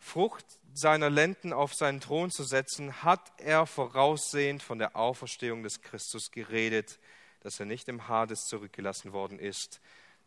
Frucht 0.00 0.44
seiner 0.74 1.10
Lenden 1.10 1.52
auf 1.52 1.74
seinen 1.74 2.00
Thron 2.00 2.32
zu 2.32 2.42
setzen, 2.42 3.04
hat 3.04 3.20
er 3.38 3.66
voraussehend 3.66 4.64
von 4.64 4.80
der 4.80 4.96
Auferstehung 4.96 5.62
des 5.62 5.80
Christus 5.80 6.32
geredet 6.32 6.98
dass 7.46 7.60
er 7.60 7.66
nicht 7.66 7.88
im 7.88 8.08
Hades 8.08 8.40
zurückgelassen 8.40 9.12
worden 9.12 9.38
ist, 9.38 9.80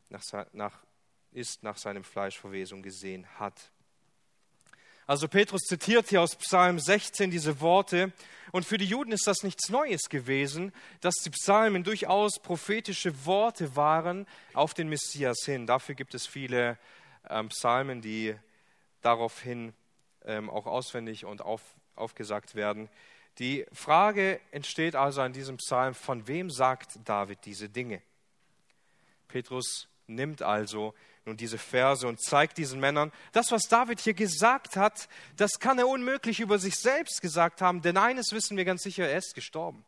nach, 0.07 0.23
nach, 0.53 0.79
ist 1.33 1.63
nach 1.63 1.75
seinem 1.75 2.05
Fleischverwesung 2.05 2.81
gesehen 2.81 3.27
hat. 3.37 3.73
Also 5.05 5.27
Petrus 5.27 5.63
zitiert 5.63 6.07
hier 6.07 6.21
aus 6.21 6.37
Psalm 6.37 6.79
16 6.79 7.29
diese 7.29 7.59
Worte 7.59 8.13
und 8.53 8.63
für 8.63 8.77
die 8.77 8.85
Juden 8.85 9.11
ist 9.11 9.27
das 9.27 9.43
nichts 9.43 9.67
Neues 9.67 10.03
gewesen, 10.07 10.71
dass 11.01 11.15
die 11.15 11.29
Psalmen 11.31 11.83
durchaus 11.83 12.39
prophetische 12.39 13.25
Worte 13.25 13.75
waren 13.75 14.25
auf 14.53 14.73
den 14.73 14.87
Messias 14.87 15.39
hin. 15.43 15.67
Dafür 15.67 15.95
gibt 15.95 16.13
es 16.13 16.25
viele 16.25 16.77
ähm, 17.29 17.49
Psalmen, 17.49 18.01
die 18.01 18.33
daraufhin 19.01 19.73
ähm, 20.23 20.49
auch 20.49 20.67
auswendig 20.67 21.25
und 21.25 21.41
auf, 21.41 21.63
aufgesagt 21.97 22.55
werden. 22.55 22.87
Die 23.39 23.65
Frage 23.71 24.41
entsteht 24.51 24.95
also 24.95 25.21
an 25.21 25.31
diesem 25.31 25.57
Psalm, 25.57 25.95
von 25.95 26.27
wem 26.27 26.49
sagt 26.49 26.99
David 27.05 27.39
diese 27.45 27.69
Dinge? 27.69 28.01
Petrus 29.29 29.87
nimmt 30.07 30.41
also 30.41 30.93
nun 31.23 31.37
diese 31.37 31.57
Verse 31.57 32.05
und 32.05 32.21
zeigt 32.21 32.57
diesen 32.57 32.79
Männern, 32.79 33.13
das, 33.31 33.51
was 33.51 33.63
David 33.63 33.99
hier 34.01 34.13
gesagt 34.13 34.75
hat, 34.75 35.07
das 35.37 35.59
kann 35.59 35.79
er 35.79 35.87
unmöglich 35.87 36.39
über 36.39 36.59
sich 36.59 36.75
selbst 36.75 37.21
gesagt 37.21 37.61
haben, 37.61 37.81
denn 37.81 37.95
eines 37.97 38.31
wissen 38.31 38.57
wir 38.57 38.65
ganz 38.65 38.81
sicher, 38.83 39.07
er 39.07 39.17
ist 39.17 39.35
gestorben. 39.35 39.85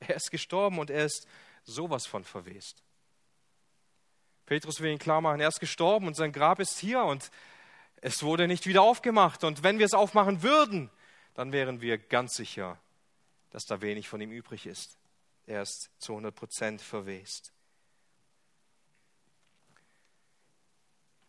Er 0.00 0.14
ist 0.14 0.30
gestorben 0.30 0.78
und 0.78 0.90
er 0.90 1.06
ist 1.06 1.26
sowas 1.64 2.06
von 2.06 2.22
verwest. 2.22 2.84
Petrus 4.46 4.80
will 4.80 4.92
ihn 4.92 4.98
klar 5.00 5.20
machen, 5.20 5.40
er 5.40 5.48
ist 5.48 5.58
gestorben 5.58 6.06
und 6.06 6.14
sein 6.14 6.32
Grab 6.32 6.60
ist 6.60 6.78
hier 6.78 7.02
und 7.02 7.30
es 8.00 8.22
wurde 8.22 8.46
nicht 8.46 8.66
wieder 8.66 8.82
aufgemacht. 8.82 9.42
Und 9.42 9.64
wenn 9.64 9.80
wir 9.80 9.86
es 9.86 9.94
aufmachen 9.94 10.42
würden, 10.42 10.90
dann 11.38 11.52
wären 11.52 11.80
wir 11.80 11.98
ganz 11.98 12.34
sicher, 12.34 12.80
dass 13.50 13.64
da 13.64 13.80
wenig 13.80 14.08
von 14.08 14.20
ihm 14.20 14.32
übrig 14.32 14.66
ist. 14.66 14.98
Er 15.46 15.62
ist 15.62 15.88
zu 16.00 16.14
100 16.14 16.34
Prozent 16.34 16.82
verwest. 16.82 17.52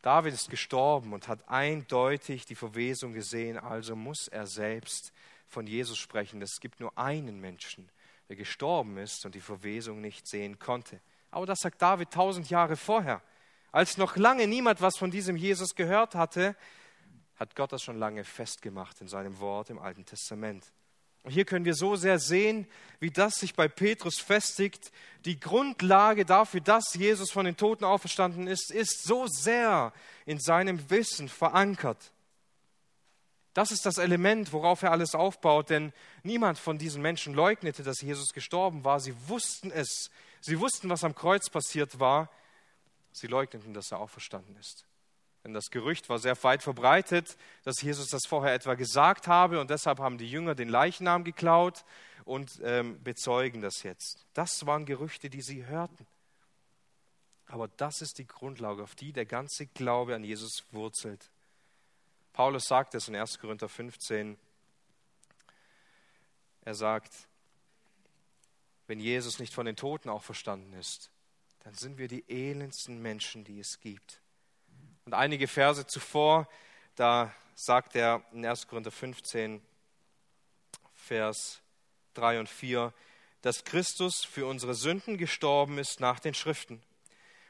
David 0.01 0.33
ist 0.33 0.49
gestorben 0.49 1.13
und 1.13 1.27
hat 1.27 1.47
eindeutig 1.47 2.47
die 2.47 2.55
Verwesung 2.55 3.13
gesehen, 3.13 3.59
also 3.59 3.95
muss 3.95 4.27
er 4.27 4.47
selbst 4.47 5.13
von 5.45 5.67
Jesus 5.67 5.99
sprechen. 5.99 6.41
Es 6.41 6.59
gibt 6.59 6.79
nur 6.79 6.97
einen 6.97 7.39
Menschen, 7.39 7.87
der 8.29 8.35
gestorben 8.35 8.97
ist 8.97 9.27
und 9.27 9.35
die 9.35 9.41
Verwesung 9.41 10.01
nicht 10.01 10.25
sehen 10.25 10.57
konnte. 10.57 10.99
Aber 11.29 11.45
das 11.45 11.59
sagt 11.59 11.83
David 11.83 12.09
tausend 12.09 12.49
Jahre 12.49 12.77
vorher. 12.77 13.21
Als 13.71 13.97
noch 13.97 14.15
lange 14.15 14.47
niemand 14.47 14.81
was 14.81 14.97
von 14.97 15.11
diesem 15.11 15.35
Jesus 15.35 15.75
gehört 15.75 16.15
hatte, 16.15 16.55
hat 17.39 17.55
Gott 17.55 17.71
das 17.71 17.81
schon 17.81 17.97
lange 17.97 18.25
festgemacht 18.25 18.99
in 18.99 19.07
seinem 19.07 19.39
Wort 19.39 19.69
im 19.69 19.79
Alten 19.79 20.05
Testament. 20.05 20.65
Und 21.23 21.31
hier 21.31 21.45
können 21.45 21.65
wir 21.65 21.73
so 21.73 21.95
sehr 21.95 22.19
sehen, 22.19 22.67
wie 22.99 23.11
das 23.11 23.35
sich 23.35 23.55
bei 23.55 23.67
Petrus 23.67 24.19
festigt. 24.19 24.91
Die 25.25 25.39
Grundlage 25.39 26.25
dafür, 26.25 26.61
dass 26.61 26.93
Jesus 26.93 27.31
von 27.31 27.45
den 27.45 27.57
Toten 27.57 27.85
auferstanden 27.85 28.47
ist, 28.47 28.71
ist 28.71 29.03
so 29.03 29.27
sehr 29.27 29.93
in 30.25 30.39
seinem 30.39 30.89
Wissen 30.89 31.29
verankert. 31.29 32.11
Das 33.53 33.71
ist 33.71 33.85
das 33.85 33.97
Element, 33.97 34.53
worauf 34.53 34.83
er 34.83 34.91
alles 34.91 35.15
aufbaut, 35.15 35.69
denn 35.69 35.91
niemand 36.23 36.57
von 36.57 36.77
diesen 36.77 37.01
Menschen 37.01 37.33
leugnete, 37.33 37.83
dass 37.83 38.01
Jesus 38.01 38.33
gestorben 38.33 38.83
war. 38.83 38.99
Sie 38.99 39.15
wussten 39.27 39.71
es. 39.71 40.09
Sie 40.39 40.59
wussten, 40.59 40.89
was 40.89 41.03
am 41.03 41.15
Kreuz 41.15 41.49
passiert 41.49 41.99
war. 41.99 42.29
Sie 43.11 43.27
leugneten, 43.27 43.73
dass 43.73 43.91
er 43.91 43.99
auferstanden 43.99 44.55
ist. 44.57 44.85
Denn 45.43 45.53
das 45.53 45.69
Gerücht 45.69 46.09
war 46.09 46.19
sehr 46.19 46.41
weit 46.43 46.63
verbreitet, 46.63 47.37
dass 47.63 47.81
Jesus 47.81 48.07
das 48.09 48.25
vorher 48.27 48.53
etwa 48.53 48.73
gesagt 48.73 49.27
habe 49.27 49.59
und 49.59 49.69
deshalb 49.69 49.99
haben 49.99 50.17
die 50.17 50.29
Jünger 50.29 50.53
den 50.53 50.69
Leichnam 50.69 51.23
geklaut 51.23 51.85
und 52.25 52.59
ähm, 52.63 53.01
bezeugen 53.03 53.61
das 53.61 53.83
jetzt. 53.83 54.27
Das 54.33 54.65
waren 54.65 54.85
Gerüchte, 54.85 55.29
die 55.29 55.41
sie 55.41 55.65
hörten. 55.65 56.05
Aber 57.47 57.67
das 57.67 58.01
ist 58.01 58.19
die 58.19 58.27
Grundlage, 58.27 58.83
auf 58.83 58.95
die 58.95 59.11
der 59.11 59.25
ganze 59.25 59.65
Glaube 59.65 60.13
an 60.13 60.23
Jesus 60.23 60.65
wurzelt. 60.71 61.31
Paulus 62.33 62.65
sagt 62.65 62.93
es 62.93 63.07
in 63.07 63.15
1. 63.15 63.39
Korinther 63.39 63.67
15. 63.67 64.37
Er 66.61 66.75
sagt, 66.75 67.11
wenn 68.85 68.99
Jesus 68.99 69.39
nicht 69.39 69.53
von 69.53 69.65
den 69.65 69.75
Toten 69.75 70.09
auch 70.09 70.23
verstanden 70.23 70.73
ist, 70.73 71.09
dann 71.63 71.73
sind 71.73 71.97
wir 71.97 72.07
die 72.07 72.23
elendsten 72.29 73.01
Menschen, 73.01 73.43
die 73.43 73.59
es 73.59 73.79
gibt. 73.79 74.21
Und 75.09 75.15
einige 75.15 75.47
Verse 75.47 75.87
zuvor, 75.87 76.47
da 76.93 77.33
sagt 77.55 77.95
er 77.95 78.21
in 78.31 78.45
1. 78.45 78.67
Korinther 78.67 78.91
15, 78.91 79.59
Vers 80.93 81.63
3 82.13 82.41
und 82.41 82.47
4, 82.47 82.93
dass 83.41 83.63
Christus 83.63 84.23
für 84.23 84.45
unsere 84.45 84.75
Sünden 84.75 85.17
gestorben 85.17 85.79
ist 85.79 85.99
nach 85.99 86.19
den 86.19 86.35
Schriften 86.35 86.83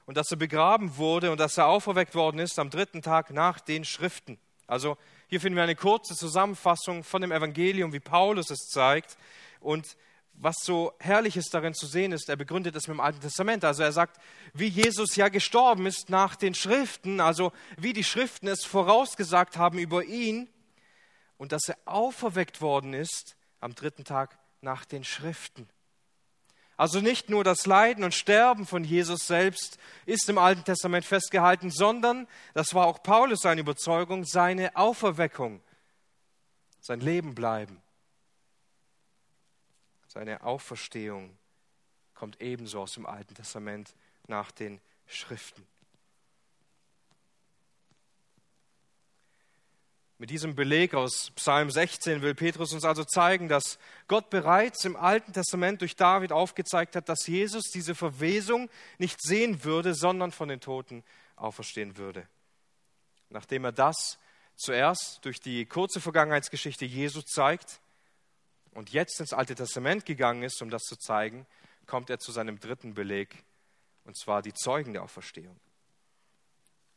und 0.06 0.16
dass 0.16 0.32
er 0.32 0.38
begraben 0.38 0.96
wurde 0.96 1.32
und 1.34 1.38
dass 1.38 1.58
er 1.58 1.68
auferweckt 1.68 2.16
worden 2.16 2.40
ist 2.40 2.58
am 2.60 2.70
dritten 2.70 3.02
Tag 3.02 3.32
nach 3.32 3.60
den 3.60 3.84
Schriften. 3.84 4.40
Also 4.66 4.98
hier 5.28 5.42
finden 5.42 5.58
wir 5.58 5.64
eine 5.64 5.76
kurze 5.76 6.16
Zusammenfassung 6.16 7.04
von 7.04 7.22
dem 7.22 7.34
Evangelium, 7.34 7.92
wie 7.92 8.00
Paulus 8.00 8.52
es 8.52 8.70
zeigt. 8.70 9.18
Und 9.60 9.98
was 10.42 10.56
so 10.64 10.94
herrliches 11.00 11.50
darin 11.50 11.74
zu 11.74 11.86
sehen 11.86 12.14
ist, 12.14 12.30
er 12.30 12.38
begründet 12.38 12.76
es 12.76 12.88
mit 12.88 12.96
dem 12.96 13.02
Alten 13.02 13.20
Testament. 13.20 13.66
Also 13.66 13.84
er 13.84 13.92
sagt, 13.92 14.20
wie 14.54 14.68
Jesus 14.68 15.18
ja 15.18 15.28
gestorben 15.28 15.86
ist 15.86 16.10
nach 16.10 16.36
den 16.36 16.56
Schriften, 16.56 17.20
also 17.20 17.52
wie 17.78 17.92
die 17.92 18.06
Schriften 18.06 18.48
es 18.48 18.64
vorausgesagt 18.64 19.58
haben 19.58 19.78
über 19.78 20.06
ihn 20.06 20.50
und 21.38 21.52
dass 21.52 21.68
er 21.68 21.78
auferweckt 21.86 22.62
worden 22.62 22.94
ist 22.94 23.36
am 23.60 23.76
dritten 23.76 24.06
Tag 24.06 24.40
nach 24.62 24.86
den 24.86 25.04
Schriften. 25.04 25.68
Also 26.78 27.02
nicht 27.02 27.30
nur 27.30 27.44
das 27.44 27.66
Leiden 27.66 28.06
und 28.06 28.14
Sterben 28.14 28.66
von 28.66 28.86
Jesus 28.86 29.28
selbst 29.28 29.78
ist 30.06 30.30
im 30.30 30.38
Alten 30.38 30.64
Testament 30.64 31.04
festgehalten, 31.04 31.70
sondern, 31.72 32.26
das 32.54 32.74
war 32.74 32.88
auch 32.88 33.04
Paulus 33.04 33.42
seine 33.42 33.60
Überzeugung, 33.60 34.24
seine 34.24 34.74
Auferweckung, 34.78 35.62
sein 36.80 37.02
Leben 37.02 37.36
bleiben, 37.36 37.82
seine 40.10 40.44
Auferstehung 40.44 41.38
kommt 42.16 42.42
ebenso 42.42 42.82
aus 42.82 42.94
dem 42.94 43.06
Alten 43.06 43.36
Testament 43.36 43.94
nach 44.28 44.52
den 44.52 44.82
Schriften. 45.06 45.66
Mit 50.18 50.32
diesem 50.32 50.54
Beleg 50.54 50.96
aus 50.96 51.32
Psalm 51.36 51.72
16 51.72 52.22
will 52.22 52.36
Petrus 52.36 52.74
uns 52.74 52.84
also 52.84 53.06
zeigen, 53.06 53.48
dass 53.48 53.80
Gott 54.10 54.30
bereits 54.30 54.84
im 54.84 54.98
Alten 54.98 55.32
Testament 55.32 55.80
durch 55.80 55.96
David 55.96 56.34
aufgezeigt 56.34 56.98
hat, 56.98 57.08
dass 57.08 57.26
Jesus 57.26 57.72
diese 57.72 57.96
Verwesung 57.96 58.70
nicht 58.98 59.22
sehen 59.22 59.64
würde, 59.64 59.94
sondern 59.94 60.34
von 60.34 60.50
den 60.50 60.60
Toten 60.60 61.06
auferstehen 61.38 61.96
würde. 61.96 62.28
Nachdem 63.30 63.64
er 63.64 63.72
das 63.72 64.20
zuerst 64.58 65.24
durch 65.24 65.40
die 65.40 65.66
kurze 65.66 66.02
Vergangenheitsgeschichte 66.02 66.84
Jesu 66.84 67.22
zeigt 67.22 67.80
und 68.74 68.92
jetzt 68.92 69.20
ins 69.20 69.34
Alte 69.34 69.56
Testament 69.56 70.06
gegangen 70.06 70.44
ist, 70.44 70.62
um 70.62 70.70
das 70.70 70.84
zu 70.84 70.96
zeigen, 70.96 71.46
kommt 71.86 72.10
er 72.10 72.20
zu 72.20 72.32
seinem 72.32 72.60
dritten 72.60 72.94
Beleg, 72.94 73.44
und 74.06 74.18
zwar 74.18 74.42
die 74.42 74.54
Zeugen 74.54 74.94
der 74.94 75.04
Auferstehung. 75.04 75.60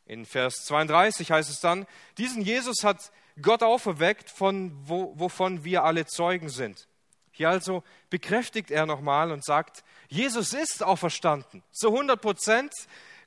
In 0.06 0.26
Vers 0.26 0.64
32 0.66 1.30
heißt 1.30 1.50
es 1.50 1.60
dann, 1.60 1.86
diesen 2.18 2.42
Jesus 2.42 2.84
hat 2.84 3.12
Gott 3.40 3.62
auferweckt, 3.62 4.30
von 4.30 4.72
wo, 4.86 5.18
wovon 5.18 5.64
wir 5.64 5.84
alle 5.84 6.06
Zeugen 6.06 6.48
sind. 6.48 6.88
Hier 7.30 7.48
also 7.48 7.82
bekräftigt 8.10 8.70
er 8.70 8.84
nochmal 8.84 9.32
und 9.32 9.44
sagt, 9.44 9.84
Jesus 10.08 10.52
ist 10.52 10.82
auferstanden, 10.82 11.62
zu 11.70 11.88
100 11.88 12.20
Prozent. 12.20 12.72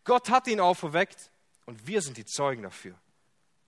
Gott 0.04 0.30
hat 0.30 0.48
ihn 0.48 0.60
auferweckt 0.60 1.32
und 1.66 1.88
wir 1.88 2.02
sind 2.02 2.18
die 2.18 2.26
Zeugen 2.26 2.62
dafür. 2.62 2.96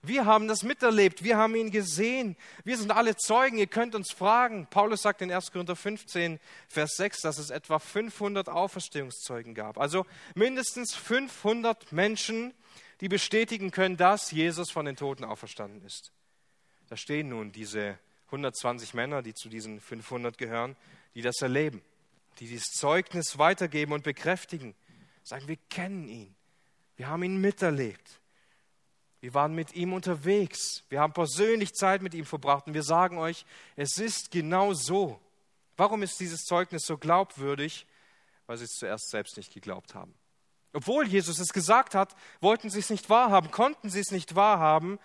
Wir 0.02 0.26
haben 0.26 0.46
das 0.46 0.62
miterlebt, 0.62 1.24
wir 1.24 1.36
haben 1.36 1.56
ihn 1.56 1.72
gesehen, 1.72 2.36
wir 2.64 2.78
sind 2.78 2.92
alle 2.92 3.16
Zeugen, 3.16 3.58
ihr 3.58 3.66
könnt 3.66 3.96
uns 3.96 4.12
fragen. 4.12 4.68
Paulus 4.70 5.02
sagt 5.02 5.22
in 5.22 5.32
1. 5.32 5.50
Korinther 5.50 5.74
15, 5.74 6.38
Vers 6.68 6.94
6, 6.96 7.22
dass 7.22 7.38
es 7.38 7.50
etwa 7.50 7.80
500 7.80 8.48
Auferstehungszeugen 8.48 9.54
gab. 9.54 9.76
Also 9.76 10.06
mindestens 10.36 10.94
500 10.94 11.90
Menschen, 11.90 12.54
die 13.00 13.08
bestätigen 13.08 13.72
können, 13.72 13.96
dass 13.96 14.30
Jesus 14.30 14.70
von 14.70 14.86
den 14.86 14.94
Toten 14.94 15.24
auferstanden 15.24 15.84
ist. 15.84 16.12
Da 16.88 16.96
stehen 16.96 17.28
nun 17.28 17.50
diese 17.50 17.98
120 18.26 18.94
Männer, 18.94 19.22
die 19.22 19.34
zu 19.34 19.48
diesen 19.48 19.80
500 19.80 20.38
gehören, 20.38 20.76
die 21.14 21.22
das 21.22 21.42
erleben, 21.42 21.82
die 22.38 22.46
dieses 22.46 22.68
Zeugnis 22.70 23.38
weitergeben 23.38 23.92
und 23.92 24.04
bekräftigen. 24.04 24.76
Sagen, 25.24 25.48
wir 25.48 25.58
kennen 25.70 26.08
ihn. 26.08 26.34
Wir 26.96 27.08
haben 27.08 27.22
ihn 27.24 27.40
miterlebt. 27.40 28.20
Wir 29.20 29.34
waren 29.34 29.54
mit 29.54 29.74
ihm 29.74 29.92
unterwegs. 29.92 30.84
Wir 30.88 31.00
haben 31.00 31.12
persönlich 31.12 31.72
Zeit 31.72 32.02
mit 32.02 32.14
ihm 32.14 32.24
verbracht. 32.24 32.66
Und 32.66 32.74
wir 32.74 32.84
sagen 32.84 33.18
euch, 33.18 33.44
es 33.76 33.98
ist 33.98 34.30
genau 34.30 34.74
so. 34.74 35.20
Warum 35.76 36.02
ist 36.02 36.20
dieses 36.20 36.42
Zeugnis 36.42 36.84
so 36.86 36.96
glaubwürdig? 36.96 37.86
Weil 38.46 38.58
sie 38.58 38.64
es 38.64 38.76
zuerst 38.78 39.10
selbst 39.10 39.36
nicht 39.36 39.52
geglaubt 39.52 39.94
haben. 39.94 40.14
Obwohl 40.72 41.06
Jesus 41.06 41.38
es 41.38 41.52
gesagt 41.52 41.94
hat, 41.94 42.14
wollten 42.40 42.70
sie 42.70 42.78
es 42.78 42.90
nicht 42.90 43.10
wahrhaben, 43.10 43.50
konnten 43.50 43.90
sie 43.90 44.00
es 44.00 44.10
nicht 44.10 44.36
wahrhaben. 44.36 44.98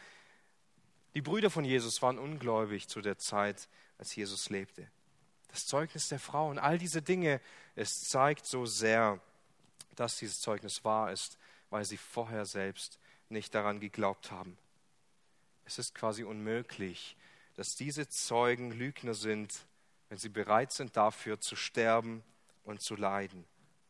Die 1.16 1.22
Brüder 1.22 1.50
von 1.50 1.64
Jesus 1.64 2.02
waren 2.02 2.20
ungläubig 2.20 2.88
zu 2.88 3.02
der 3.02 3.18
Zeit, 3.18 3.70
als 3.98 4.16
Jesus 4.16 4.50
lebte. 4.50 4.88
Das 5.48 5.66
Zeugnis 5.66 6.08
der 6.08 6.20
Frau 6.20 6.50
und 6.50 6.60
all 6.60 6.78
diese 6.78 7.02
Dinge, 7.02 7.40
es 7.76 7.92
zeigt 8.10 8.46
so 8.46 8.66
sehr, 8.66 9.20
dass 9.96 10.18
dieses 10.18 10.40
Zeugnis 10.40 10.84
wahr 10.84 11.12
ist, 11.12 11.38
weil 11.70 11.86
sie 11.86 11.98
vorher 11.98 12.46
selbst 12.46 13.00
nicht 13.30 13.54
daran 13.56 13.80
geglaubt 13.80 14.32
haben. 14.32 14.58
Es 15.66 15.80
ist 15.80 15.96
quasi 15.96 16.24
unmöglich, 16.24 17.16
dass 17.56 17.76
diese 17.76 18.08
Zeugen 18.10 18.72
Lügner 18.72 19.14
sind, 19.14 19.66
wenn 20.10 20.18
sie 20.18 20.30
bereit 20.30 20.72
sind 20.72 20.98
dafür 20.98 21.40
zu 21.40 21.56
sterben 21.56 22.24
und 22.64 22.82
zu 22.82 22.96
leiden. 22.96 23.46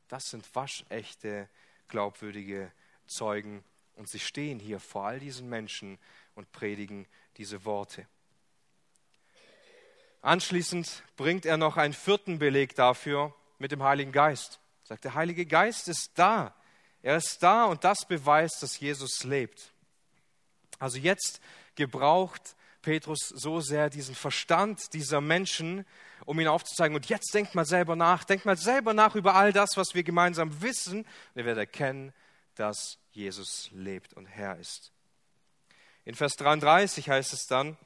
Das 0.07 0.29
sind 0.29 0.53
waschechte 0.55 1.49
glaubwürdige 1.87 2.71
Zeugen. 3.07 3.63
Und 3.95 4.09
sie 4.09 4.19
stehen 4.19 4.59
hier 4.59 4.79
vor 4.79 5.05
all 5.05 5.19
diesen 5.19 5.49
Menschen 5.49 5.99
und 6.35 6.51
predigen 6.51 7.07
diese 7.37 7.65
Worte. 7.65 8.07
Anschließend 10.21 11.03
bringt 11.17 11.45
er 11.45 11.57
noch 11.57 11.77
einen 11.77 11.93
vierten 11.93 12.39
Beleg 12.39 12.75
dafür 12.75 13.35
mit 13.59 13.71
dem 13.71 13.83
Heiligen 13.83 14.11
Geist. 14.11 14.59
Er 14.83 14.87
sagt, 14.87 15.03
der 15.03 15.13
Heilige 15.13 15.45
Geist 15.45 15.87
ist 15.87 16.17
da. 16.17 16.55
Er 17.03 17.17
ist 17.17 17.43
da 17.43 17.65
und 17.65 17.83
das 17.83 18.07
beweist, 18.07 18.63
dass 18.63 18.79
Jesus 18.79 19.23
lebt. 19.23 19.71
Also 20.79 20.97
jetzt 20.97 21.41
gebraucht 21.75 22.55
Petrus 22.81 23.27
so 23.27 23.61
sehr 23.61 23.89
diesen 23.89 24.15
Verstand 24.15 24.93
dieser 24.93 25.21
Menschen, 25.21 25.85
um 26.25 26.39
ihnen 26.39 26.49
aufzuzeigen, 26.49 26.95
und 26.95 27.07
jetzt 27.07 27.33
denkt 27.33 27.55
mal 27.55 27.65
selber 27.65 27.95
nach, 27.95 28.23
denkt 28.23 28.45
mal 28.45 28.57
selber 28.57 28.93
nach 28.93 29.15
über 29.15 29.35
all 29.35 29.53
das, 29.53 29.77
was 29.77 29.93
wir 29.93 30.03
gemeinsam 30.03 30.61
wissen, 30.61 30.99
und 30.99 31.07
ihr 31.35 31.45
werdet 31.45 31.59
erkennen, 31.59 32.13
dass 32.55 32.97
Jesus 33.11 33.69
lebt 33.73 34.13
und 34.13 34.25
Herr 34.25 34.57
ist. 34.57 34.91
In 36.05 36.15
Vers 36.15 36.35
33 36.35 37.09
heißt 37.09 37.33
es 37.33 37.47
dann, 37.47 37.77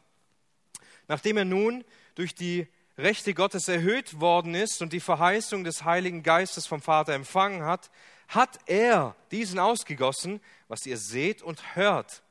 nachdem 1.08 1.38
er 1.38 1.46
nun 1.46 1.84
durch 2.16 2.36
die 2.36 2.68
Rechte 2.98 3.34
Gottes 3.34 3.68
erhöht 3.68 4.20
worden 4.20 4.56
ist 4.56 4.82
und 4.82 4.94
die 4.94 5.00
Verheißung 5.00 5.64
des 5.64 5.84
Heiligen 5.84 6.24
Geistes 6.24 6.66
vom 6.66 6.82
Vater 6.82 7.14
empfangen 7.14 7.64
hat, 7.64 7.92
hat 8.28 8.60
er 8.66 9.16
diesen 9.32 9.60
ausgegossen, 9.60 10.42
was 10.68 10.86
ihr 10.86 10.98
seht 10.98 11.42
und 11.42 11.76
hört. 11.76 12.24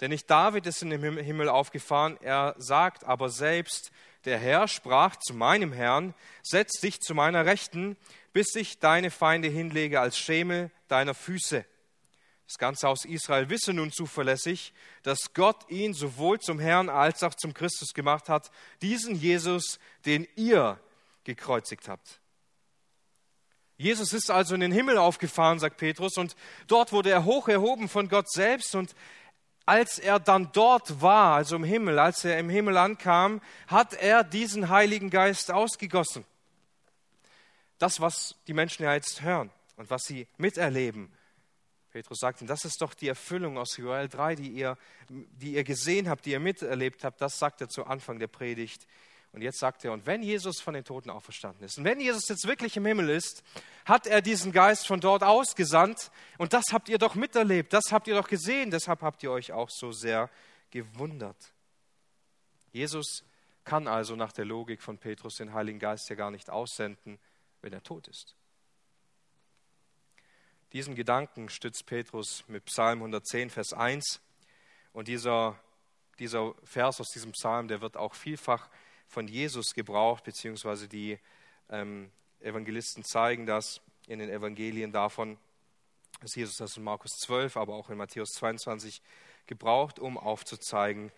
Denn 0.00 0.10
nicht 0.10 0.30
David 0.30 0.66
ist 0.66 0.82
in 0.82 0.90
den 0.90 1.18
Himmel 1.18 1.48
aufgefahren, 1.48 2.16
er 2.22 2.54
sagt 2.58 3.04
aber 3.04 3.28
selbst, 3.28 3.92
der 4.24 4.38
Herr 4.38 4.68
sprach 4.68 5.16
zu 5.16 5.34
meinem 5.34 5.72
Herrn, 5.72 6.14
setz 6.42 6.80
dich 6.80 7.00
zu 7.00 7.14
meiner 7.14 7.46
Rechten, 7.46 7.96
bis 8.32 8.54
ich 8.54 8.78
deine 8.78 9.10
Feinde 9.10 9.48
hinlege 9.48 10.00
als 10.00 10.18
Schemel 10.18 10.70
deiner 10.88 11.14
Füße. 11.14 11.64
Das 12.46 12.58
ganze 12.58 12.88
Haus 12.88 13.04
Israel 13.04 13.48
wisse 13.48 13.72
nun 13.72 13.92
zuverlässig, 13.92 14.72
dass 15.02 15.34
Gott 15.34 15.70
ihn 15.70 15.94
sowohl 15.94 16.40
zum 16.40 16.58
Herrn 16.58 16.88
als 16.88 17.22
auch 17.22 17.34
zum 17.34 17.54
Christus 17.54 17.94
gemacht 17.94 18.28
hat, 18.28 18.50
diesen 18.82 19.14
Jesus, 19.14 19.78
den 20.04 20.26
ihr 20.34 20.80
gekreuzigt 21.24 21.88
habt. 21.88 22.20
Jesus 23.80 24.12
ist 24.12 24.30
also 24.30 24.54
in 24.54 24.60
den 24.60 24.72
Himmel 24.72 24.98
aufgefahren, 24.98 25.58
sagt 25.58 25.78
Petrus, 25.78 26.18
und 26.18 26.36
dort 26.66 26.92
wurde 26.92 27.08
er 27.08 27.24
hoch 27.24 27.48
erhoben 27.48 27.88
von 27.88 28.10
Gott 28.10 28.30
selbst 28.30 28.74
und 28.74 28.94
als 29.64 29.98
er 29.98 30.18
dann 30.18 30.52
dort 30.52 31.00
war, 31.00 31.36
also 31.36 31.56
im 31.56 31.64
Himmel, 31.64 31.98
als 31.98 32.22
er 32.26 32.38
im 32.38 32.50
Himmel 32.50 32.76
ankam, 32.76 33.40
hat 33.68 33.94
er 33.94 34.22
diesen 34.22 34.68
Heiligen 34.68 35.08
Geist 35.08 35.50
ausgegossen. 35.50 36.26
Das, 37.78 38.02
was 38.02 38.34
die 38.48 38.52
Menschen 38.52 38.82
ja 38.82 38.92
jetzt 38.92 39.22
hören 39.22 39.50
und 39.76 39.88
was 39.88 40.02
sie 40.02 40.26
miterleben, 40.36 41.10
Petrus 41.90 42.18
sagt 42.18 42.42
ihm, 42.42 42.46
das 42.48 42.66
ist 42.66 42.82
doch 42.82 42.92
die 42.92 43.08
Erfüllung 43.08 43.56
aus 43.56 43.78
Joel 43.78 44.08
3, 44.08 44.34
die 44.34 44.50
ihr, 44.50 44.76
die 45.08 45.54
ihr 45.54 45.64
gesehen 45.64 46.10
habt, 46.10 46.26
die 46.26 46.32
ihr 46.32 46.40
miterlebt 46.40 47.02
habt. 47.02 47.20
Das 47.22 47.38
sagt 47.38 47.62
er 47.62 47.70
zu 47.70 47.86
Anfang 47.86 48.18
der 48.18 48.28
Predigt. 48.28 48.86
Und 49.32 49.42
jetzt 49.42 49.60
sagt 49.60 49.84
er, 49.84 49.92
und 49.92 50.06
wenn 50.06 50.22
Jesus 50.22 50.60
von 50.60 50.74
den 50.74 50.84
Toten 50.84 51.08
auferstanden 51.08 51.64
ist, 51.64 51.78
und 51.78 51.84
wenn 51.84 52.00
Jesus 52.00 52.28
jetzt 52.28 52.46
wirklich 52.48 52.76
im 52.76 52.84
Himmel 52.84 53.10
ist, 53.10 53.44
hat 53.84 54.06
er 54.06 54.22
diesen 54.22 54.50
Geist 54.50 54.88
von 54.88 55.00
dort 55.00 55.22
ausgesandt. 55.22 56.10
Und 56.36 56.52
das 56.52 56.64
habt 56.72 56.88
ihr 56.88 56.98
doch 56.98 57.14
miterlebt, 57.14 57.72
das 57.72 57.92
habt 57.92 58.08
ihr 58.08 58.14
doch 58.14 58.28
gesehen, 58.28 58.70
deshalb 58.70 59.02
habt 59.02 59.22
ihr 59.22 59.30
euch 59.30 59.52
auch 59.52 59.70
so 59.70 59.92
sehr 59.92 60.30
gewundert. 60.70 61.52
Jesus 62.72 63.24
kann 63.64 63.86
also 63.86 64.16
nach 64.16 64.32
der 64.32 64.44
Logik 64.44 64.82
von 64.82 64.98
Petrus 64.98 65.36
den 65.36 65.52
Heiligen 65.52 65.78
Geist 65.78 66.08
ja 66.08 66.16
gar 66.16 66.30
nicht 66.30 66.50
aussenden, 66.50 67.18
wenn 67.62 67.72
er 67.72 67.82
tot 67.82 68.08
ist. 68.08 68.34
Diesen 70.72 70.94
Gedanken 70.94 71.48
stützt 71.48 71.86
Petrus 71.86 72.44
mit 72.46 72.64
Psalm 72.66 72.98
110, 72.98 73.50
Vers 73.50 73.72
1. 73.72 74.20
Und 74.92 75.08
dieser, 75.08 75.58
dieser 76.18 76.54
Vers 76.64 77.00
aus 77.00 77.08
diesem 77.08 77.32
Psalm, 77.32 77.68
der 77.68 77.80
wird 77.80 77.96
auch 77.96 78.14
vielfach 78.14 78.68
von 79.10 79.26
Jesus 79.26 79.74
gebraucht, 79.74 80.24
beziehungsweise 80.24 80.88
die 80.88 81.18
ähm, 81.68 82.10
Evangelisten 82.40 83.04
zeigen 83.04 83.44
das 83.44 83.80
in 84.06 84.20
den 84.20 84.30
Evangelien 84.30 84.92
davon, 84.92 85.36
dass 86.20 86.34
Jesus 86.34 86.56
das 86.56 86.76
in 86.76 86.84
Markus 86.84 87.10
12, 87.24 87.56
aber 87.56 87.74
auch 87.74 87.90
in 87.90 87.98
Matthäus 87.98 88.30
22 88.30 89.02
gebraucht, 89.46 89.98
um 89.98 90.16
aufzuzeigen, 90.16 91.10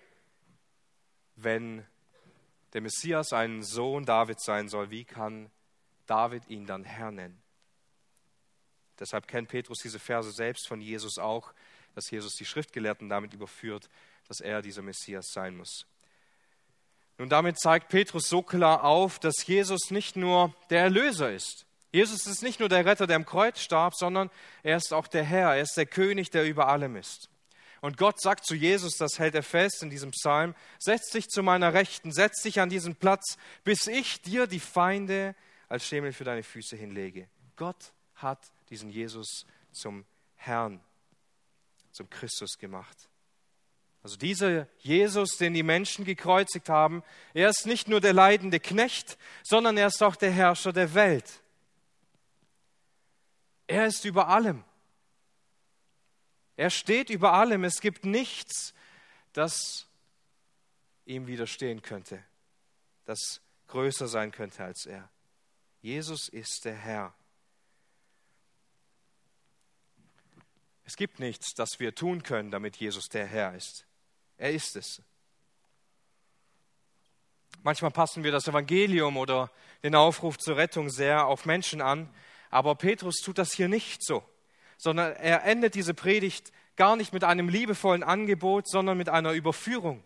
wenn 1.36 1.86
der 2.72 2.80
Messias 2.80 3.32
ein 3.32 3.62
Sohn 3.62 4.06
Davids 4.06 4.44
sein 4.44 4.68
soll, 4.68 4.90
wie 4.90 5.04
kann 5.04 5.50
David 6.06 6.48
ihn 6.48 6.66
dann 6.66 6.84
Herr 6.84 7.10
nennen? 7.10 7.42
Deshalb 8.98 9.26
kennt 9.26 9.48
Petrus 9.48 9.78
diese 9.82 9.98
Verse 9.98 10.32
selbst 10.32 10.66
von 10.66 10.80
Jesus 10.80 11.18
auch, 11.18 11.52
dass 11.94 12.10
Jesus 12.10 12.34
die 12.36 12.46
Schriftgelehrten 12.46 13.08
damit 13.08 13.34
überführt, 13.34 13.90
dass 14.28 14.40
er 14.40 14.62
dieser 14.62 14.82
Messias 14.82 15.26
sein 15.32 15.56
muss. 15.56 15.86
Nun, 17.22 17.28
damit 17.28 17.56
zeigt 17.56 17.88
Petrus 17.88 18.24
so 18.28 18.42
klar 18.42 18.82
auf, 18.82 19.20
dass 19.20 19.46
Jesus 19.46 19.92
nicht 19.92 20.16
nur 20.16 20.52
der 20.70 20.80
Erlöser 20.80 21.30
ist. 21.30 21.66
Jesus 21.92 22.26
ist 22.26 22.42
nicht 22.42 22.58
nur 22.58 22.68
der 22.68 22.84
Retter, 22.84 23.06
der 23.06 23.14
am 23.14 23.24
Kreuz 23.24 23.60
starb, 23.60 23.94
sondern 23.94 24.28
er 24.64 24.76
ist 24.76 24.92
auch 24.92 25.06
der 25.06 25.22
Herr, 25.22 25.54
er 25.54 25.62
ist 25.62 25.76
der 25.76 25.86
König, 25.86 26.32
der 26.32 26.44
über 26.44 26.66
allem 26.66 26.96
ist. 26.96 27.30
Und 27.80 27.96
Gott 27.96 28.20
sagt 28.20 28.44
zu 28.44 28.56
Jesus, 28.56 28.96
das 28.96 29.20
hält 29.20 29.36
er 29.36 29.44
fest 29.44 29.84
in 29.84 29.90
diesem 29.90 30.10
Psalm, 30.10 30.56
setz 30.80 31.10
dich 31.10 31.28
zu 31.28 31.44
meiner 31.44 31.74
Rechten, 31.74 32.10
setz 32.10 32.42
dich 32.42 32.58
an 32.58 32.70
diesen 32.70 32.96
Platz, 32.96 33.38
bis 33.62 33.86
ich 33.86 34.20
dir 34.22 34.48
die 34.48 34.58
Feinde 34.58 35.36
als 35.68 35.86
Schemel 35.86 36.12
für 36.12 36.24
deine 36.24 36.42
Füße 36.42 36.74
hinlege. 36.74 37.28
Gott 37.54 37.92
hat 38.16 38.50
diesen 38.68 38.90
Jesus 38.90 39.46
zum 39.70 40.04
Herrn, 40.34 40.80
zum 41.92 42.10
Christus 42.10 42.58
gemacht. 42.58 43.11
Also 44.02 44.16
dieser 44.16 44.66
Jesus, 44.78 45.36
den 45.36 45.54
die 45.54 45.62
Menschen 45.62 46.04
gekreuzigt 46.04 46.68
haben, 46.68 47.04
er 47.34 47.48
ist 47.48 47.66
nicht 47.66 47.86
nur 47.86 48.00
der 48.00 48.12
leidende 48.12 48.58
Knecht, 48.58 49.16
sondern 49.44 49.76
er 49.76 49.86
ist 49.86 50.02
auch 50.02 50.16
der 50.16 50.32
Herrscher 50.32 50.72
der 50.72 50.94
Welt. 50.94 51.42
Er 53.68 53.86
ist 53.86 54.04
über 54.04 54.28
allem. 54.28 54.64
Er 56.56 56.70
steht 56.70 57.10
über 57.10 57.32
allem. 57.32 57.64
Es 57.64 57.80
gibt 57.80 58.04
nichts, 58.04 58.74
das 59.32 59.86
ihm 61.06 61.26
widerstehen 61.26 61.82
könnte, 61.82 62.22
das 63.04 63.40
größer 63.68 64.08
sein 64.08 64.32
könnte 64.32 64.64
als 64.64 64.84
er. 64.84 65.08
Jesus 65.80 66.28
ist 66.28 66.64
der 66.64 66.74
Herr. 66.74 67.14
Es 70.84 70.96
gibt 70.96 71.20
nichts, 71.20 71.54
das 71.54 71.78
wir 71.78 71.94
tun 71.94 72.22
können, 72.22 72.50
damit 72.50 72.76
Jesus 72.76 73.08
der 73.08 73.26
Herr 73.26 73.54
ist. 73.54 73.86
Er 74.36 74.52
ist 74.52 74.76
es. 74.76 75.02
Manchmal 77.62 77.92
passen 77.92 78.24
wir 78.24 78.32
das 78.32 78.48
Evangelium 78.48 79.16
oder 79.16 79.50
den 79.82 79.94
Aufruf 79.94 80.36
zur 80.38 80.56
Rettung 80.56 80.90
sehr 80.90 81.26
auf 81.26 81.46
Menschen 81.46 81.80
an, 81.80 82.12
aber 82.50 82.74
Petrus 82.74 83.20
tut 83.20 83.38
das 83.38 83.52
hier 83.52 83.68
nicht 83.68 84.04
so, 84.04 84.22
sondern 84.76 85.12
er 85.12 85.44
endet 85.44 85.74
diese 85.74 85.94
Predigt 85.94 86.52
gar 86.76 86.96
nicht 86.96 87.12
mit 87.12 87.22
einem 87.22 87.48
liebevollen 87.48 88.02
Angebot, 88.02 88.68
sondern 88.68 88.98
mit 88.98 89.08
einer 89.08 89.32
Überführung. 89.32 90.02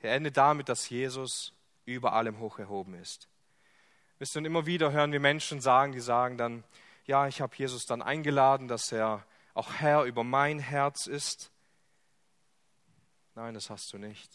Er 0.00 0.14
endet 0.14 0.36
damit, 0.36 0.68
dass 0.68 0.88
Jesus 0.88 1.52
über 1.84 2.12
allem 2.12 2.40
hoch 2.40 2.58
erhoben 2.58 2.94
ist. 2.94 3.28
Wisst 4.18 4.34
ihr, 4.34 4.40
und 4.40 4.46
immer 4.46 4.66
wieder 4.66 4.90
hören 4.90 5.12
wir 5.12 5.20
Menschen 5.20 5.60
sagen, 5.60 5.92
die 5.92 6.00
sagen 6.00 6.38
dann, 6.38 6.64
ja, 7.04 7.28
ich 7.28 7.40
habe 7.40 7.54
Jesus 7.56 7.84
dann 7.84 8.02
eingeladen, 8.02 8.66
dass 8.66 8.90
er 8.90 9.24
auch 9.54 9.74
Herr 9.74 10.04
über 10.04 10.24
mein 10.24 10.58
Herz 10.58 11.06
ist. 11.06 11.51
Nein, 13.34 13.54
das 13.54 13.70
hast 13.70 13.92
du 13.92 13.98
nicht. 13.98 14.30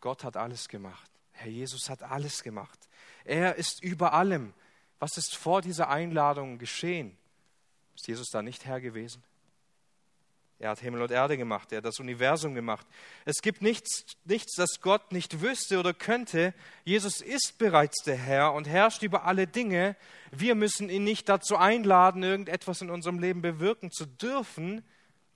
Gott 0.00 0.24
hat 0.24 0.36
alles 0.36 0.68
gemacht. 0.68 1.10
Herr 1.32 1.50
Jesus 1.50 1.88
hat 1.88 2.02
alles 2.02 2.42
gemacht. 2.42 2.78
Er 3.24 3.56
ist 3.56 3.82
über 3.82 4.12
allem. 4.12 4.52
Was 4.98 5.16
ist 5.16 5.36
vor 5.36 5.62
dieser 5.62 5.88
Einladung 5.88 6.58
geschehen? 6.58 7.16
Ist 7.94 8.06
Jesus 8.08 8.28
da 8.30 8.42
nicht 8.42 8.64
Herr 8.64 8.80
gewesen? 8.80 9.22
Er 10.58 10.70
hat 10.70 10.80
Himmel 10.80 11.02
und 11.02 11.10
Erde 11.10 11.36
gemacht, 11.36 11.72
er 11.72 11.78
hat 11.78 11.84
das 11.84 11.98
Universum 11.98 12.54
gemacht. 12.54 12.86
Es 13.24 13.42
gibt 13.42 13.60
nichts, 13.60 14.04
nichts, 14.24 14.54
das 14.54 14.80
Gott 14.80 15.12
nicht 15.12 15.40
wüsste 15.40 15.78
oder 15.78 15.92
könnte. 15.92 16.54
Jesus 16.84 17.20
ist 17.20 17.58
bereits 17.58 18.02
der 18.04 18.16
Herr 18.16 18.52
und 18.52 18.68
herrscht 18.68 19.02
über 19.02 19.24
alle 19.24 19.46
Dinge. 19.46 19.96
Wir 20.30 20.54
müssen 20.54 20.88
ihn 20.88 21.04
nicht 21.04 21.28
dazu 21.28 21.56
einladen, 21.56 22.22
irgendetwas 22.22 22.80
in 22.80 22.90
unserem 22.90 23.18
Leben 23.18 23.42
bewirken 23.42 23.90
zu 23.90 24.06
dürfen. 24.06 24.84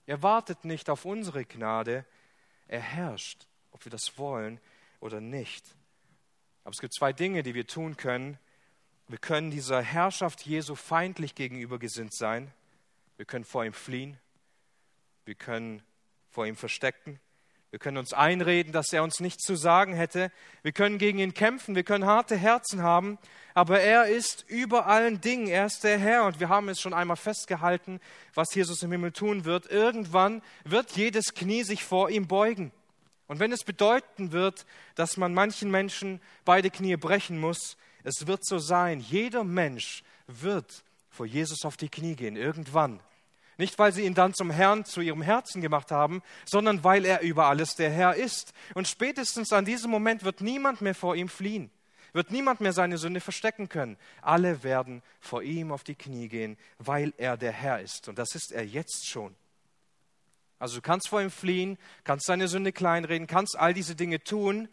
Er 0.09 0.23
wartet 0.23 0.65
nicht 0.65 0.89
auf 0.89 1.05
unsere 1.05 1.45
Gnade, 1.45 2.03
er 2.67 2.79
herrscht, 2.79 3.45
ob 3.69 3.85
wir 3.85 3.91
das 3.91 4.17
wollen 4.17 4.59
oder 5.01 5.21
nicht. 5.21 5.63
Aber 6.63 6.71
es 6.71 6.81
gibt 6.81 6.95
zwei 6.95 7.13
Dinge, 7.13 7.43
die 7.43 7.53
wir 7.53 7.67
tun 7.67 7.95
können. 7.95 8.39
Wir 9.07 9.19
können 9.19 9.51
dieser 9.51 9.83
Herrschaft 9.83 10.43
Jesu 10.47 10.73
feindlich 10.73 11.35
gegenüber 11.35 11.77
gesinnt 11.77 12.15
sein. 12.15 12.51
Wir 13.17 13.25
können 13.25 13.45
vor 13.45 13.63
ihm 13.63 13.73
fliehen. 13.73 14.17
Wir 15.25 15.35
können 15.35 15.83
vor 16.31 16.47
ihm 16.47 16.55
verstecken. 16.55 17.19
Wir 17.71 17.77
können 17.77 17.97
uns 17.97 18.13
einreden, 18.13 18.73
dass 18.73 18.91
er 18.91 19.03
uns 19.03 19.19
nichts 19.19 19.43
zu 19.43 19.55
sagen 19.55 19.93
hätte. 19.93 20.31
Wir 20.63 20.71
können 20.71 20.97
gegen 20.97 21.19
ihn 21.19 21.35
kämpfen. 21.35 21.75
Wir 21.75 21.83
können 21.83 22.05
harte 22.05 22.35
Herzen 22.35 22.81
haben. 22.81 23.19
Aber 23.53 23.79
er 23.79 24.05
ist 24.05 24.43
über 24.47 24.87
allen 24.87 25.21
Dingen. 25.21 25.47
Er 25.47 25.67
ist 25.67 25.83
der 25.83 25.99
Herr. 25.99 26.25
Und 26.25 26.39
wir 26.39 26.49
haben 26.49 26.67
es 26.69 26.81
schon 26.81 26.95
einmal 26.95 27.17
festgehalten, 27.17 27.99
was 28.33 28.55
Jesus 28.55 28.81
im 28.81 28.91
Himmel 28.91 29.11
tun 29.11 29.45
wird. 29.45 29.69
Irgendwann 29.69 30.41
wird 30.63 30.91
jedes 30.91 31.35
Knie 31.35 31.63
sich 31.63 31.83
vor 31.83 32.09
ihm 32.09 32.27
beugen. 32.27 32.71
Und 33.27 33.39
wenn 33.39 33.51
es 33.51 33.63
bedeuten 33.63 34.31
wird, 34.31 34.65
dass 34.95 35.15
man 35.15 35.35
manchen 35.35 35.69
Menschen 35.69 36.19
beide 36.45 36.71
Knie 36.71 36.95
brechen 36.95 37.39
muss, 37.39 37.77
es 38.03 38.25
wird 38.25 38.43
so 38.43 38.57
sein. 38.57 38.99
Jeder 38.99 39.43
Mensch 39.43 40.03
wird 40.25 40.83
vor 41.11 41.27
Jesus 41.27 41.65
auf 41.65 41.77
die 41.77 41.89
Knie 41.89 42.15
gehen. 42.15 42.35
Irgendwann. 42.35 42.99
Nicht, 43.59 43.77
weil 43.77 43.91
sie 43.91 44.05
ihn 44.05 44.13
dann 44.13 44.33
zum 44.33 44.51
Herrn 44.51 44.85
zu 44.85 45.01
ihrem 45.01 45.21
Herzen 45.21 45.61
gemacht 45.61 45.91
haben, 45.91 46.23
sondern 46.45 46.85
weil 46.85 47.03
er 47.03 47.19
über 47.19 47.47
alles 47.47 47.75
der 47.75 47.89
Herr 47.89 48.15
ist. 48.15 48.53
Und 48.73 48.87
spätestens 48.87 49.51
an 49.51 49.65
diesem 49.65 49.91
Moment 49.91 50.23
wird 50.23 50.39
niemand 50.39 50.79
mehr 50.79 50.95
vor 50.95 51.13
ihm 51.13 51.27
fliehen, 51.27 51.69
wird 52.13 52.31
niemand 52.31 52.61
mehr 52.61 52.71
seine 52.71 52.97
Sünde 52.97 53.19
verstecken 53.19 53.67
können. 53.67 53.97
Alle 54.21 54.63
werden 54.63 55.03
vor 55.19 55.43
ihm 55.43 55.73
auf 55.73 55.83
die 55.83 55.95
Knie 55.95 56.29
gehen, 56.29 56.57
weil 56.77 57.13
er 57.17 57.35
der 57.35 57.51
Herr 57.51 57.81
ist. 57.81 58.07
Und 58.07 58.17
das 58.17 58.33
ist 58.33 58.53
er 58.53 58.65
jetzt 58.65 59.09
schon. 59.09 59.35
Also 60.57 60.77
du 60.77 60.81
kannst 60.81 61.09
vor 61.09 61.21
ihm 61.21 61.29
fliehen, 61.29 61.77
kannst 62.05 62.29
deine 62.29 62.47
Sünde 62.47 62.71
kleinreden, 62.71 63.27
kannst 63.27 63.59
all 63.59 63.73
diese 63.73 63.93
Dinge 63.93 64.23
tun, 64.23 64.69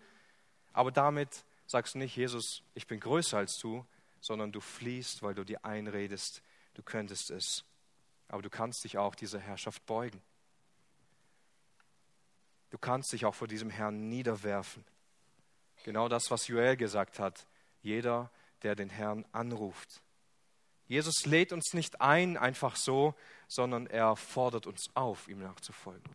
aber 0.72 0.92
damit 0.92 1.44
sagst 1.66 1.94
du 1.94 1.98
nicht, 1.98 2.14
Jesus, 2.14 2.62
ich 2.74 2.86
bin 2.86 3.00
größer 3.00 3.36
als 3.36 3.58
du, 3.60 3.84
sondern 4.20 4.52
du 4.52 4.60
fliehst, 4.60 5.24
weil 5.24 5.34
du 5.34 5.42
dir 5.42 5.64
einredest, 5.64 6.40
du 6.74 6.84
könntest 6.84 7.32
es. 7.32 7.64
Aber 8.28 8.42
du 8.42 8.50
kannst 8.50 8.84
dich 8.84 8.98
auch 8.98 9.14
dieser 9.14 9.38
Herrschaft 9.38 9.84
beugen. 9.86 10.20
Du 12.70 12.78
kannst 12.78 13.12
dich 13.12 13.24
auch 13.24 13.34
vor 13.34 13.48
diesem 13.48 13.70
Herrn 13.70 14.08
niederwerfen. 14.08 14.84
Genau 15.84 16.08
das, 16.08 16.30
was 16.30 16.48
Joel 16.48 16.76
gesagt 16.76 17.18
hat. 17.18 17.46
Jeder, 17.82 18.30
der 18.62 18.74
den 18.74 18.90
Herrn 18.90 19.24
anruft. 19.32 20.02
Jesus 20.88 21.26
lädt 21.26 21.52
uns 21.52 21.74
nicht 21.74 22.00
ein, 22.00 22.36
einfach 22.36 22.76
so, 22.76 23.14
sondern 23.48 23.86
er 23.86 24.16
fordert 24.16 24.66
uns 24.66 24.88
auf, 24.94 25.28
ihm 25.28 25.38
nachzufolgen. 25.38 26.14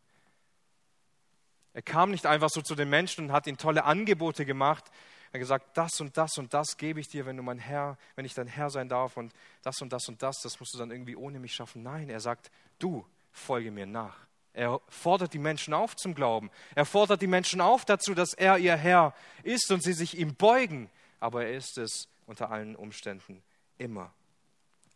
Er 1.73 1.81
kam 1.81 2.11
nicht 2.11 2.25
einfach 2.25 2.49
so 2.49 2.61
zu 2.61 2.75
den 2.75 2.89
Menschen 2.89 3.25
und 3.25 3.31
hat 3.31 3.47
ihnen 3.47 3.57
tolle 3.57 3.85
Angebote 3.85 4.45
gemacht, 4.45 4.85
er 5.31 5.35
hat 5.35 5.41
gesagt, 5.41 5.77
das 5.77 6.01
und 6.01 6.17
das 6.17 6.37
und 6.37 6.53
das 6.53 6.75
gebe 6.75 6.99
ich 6.99 7.07
dir, 7.07 7.25
wenn 7.25 7.37
du 7.37 7.43
mein 7.43 7.57
Herr, 7.57 7.97
wenn 8.15 8.25
ich 8.25 8.33
dein 8.33 8.47
Herr 8.47 8.69
sein 8.69 8.89
darf 8.89 9.15
und 9.15 9.33
das 9.61 9.81
und 9.81 9.93
das 9.93 10.09
und 10.09 10.21
das, 10.21 10.41
das 10.41 10.59
musst 10.59 10.73
du 10.73 10.77
dann 10.77 10.91
irgendwie 10.91 11.15
ohne 11.15 11.39
mich 11.39 11.53
schaffen. 11.53 11.83
Nein, 11.83 12.09
er 12.09 12.19
sagt, 12.19 12.51
du 12.79 13.05
folge 13.31 13.71
mir 13.71 13.85
nach. 13.85 14.27
Er 14.53 14.81
fordert 14.89 15.33
die 15.33 15.39
Menschen 15.39 15.73
auf 15.73 15.95
zum 15.95 16.13
Glauben. 16.13 16.51
Er 16.75 16.85
fordert 16.85 17.21
die 17.21 17.27
Menschen 17.27 17.61
auf 17.61 17.85
dazu, 17.85 18.13
dass 18.13 18.33
er 18.33 18.57
ihr 18.57 18.75
Herr 18.75 19.15
ist 19.43 19.71
und 19.71 19.81
sie 19.81 19.93
sich 19.93 20.17
ihm 20.17 20.35
beugen. 20.35 20.89
Aber 21.21 21.45
er 21.45 21.55
ist 21.55 21.77
es 21.77 22.09
unter 22.25 22.51
allen 22.51 22.75
Umständen 22.75 23.41
immer. 23.77 24.13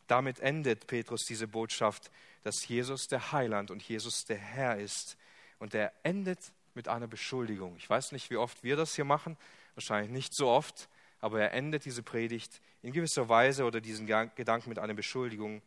Damit 0.07 0.39
endet 0.39 0.87
Petrus 0.87 1.23
diese 1.23 1.47
Botschaft, 1.47 2.11
dass 2.43 2.67
Jesus 2.67 3.07
der 3.07 3.31
Heiland 3.31 3.71
und 3.71 3.81
Jesus 3.81 4.25
der 4.25 4.37
Herr 4.37 4.77
ist. 4.77 5.15
Und 5.59 5.73
er 5.73 5.93
endet 6.03 6.39
mit 6.73 6.89
einer 6.89 7.07
Beschuldigung. 7.07 7.77
Ich 7.77 7.89
weiß 7.89 8.11
nicht, 8.11 8.29
wie 8.29 8.37
oft 8.37 8.61
wir 8.63 8.75
das 8.75 8.95
hier 8.95 9.05
machen, 9.05 9.37
wahrscheinlich 9.75 10.11
nicht 10.11 10.35
so 10.35 10.47
oft, 10.47 10.89
aber 11.19 11.41
er 11.41 11.53
endet 11.53 11.85
diese 11.85 12.03
Predigt 12.03 12.61
in 12.81 12.91
gewisser 12.91 13.29
Weise 13.29 13.65
oder 13.65 13.81
diesen 13.81 14.05
Gedanken 14.05 14.69
mit 14.69 14.79
einer 14.79 14.93
Beschuldigung. 14.93 15.61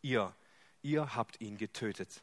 Ihr, 0.00 0.34
ihr 0.82 1.14
habt 1.14 1.40
ihn 1.40 1.56
getötet. 1.56 2.22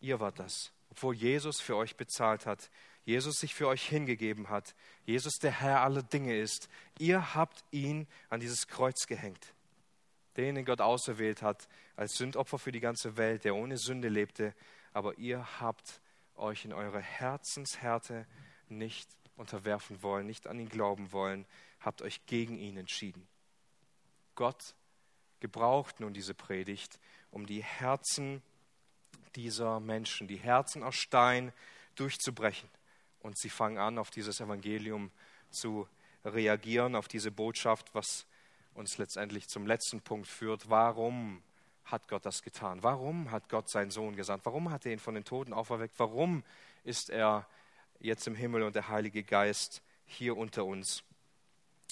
Ihr 0.00 0.18
wart 0.18 0.38
das, 0.38 0.72
obwohl 0.90 1.14
Jesus 1.14 1.60
für 1.60 1.76
euch 1.76 1.96
bezahlt 1.96 2.44
hat, 2.44 2.70
Jesus 3.04 3.36
sich 3.38 3.54
für 3.54 3.68
euch 3.68 3.88
hingegeben 3.88 4.48
hat, 4.48 4.74
Jesus 5.06 5.34
der 5.34 5.50
Herr 5.60 5.80
aller 5.80 6.02
Dinge 6.02 6.36
ist. 6.36 6.68
Ihr 6.98 7.34
habt 7.34 7.64
ihn 7.70 8.06
an 8.28 8.40
dieses 8.40 8.68
Kreuz 8.68 9.06
gehängt, 9.06 9.54
den, 10.36 10.54
den 10.54 10.64
Gott 10.64 10.80
auserwählt 10.80 11.42
hat 11.42 11.68
als 11.96 12.14
Sündopfer 12.14 12.58
für 12.58 12.72
die 12.72 12.80
ganze 12.80 13.16
Welt, 13.16 13.44
der 13.44 13.54
ohne 13.54 13.76
Sünde 13.76 14.08
lebte, 14.08 14.54
aber 14.92 15.18
ihr 15.18 15.60
habt 15.60 16.00
euch 16.36 16.64
in 16.64 16.72
eurer 16.72 17.00
Herzenshärte 17.00 18.26
nicht 18.68 19.08
unterwerfen 19.36 20.02
wollen, 20.02 20.26
nicht 20.26 20.46
an 20.46 20.58
ihn 20.58 20.68
glauben 20.68 21.12
wollen, 21.12 21.46
habt 21.80 22.02
euch 22.02 22.24
gegen 22.26 22.58
ihn 22.58 22.76
entschieden. 22.76 23.26
Gott 24.34 24.74
gebraucht 25.40 26.00
nun 26.00 26.14
diese 26.14 26.34
Predigt, 26.34 26.98
um 27.30 27.46
die 27.46 27.62
Herzen 27.62 28.42
dieser 29.34 29.80
Menschen, 29.80 30.28
die 30.28 30.36
Herzen 30.36 30.82
aus 30.82 30.94
Stein 30.94 31.52
durchzubrechen. 31.94 32.68
Und 33.20 33.38
sie 33.38 33.50
fangen 33.50 33.78
an, 33.78 33.98
auf 33.98 34.10
dieses 34.10 34.40
Evangelium 34.40 35.10
zu 35.50 35.88
reagieren, 36.24 36.94
auf 36.94 37.08
diese 37.08 37.30
Botschaft, 37.30 37.94
was 37.94 38.26
uns 38.74 38.98
letztendlich 38.98 39.48
zum 39.48 39.66
letzten 39.66 40.00
Punkt 40.00 40.28
führt. 40.28 40.68
Warum 40.70 41.42
hat 41.84 42.08
Gott 42.08 42.24
das 42.24 42.42
getan? 42.42 42.82
Warum 42.82 43.30
hat 43.30 43.48
Gott 43.48 43.68
seinen 43.68 43.90
Sohn 43.90 44.16
gesandt? 44.16 44.44
Warum 44.44 44.70
hat 44.70 44.86
er 44.86 44.92
ihn 44.92 44.98
von 44.98 45.14
den 45.14 45.24
Toten 45.24 45.52
auferweckt? 45.52 45.98
Warum 45.98 46.44
ist 46.84 47.10
er 47.10 47.46
jetzt 48.00 48.26
im 48.26 48.34
Himmel 48.34 48.62
und 48.62 48.74
der 48.74 48.88
Heilige 48.88 49.22
Geist 49.22 49.82
hier 50.06 50.36
unter 50.36 50.64
uns? 50.64 51.02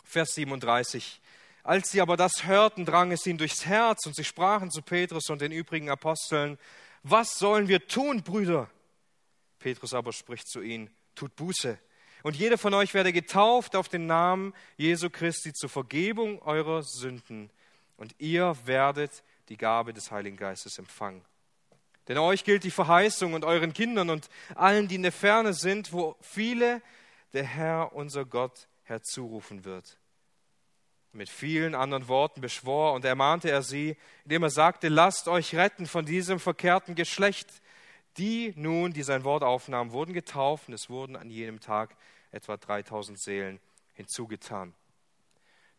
Vers 0.05 0.35
37. 0.35 1.21
Als 1.63 1.91
sie 1.91 2.01
aber 2.01 2.17
das 2.17 2.45
hörten, 2.47 2.87
drang 2.87 3.13
es 3.13 3.27
ihnen 3.27 3.39
durchs 3.39 3.67
Herz 3.67 4.07
und 4.07 4.17
sie 4.17 4.25
sprachen 4.25 4.71
zu 4.71 4.83
Petrus 4.83 5.29
und 5.29 5.41
den 5.41 5.53
übrigen 5.53 5.91
Aposteln, 5.91 6.59
was 7.03 7.39
sollen 7.39 7.69
wir 7.69 7.87
tun, 7.87 8.23
Brüder? 8.23 8.71
Petrus 9.59 9.95
aber 9.95 10.13
spricht 10.13 10.49
zu 10.49 10.63
ihnen, 10.63 10.91
tut 11.15 11.37
Buße. 11.37 11.79
Und 12.23 12.37
jeder 12.37 12.59
von 12.59 12.75
euch 12.75 12.93
werde 12.93 13.13
getauft 13.13 13.77
auf 13.77 13.89
den 13.89 14.07
Namen 14.07 14.55
Jesu 14.77 15.09
Christi 15.11 15.53
zur 15.53 15.71
Vergebung 15.71 16.41
eurer 16.43 16.83
Sünden. 16.83 17.51
Und 17.97 18.15
ihr 18.19 18.57
werdet 18.65 19.23
die 19.51 19.57
Gabe 19.57 19.93
des 19.93 20.11
Heiligen 20.11 20.37
Geistes 20.37 20.79
empfangen. 20.79 21.23
Denn 22.09 22.17
euch 22.19 22.45
gilt 22.45 22.65
die 22.65 22.71
Verheißung 22.71 23.35
und 23.35 23.45
euren 23.45 23.73
Kindern 23.73 24.09
und 24.09 24.31
allen, 24.55 24.89
die 24.89 24.95
in 24.95 25.03
der 25.03 25.13
Ferne 25.13 25.53
sind, 25.53 25.93
wo 25.93 26.17
viele 26.21 26.81
der 27.35 27.45
Herr, 27.45 27.93
unser 27.95 28.25
Gott, 28.25 28.69
herzurufen 28.85 29.65
wird. 29.65 29.99
Mit 31.13 31.29
vielen 31.29 31.75
anderen 31.75 32.09
Worten 32.09 32.41
beschwor 32.41 32.95
und 32.95 33.05
ermahnte 33.05 33.51
er 33.51 33.63
sie, 33.63 33.97
indem 34.25 34.45
er 34.45 34.51
sagte, 34.51 34.89
lasst 34.89 35.29
euch 35.29 35.55
retten 35.55 35.87
von 35.87 36.05
diesem 36.05 36.41
verkehrten 36.41 36.95
Geschlecht. 36.95 37.49
Die 38.17 38.53
nun, 38.57 38.93
die 38.93 39.03
sein 39.03 39.25
Wort 39.25 39.43
aufnahmen, 39.43 39.93
wurden 39.93 40.13
getauft 40.13 40.69
und 40.69 40.75
es 40.75 40.89
wurden 40.89 41.17
an 41.17 41.31
jedem 41.31 41.61
Tag 41.61 41.97
etwa 42.33 42.57
3000 42.57 43.19
Seelen 43.19 43.61
hinzugetan. 43.95 44.75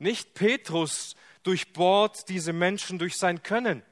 Nicht 0.02 0.34
Petrus 0.34 1.16
durchbohrt 1.44 2.28
diese 2.28 2.54
Menschen 2.54 2.98
durch 2.98 3.18
sein 3.18 3.44
Können, 3.44 3.84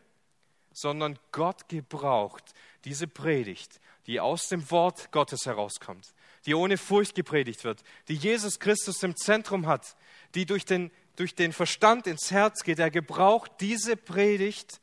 sondern 0.74 1.20
Gott 1.32 1.70
gebraucht 1.70 2.44
diese 2.84 3.08
Predigt, 3.08 3.80
die 4.08 4.20
aus 4.20 4.48
dem 4.48 4.72
Wort 4.72 5.12
Gottes 5.12 5.46
herauskommt, 5.46 6.16
die 6.48 6.56
ohne 6.56 6.78
Furcht 6.78 7.14
gepredigt 7.14 7.64
wird, 7.64 7.84
die 8.08 8.16
Jesus 8.16 8.60
Christus 8.60 9.04
im 9.04 9.16
Zentrum 9.16 9.68
hat, 9.68 9.96
die 10.34 10.48
durch 10.48 10.66
den 10.66 10.92
durch 11.16 11.36
den 11.36 11.52
Verstand 11.52 12.08
ins 12.08 12.32
Herz 12.32 12.64
geht. 12.64 12.80
Er 12.80 12.90
gebraucht 12.90 13.52
diese 13.60 13.98
Predigt, 13.98 14.80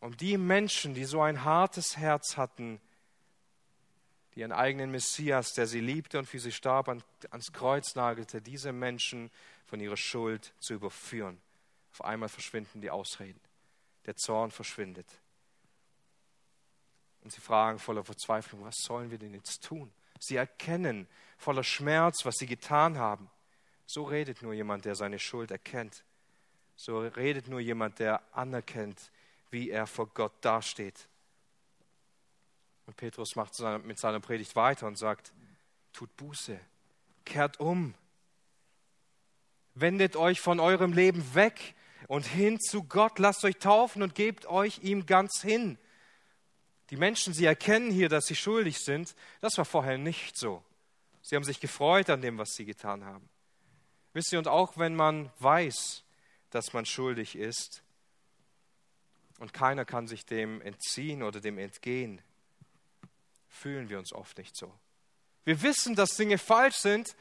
um 0.00 0.16
die 0.16 0.38
Menschen, 0.38 0.94
die 0.94 1.04
so 1.04 1.20
ein 1.20 1.44
hartes 1.44 1.98
Herz 1.98 2.36
hatten, 2.38 2.80
die 4.34 4.40
ihren 4.40 4.52
eigenen 4.52 4.90
Messias, 4.90 5.52
der 5.52 5.66
sie 5.66 5.80
liebte 5.80 6.18
und 6.18 6.26
für 6.26 6.38
sie 6.38 6.52
starb, 6.52 6.88
ans 6.88 7.52
Kreuz 7.52 7.94
nagelte, 7.94 8.40
diese 8.40 8.72
Menschen 8.72 9.30
von 9.66 9.80
ihrer 9.80 9.96
Schuld 9.96 10.54
zu 10.58 10.74
überführen. 10.74 11.40
Auf 11.92 12.04
einmal 12.04 12.28
verschwinden 12.28 12.80
die 12.80 12.90
Ausreden. 12.90 13.40
Der 14.06 14.16
Zorn 14.16 14.50
verschwindet. 14.50 15.06
Und 17.22 17.32
sie 17.32 17.40
fragen 17.40 17.78
voller 17.78 18.04
Verzweiflung, 18.04 18.64
was 18.64 18.82
sollen 18.82 19.10
wir 19.10 19.18
denn 19.18 19.34
jetzt 19.34 19.62
tun? 19.62 19.92
Sie 20.18 20.36
erkennen 20.36 21.06
voller 21.36 21.64
Schmerz, 21.64 22.24
was 22.24 22.36
sie 22.36 22.46
getan 22.46 22.98
haben. 22.98 23.30
So 23.86 24.04
redet 24.04 24.42
nur 24.42 24.54
jemand, 24.54 24.84
der 24.84 24.94
seine 24.94 25.18
Schuld 25.18 25.50
erkennt. 25.50 26.04
So 26.76 27.00
redet 27.00 27.48
nur 27.48 27.60
jemand, 27.60 27.98
der 27.98 28.22
anerkennt, 28.32 29.10
wie 29.50 29.70
er 29.70 29.86
vor 29.86 30.06
Gott 30.08 30.32
dasteht. 30.40 31.08
Und 32.92 32.98
Petrus 32.98 33.36
macht 33.36 33.58
mit 33.86 33.98
seiner 33.98 34.20
Predigt 34.20 34.54
weiter 34.54 34.86
und 34.86 34.98
sagt, 34.98 35.32
tut 35.94 36.14
Buße, 36.18 36.60
kehrt 37.24 37.58
um, 37.58 37.94
wendet 39.72 40.14
euch 40.14 40.42
von 40.42 40.60
eurem 40.60 40.92
Leben 40.92 41.34
weg 41.34 41.74
und 42.06 42.26
hin 42.26 42.60
zu 42.60 42.84
Gott, 42.84 43.18
lasst 43.18 43.46
euch 43.46 43.56
taufen 43.56 44.02
und 44.02 44.14
gebt 44.14 44.44
euch 44.44 44.80
ihm 44.82 45.06
ganz 45.06 45.40
hin. 45.40 45.78
Die 46.90 46.98
Menschen, 46.98 47.32
sie 47.32 47.46
erkennen 47.46 47.90
hier, 47.90 48.10
dass 48.10 48.26
sie 48.26 48.36
schuldig 48.36 48.76
sind. 48.78 49.14
Das 49.40 49.56
war 49.56 49.64
vorher 49.64 49.96
nicht 49.96 50.36
so. 50.36 50.62
Sie 51.22 51.34
haben 51.34 51.44
sich 51.44 51.60
gefreut 51.60 52.10
an 52.10 52.20
dem, 52.20 52.36
was 52.36 52.50
sie 52.50 52.66
getan 52.66 53.06
haben. 53.06 53.26
Wisst 54.12 54.34
ihr, 54.34 54.38
und 54.38 54.48
auch 54.48 54.76
wenn 54.76 54.94
man 54.94 55.30
weiß, 55.38 56.04
dass 56.50 56.74
man 56.74 56.84
schuldig 56.84 57.36
ist, 57.36 57.82
und 59.38 59.54
keiner 59.54 59.86
kann 59.86 60.08
sich 60.08 60.26
dem 60.26 60.60
entziehen 60.60 61.22
oder 61.22 61.40
dem 61.40 61.56
entgehen, 61.56 62.20
fühlen 63.52 63.88
wir 63.88 63.98
uns 63.98 64.12
oft 64.12 64.38
nicht 64.38 64.56
so. 64.56 64.72
Wir 65.44 65.62
wissen, 65.62 65.94
dass 65.94 66.16
Dinge 66.16 66.38
falsch 66.38 66.76
sind, 66.76 67.14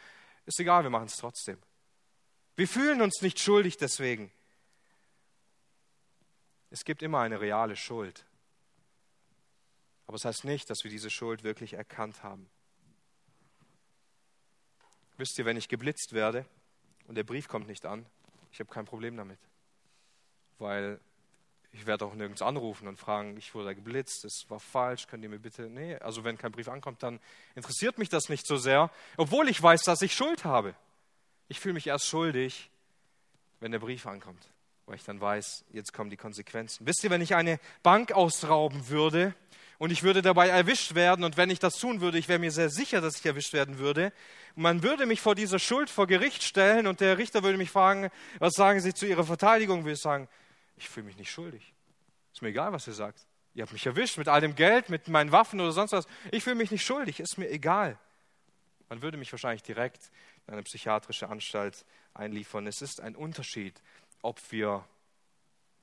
ist 0.46 0.60
egal, 0.60 0.84
wir 0.84 0.90
machen 0.90 1.06
es 1.08 1.18
trotzdem. 1.18 1.62
Wir 2.56 2.68
fühlen 2.68 3.02
uns 3.02 3.22
nicht 3.22 3.40
schuldig 3.40 3.78
deswegen. 3.78 4.32
Es 6.70 6.86
gibt 6.86 7.02
immer 7.04 7.20
eine 7.20 7.42
reale 7.42 7.76
Schuld. 7.76 8.26
Aber 10.08 10.16
es 10.16 10.24
das 10.24 10.36
heißt 10.36 10.46
nicht, 10.46 10.70
dass 10.70 10.84
wir 10.84 10.92
diese 10.92 11.10
Schuld 11.10 11.44
wirklich 11.44 11.74
erkannt 11.74 12.24
haben. 12.24 12.50
Wisst 15.18 15.38
ihr, 15.38 15.46
wenn 15.46 15.58
ich 15.58 15.68
geblitzt 15.68 16.14
werde, 16.14 16.46
und 17.08 17.16
der 17.16 17.24
Brief 17.24 17.48
kommt 17.48 17.68
nicht 17.68 17.86
an, 17.86 18.06
ich 18.52 18.60
habe 18.60 18.72
kein 18.72 18.86
Problem 18.86 19.18
damit. 19.18 19.40
Weil 20.60 21.00
ich 21.74 21.86
werde 21.86 22.06
auch 22.06 22.14
nirgends 22.14 22.42
anrufen 22.42 22.88
und 22.88 22.98
fragen, 22.98 23.38
ich 23.38 23.56
wurde 23.56 23.74
geblitzt, 23.76 24.26
es 24.26 24.46
war 24.50 24.60
falsch, 24.60 25.08
könnt 25.08 25.24
ihr 25.24 25.30
mir 25.30 25.40
bitte. 25.40 25.70
Nee, 25.70 25.96
also 25.96 26.24
wenn 26.24 26.38
kein 26.38 26.52
Brief 26.52 26.68
ankommt, 26.68 27.02
dann 27.02 27.20
interessiert 27.56 27.98
mich 27.98 28.10
das 28.10 28.30
nicht 28.30 28.46
so 28.46 28.58
sehr, 28.58 28.92
obwohl 29.18 29.48
ich 29.50 29.62
weiß, 29.62 29.84
dass 29.84 30.02
ich 30.02 30.14
Schuld 30.14 30.44
habe. 30.44 30.76
Ich 31.48 31.60
fühle 31.60 31.74
mich 31.74 31.88
erst 31.88 32.08
schuldig, 32.08 32.70
wenn 33.60 33.72
der 33.72 33.80
Brief 33.80 34.06
ankommt, 34.06 34.50
weil 34.86 34.96
ich 34.96 35.04
dann 35.04 35.22
weiß, 35.22 35.66
jetzt 35.72 35.94
kommen 35.94 36.10
die 36.10 36.18
Konsequenzen. 36.18 36.86
Wisst 36.86 37.04
ihr, 37.04 37.10
wenn 37.10 37.22
ich 37.22 37.36
eine 37.36 37.60
Bank 37.84 38.12
ausrauben 38.12 38.90
würde 38.90 39.34
und 39.82 39.92
ich 39.92 40.04
würde 40.04 40.22
dabei 40.22 40.48
erwischt 40.48 40.94
werden. 40.94 41.26
Und 41.26 41.38
wenn 41.38 41.50
ich 41.50 41.58
das 41.58 41.80
tun 41.80 42.02
würde, 42.02 42.20
ich 42.20 42.28
wäre 42.28 42.38
mir 42.38 42.52
sehr 42.52 42.70
sicher, 42.70 43.02
dass 43.02 43.18
ich 43.18 43.26
erwischt 43.26 43.52
werden 43.52 43.80
würde. 43.80 44.14
Man 44.56 44.84
würde 44.84 45.08
mich 45.08 45.22
vor 45.22 45.34
dieser 45.34 45.58
Schuld 45.58 45.90
vor 45.90 46.06
Gericht 46.06 46.44
stellen 46.44 46.86
und 46.86 47.00
der 47.00 47.18
Richter 47.18 47.42
würde 47.42 47.58
mich 47.58 47.72
fragen, 47.72 48.12
was 48.38 48.54
sagen 48.54 48.80
Sie 48.80 48.94
zu 48.94 49.08
Ihrer 49.08 49.24
Verteidigung? 49.24 49.84
Würde 49.84 49.94
ich 49.94 50.00
sagen, 50.00 50.28
ich 50.78 50.90
fühle 50.90 51.06
mich 51.06 51.18
nicht 51.18 51.32
schuldig. 51.32 51.74
Ist 52.34 52.42
mir 52.42 52.50
egal, 52.50 52.72
was 52.72 52.88
ihr 52.88 52.94
sagt. 52.94 53.28
Ihr 53.54 53.64
habt 53.64 53.74
mich 53.74 53.86
erwischt 53.86 54.18
mit 54.18 54.28
all 54.28 54.42
dem 54.42 54.56
Geld, 54.56 54.90
mit 54.90 55.08
meinen 55.08 55.32
Waffen 55.32 55.60
oder 55.60 55.72
sonst 55.72 55.92
was. 55.92 56.08
Ich 56.32 56.44
fühle 56.44 56.56
mich 56.56 56.72
nicht 56.72 56.86
schuldig, 56.86 57.20
ist 57.20 57.38
mir 57.38 57.50
egal. 57.50 57.98
Man 58.90 59.02
würde 59.02 59.18
mich 59.18 59.32
wahrscheinlich 59.32 59.64
direkt 59.64 60.12
in 60.48 60.54
eine 60.54 60.64
psychiatrische 60.64 61.30
Anstalt 61.30 61.86
einliefern. 62.14 62.68
Es 62.68 62.82
ist 62.82 63.02
ein 63.02 63.16
Unterschied, 63.16 63.82
ob 64.22 64.40
wir 64.52 64.86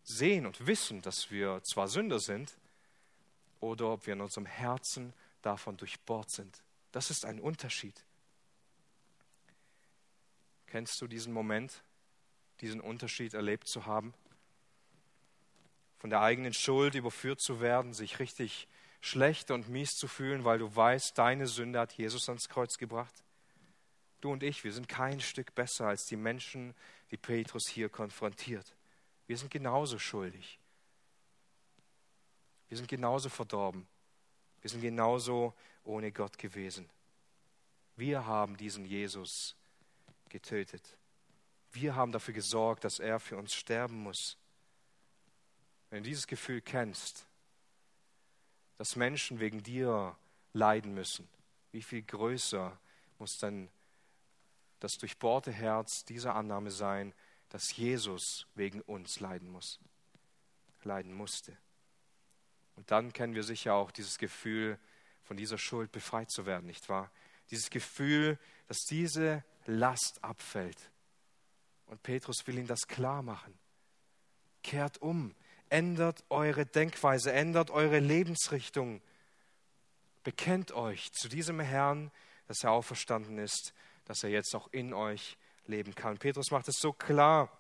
sehen 0.03 0.47
und 0.47 0.67
wissen, 0.67 1.03
dass 1.03 1.31
wir 1.31 1.63
zwar 1.63 1.89
Sünder 1.89 2.21
sind, 2.21 2.57
oder 3.61 3.89
ob 3.89 4.07
wir 4.07 4.15
in 4.15 4.21
unserem 4.21 4.47
Herzen 4.47 5.13
davon 5.43 5.77
durchbohrt 5.77 6.31
sind. 6.31 6.63
Das 6.93 7.11
ist 7.11 7.25
ein 7.25 7.41
Unterschied. 7.41 8.05
Kennst 10.67 11.01
du 11.01 11.07
diesen 11.07 11.33
Moment, 11.33 11.83
diesen 12.61 12.81
Unterschied 12.81 13.35
erlebt 13.35 13.69
zu 13.69 13.87
haben? 13.87 14.15
Von 15.99 16.11
der 16.11 16.21
eigenen 16.21 16.55
Schuld 16.55 16.95
überführt 16.95 17.41
zu 17.41 17.61
werden, 17.61 17.93
sich 17.93 18.19
richtig 18.19 18.69
schlecht 19.01 19.51
und 19.51 19.69
mies 19.69 19.97
zu 19.97 20.09
fühlen, 20.09 20.45
weil 20.45 20.59
du 20.59 20.75
weißt, 20.75 21.17
deine 21.19 21.47
Sünde 21.47 21.81
hat 21.81 21.93
Jesus 21.93 22.29
ans 22.29 22.49
Kreuz 22.49 22.79
gebracht? 22.79 23.23
Du 24.21 24.33
und 24.33 24.43
ich, 24.43 24.65
wir 24.65 24.73
sind 24.73 24.89
kein 24.89 25.21
Stück 25.21 25.55
besser 25.55 25.87
als 25.87 26.07
die 26.07 26.17
Menschen, 26.17 26.75
die 27.11 27.17
Petrus 27.17 27.69
hier 27.69 27.89
konfrontiert. 27.89 28.75
Wir 29.27 29.37
sind 29.37 29.51
genauso 29.51 29.99
schuldig. 29.99 30.59
Wir 32.69 32.77
sind 32.77 32.89
genauso 32.89 33.29
verdorben. 33.29 33.87
Wir 34.61 34.71
sind 34.71 34.81
genauso 34.81 35.55
ohne 35.85 36.13
Gott 36.13 36.39
gewesen. 36.39 36.89
Wir 37.97 38.27
haben 38.27 38.57
diesen 38.57 38.85
Jesus 38.85 39.57
getötet. 40.29 40.97
Wir 41.73 41.95
haben 41.95 42.13
dafür 42.13 42.35
gesorgt, 42.35 42.85
dass 42.85 42.99
er 42.99 43.21
für 43.21 43.37
uns 43.37 43.55
sterben 43.55 44.03
muss. 44.03 44.37
Wenn 45.91 46.03
du 46.03 46.09
dieses 46.09 46.27
Gefühl 46.27 46.61
kennst, 46.61 47.27
dass 48.77 48.97
Menschen 48.97 49.41
wegen 49.41 49.63
dir 49.63 50.17
leiden 50.53 50.95
müssen, 50.95 51.29
wie 51.73 51.83
viel 51.83 52.03
größer 52.03 52.79
muss 53.19 53.39
dann 53.39 53.69
das 54.81 54.93
durchbohrte 54.99 55.51
Herz 55.51 56.05
dieser 56.05 56.35
Annahme 56.35 56.71
sein, 56.71 57.13
dass 57.49 57.77
Jesus 57.77 58.47
wegen 58.55 58.81
uns 58.83 59.21
leiden 59.21 59.51
muss, 59.51 59.81
leiden 60.85 61.13
musste. 61.13 61.57
Und 62.77 62.91
dann 62.91 63.13
kennen 63.13 63.35
wir 63.35 63.43
sicher 63.43 63.75
auch 63.75 63.91
dieses 63.91 64.19
Gefühl, 64.19 64.79
von 65.25 65.37
dieser 65.37 65.59
Schuld 65.59 65.93
befreit 65.93 66.31
zu 66.31 66.47
werden, 66.47 66.67
nicht 66.67 66.89
wahr? 66.89 67.11
Dieses 67.51 67.71
Gefühl, 67.71 68.39
dass 68.67 68.79
diese 68.89 69.45
Last 69.67 70.23
abfällt. 70.25 70.91
Und 71.87 72.03
Petrus 72.03 72.47
will 72.47 72.57
ihnen 72.57 72.67
das 72.67 72.87
klar 72.87 73.23
machen. 73.23 73.59
Kehrt 74.63 74.99
um, 75.03 75.35
ändert 75.71 76.25
eure 76.31 76.67
Denkweise, 76.67 77.33
ändert 77.33 77.71
eure 77.71 77.99
Lebensrichtung. 77.99 79.01
Bekennt 80.25 80.73
euch 80.73 81.13
zu 81.13 81.29
diesem 81.29 81.61
Herrn, 81.61 82.11
dass 82.47 82.65
er 82.65 82.73
auferstanden 82.73 83.39
ist, 83.39 83.73
dass 84.05 84.23
er 84.23 84.31
jetzt 84.31 84.55
auch 84.55 84.69
in 84.73 84.95
euch 84.95 85.37
leben 85.67 85.95
kann. 85.95 86.19
Petrus 86.19 86.51
macht 86.51 86.69
es 86.69 86.77
so 86.81 86.93
klar. 86.93 87.51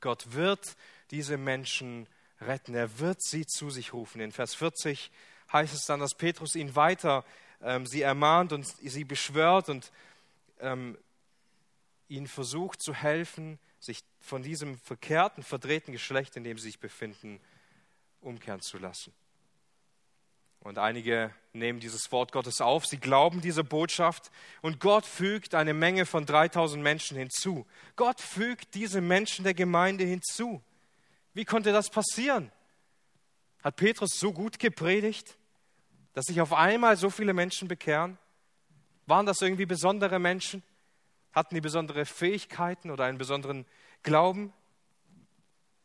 Gott 0.00 0.32
wird 0.32 0.76
diese 1.10 1.36
Menschen 1.36 2.06
retten. 2.40 2.74
Er 2.74 2.98
wird 2.98 3.22
sie 3.22 3.46
zu 3.46 3.70
sich 3.70 3.92
rufen. 3.92 4.20
In 4.20 4.32
Vers 4.32 4.54
40 4.54 5.10
heißt 5.52 5.74
es 5.74 5.86
dann, 5.86 6.00
dass 6.00 6.14
Petrus 6.14 6.54
ihn 6.54 6.74
weiter 6.74 7.24
ähm, 7.62 7.86
sie 7.86 8.02
ermahnt 8.02 8.52
und 8.52 8.66
sie 8.66 9.04
beschwört 9.04 9.68
und 9.68 9.92
ähm, 10.60 10.98
ihnen 12.08 12.26
versucht 12.26 12.82
zu 12.82 12.94
helfen, 12.94 13.58
sich 13.86 14.04
von 14.20 14.42
diesem 14.42 14.78
verkehrten, 14.78 15.42
verdrehten 15.42 15.92
Geschlecht, 15.92 16.36
in 16.36 16.44
dem 16.44 16.58
sie 16.58 16.64
sich 16.64 16.78
befinden, 16.78 17.40
umkehren 18.20 18.60
zu 18.60 18.78
lassen. 18.78 19.12
Und 20.60 20.78
einige 20.78 21.32
nehmen 21.52 21.78
dieses 21.78 22.10
Wort 22.10 22.32
Gottes 22.32 22.60
auf, 22.60 22.86
sie 22.86 22.98
glauben 22.98 23.40
dieser 23.40 23.62
Botschaft 23.62 24.32
und 24.62 24.80
Gott 24.80 25.06
fügt 25.06 25.54
eine 25.54 25.74
Menge 25.74 26.06
von 26.06 26.26
3000 26.26 26.82
Menschen 26.82 27.16
hinzu. 27.16 27.66
Gott 27.94 28.20
fügt 28.20 28.74
diese 28.74 29.00
Menschen 29.00 29.44
der 29.44 29.54
Gemeinde 29.54 30.04
hinzu. 30.04 30.60
Wie 31.34 31.44
konnte 31.44 31.70
das 31.70 31.88
passieren? 31.88 32.50
Hat 33.62 33.76
Petrus 33.76 34.18
so 34.18 34.32
gut 34.32 34.58
gepredigt, 34.58 35.36
dass 36.14 36.26
sich 36.26 36.40
auf 36.40 36.52
einmal 36.52 36.96
so 36.96 37.10
viele 37.10 37.32
Menschen 37.32 37.68
bekehren? 37.68 38.18
Waren 39.06 39.26
das 39.26 39.40
irgendwie 39.40 39.66
besondere 39.66 40.18
Menschen? 40.18 40.64
Hatten 41.36 41.54
die 41.54 41.60
besondere 41.60 42.06
Fähigkeiten 42.06 42.90
oder 42.90 43.04
einen 43.04 43.18
besonderen 43.18 43.66
Glauben? 44.02 44.54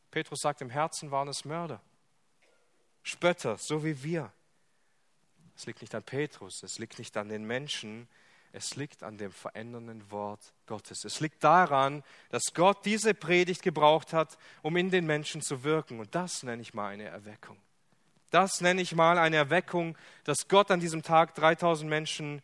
Petrus 0.10 0.40
sagt, 0.40 0.62
im 0.62 0.70
Herzen 0.70 1.12
waren 1.12 1.28
es 1.28 1.44
Mörder, 1.44 1.82
Spötter, 3.04 3.58
so 3.58 3.84
wie 3.84 4.02
wir. 4.02 4.32
Es 5.58 5.66
liegt 5.66 5.82
nicht 5.82 5.94
an 5.94 6.04
Petrus, 6.04 6.64
es 6.64 6.80
liegt 6.80 7.00
nicht 7.00 7.18
an 7.18 7.28
den 7.28 7.44
Menschen, 7.44 8.08
es 8.54 8.78
liegt 8.78 9.04
an 9.04 9.18
dem 9.18 9.34
verändernden 9.34 10.10
Wort 10.10 10.54
Gottes. 10.68 11.04
Es 11.04 11.20
liegt 11.20 11.44
daran, 11.44 12.02
dass 12.30 12.54
Gott 12.54 12.86
diese 12.86 13.14
Predigt 13.14 13.62
gebraucht 13.62 14.14
hat, 14.14 14.38
um 14.62 14.78
in 14.78 14.90
den 14.90 15.06
Menschen 15.06 15.42
zu 15.42 15.66
wirken. 15.66 16.00
Und 16.00 16.16
das 16.16 16.44
nenne 16.44 16.62
ich 16.62 16.74
mal 16.74 16.94
eine 16.94 17.06
Erweckung. 17.06 17.58
Das 18.30 18.62
nenne 18.62 18.82
ich 18.82 18.96
mal 18.96 19.18
eine 19.18 19.36
Erweckung, 19.36 19.98
dass 20.24 20.48
Gott 20.48 20.72
an 20.72 20.80
diesem 20.80 21.04
Tag 21.04 21.36
3000 21.36 21.90
Menschen 21.90 22.42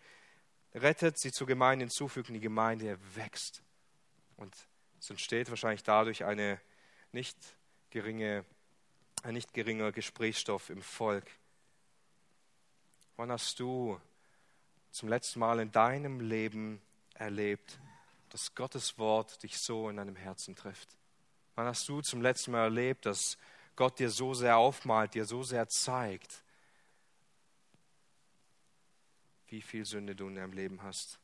rettet, 0.82 1.18
sie 1.18 1.32
zur 1.32 1.48
Gemeinde 1.48 1.84
hinzufügt 1.84 2.30
und 2.30 2.36
die 2.36 2.40
Gemeinde 2.40 2.98
wächst. 3.16 3.62
Und 4.38 4.56
es 5.00 5.10
entsteht 5.10 5.50
wahrscheinlich 5.50 5.84
dadurch 5.84 6.26
eine 6.26 6.60
nicht 7.12 7.38
geringe, 7.90 8.46
ein 9.24 9.34
nicht 9.34 9.54
geringer 9.54 9.92
Gesprächsstoff 9.92 10.70
im 10.70 10.82
Volk. 10.82 11.30
Wann 13.16 13.32
hast 13.32 13.60
du 13.60 14.00
zum 14.92 15.10
letzten 15.10 15.40
Mal 15.40 15.60
in 15.60 15.72
deinem 15.72 16.20
Leben 16.20 16.82
erlebt, 17.16 17.80
dass 18.30 18.54
Gottes 18.54 18.98
Wort 18.98 19.42
dich 19.44 19.58
so 19.58 19.90
in 19.90 19.98
deinem 19.98 20.16
Herzen 20.16 20.56
trifft? 20.56 20.90
Wann 21.56 21.66
hast 21.66 21.88
du 21.90 22.02
zum 22.02 22.22
letzten 22.22 22.52
Mal 22.52 22.66
erlebt, 22.66 23.06
dass 23.06 23.38
Gott 23.76 23.98
dir 24.00 24.10
so 24.10 24.34
sehr 24.34 24.58
aufmalt, 24.58 25.16
dir 25.16 25.26
so 25.26 25.44
sehr 25.44 25.68
zeigt, 25.68 26.44
wie 29.50 29.62
viel 29.62 29.86
Sünde 29.86 30.16
du 30.16 30.28
in 30.28 30.36
deinem 30.36 30.54
Leben 30.54 30.82
hast? 30.84 31.20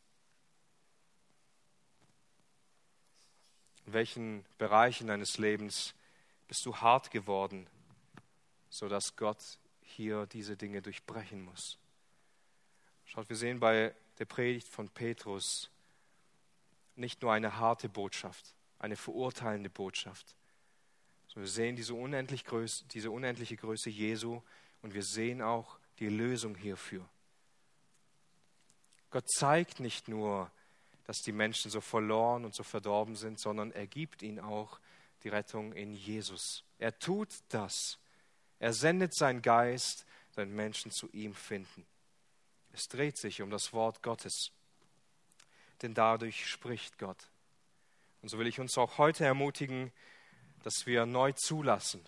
In 3.86 3.94
welchen 3.94 4.46
Bereichen 4.58 5.08
deines 5.08 5.38
Lebens 5.38 5.94
bist 6.48 6.66
du 6.66 6.76
hart 6.78 7.12
geworden, 7.12 7.68
sodass 8.70 9.16
Gott 9.16 9.60
hier 9.82 10.26
diese 10.28 10.56
Dinge 10.56 10.82
durchbrechen 10.82 11.44
muss? 11.44 11.78
Schaut, 13.06 13.28
wir 13.30 13.36
sehen 13.36 13.60
bei 13.60 13.94
der 14.20 14.26
Predigt 14.26 14.68
von 14.68 14.90
Petrus 14.90 15.70
nicht 16.96 17.22
nur 17.22 17.34
eine 17.34 17.58
harte 17.58 17.90
Botschaft, 17.90 18.56
eine 18.80 18.96
verurteilende 18.96 19.70
Botschaft, 19.70 20.36
sondern 21.28 21.46
wir 21.46 21.52
sehen 21.52 21.76
diese, 21.76 21.94
unendlich 21.94 22.46
Größe, 22.46 22.86
diese 22.86 23.12
unendliche 23.12 23.58
Größe 23.58 23.90
Jesu 23.90 24.42
und 24.82 24.94
wir 24.94 25.04
sehen 25.04 25.42
auch 25.42 25.78
die 26.00 26.10
Lösung 26.10 26.56
hierfür. 26.56 27.08
Gott 29.14 29.30
zeigt 29.30 29.80
nicht 29.80 30.08
nur, 30.08 30.50
dass 31.04 31.20
die 31.20 31.34
Menschen 31.34 31.70
so 31.70 31.82
verloren 31.82 32.46
und 32.46 32.56
so 32.56 32.64
verdorben 32.64 33.16
sind, 33.16 33.40
sondern 33.40 33.72
er 33.72 33.86
gibt 33.86 34.24
ihnen 34.24 34.40
auch 34.40 34.80
die 35.22 35.30
Rettung 35.30 35.72
in 35.74 35.94
Jesus. 35.94 36.64
Er 36.80 36.98
tut 36.98 37.30
das. 37.50 38.00
Er 38.58 38.74
sendet 38.74 39.16
seinen 39.16 39.44
Geist, 39.44 40.08
damit 40.34 40.56
Menschen 40.56 40.90
zu 40.90 41.12
ihm 41.12 41.36
finden. 41.36 41.86
Es 42.72 42.88
dreht 42.88 43.20
sich 43.20 43.44
um 43.44 43.52
das 43.52 43.72
Wort 43.72 44.02
Gottes, 44.02 44.50
denn 45.84 45.94
dadurch 45.94 46.48
spricht 46.50 46.98
Gott. 46.98 47.30
Und 48.24 48.30
so 48.30 48.40
will 48.40 48.48
ich 48.48 48.60
uns 48.60 48.76
auch 48.80 48.98
heute 48.98 49.26
ermutigen, 49.26 49.92
dass 50.64 50.88
wir 50.88 51.06
neu 51.06 51.34
zulassen, 51.34 52.04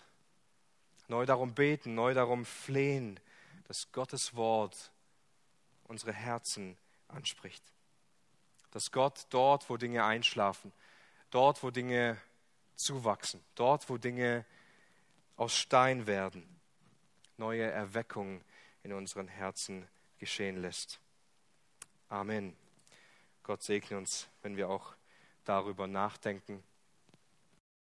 neu 1.07 1.27
darum 1.27 1.53
beten, 1.53 1.93
neu 1.93 2.15
darum 2.15 2.45
flehen, 2.45 3.19
dass 3.67 3.91
Gottes 3.91 4.33
Wort 4.33 4.91
unsere 5.83 6.11
Herzen 6.11 6.75
anspricht. 7.15 7.63
Dass 8.71 8.91
Gott 8.91 9.25
dort, 9.29 9.69
wo 9.69 9.77
Dinge 9.77 10.03
einschlafen, 10.03 10.71
dort, 11.31 11.63
wo 11.63 11.71
Dinge 11.71 12.17
zuwachsen, 12.75 13.43
dort, 13.55 13.89
wo 13.89 13.97
Dinge 13.97 14.45
aus 15.37 15.55
Stein 15.55 16.07
werden, 16.07 16.43
neue 17.37 17.63
Erweckung 17.63 18.43
in 18.83 18.93
unseren 18.93 19.27
Herzen 19.27 19.87
geschehen 20.19 20.61
lässt. 20.61 20.99
Amen. 22.09 22.55
Gott 23.43 23.63
segne 23.63 23.97
uns, 23.97 24.27
wenn 24.41 24.57
wir 24.57 24.69
auch 24.69 24.95
darüber 25.43 25.87
nachdenken. 25.87 26.63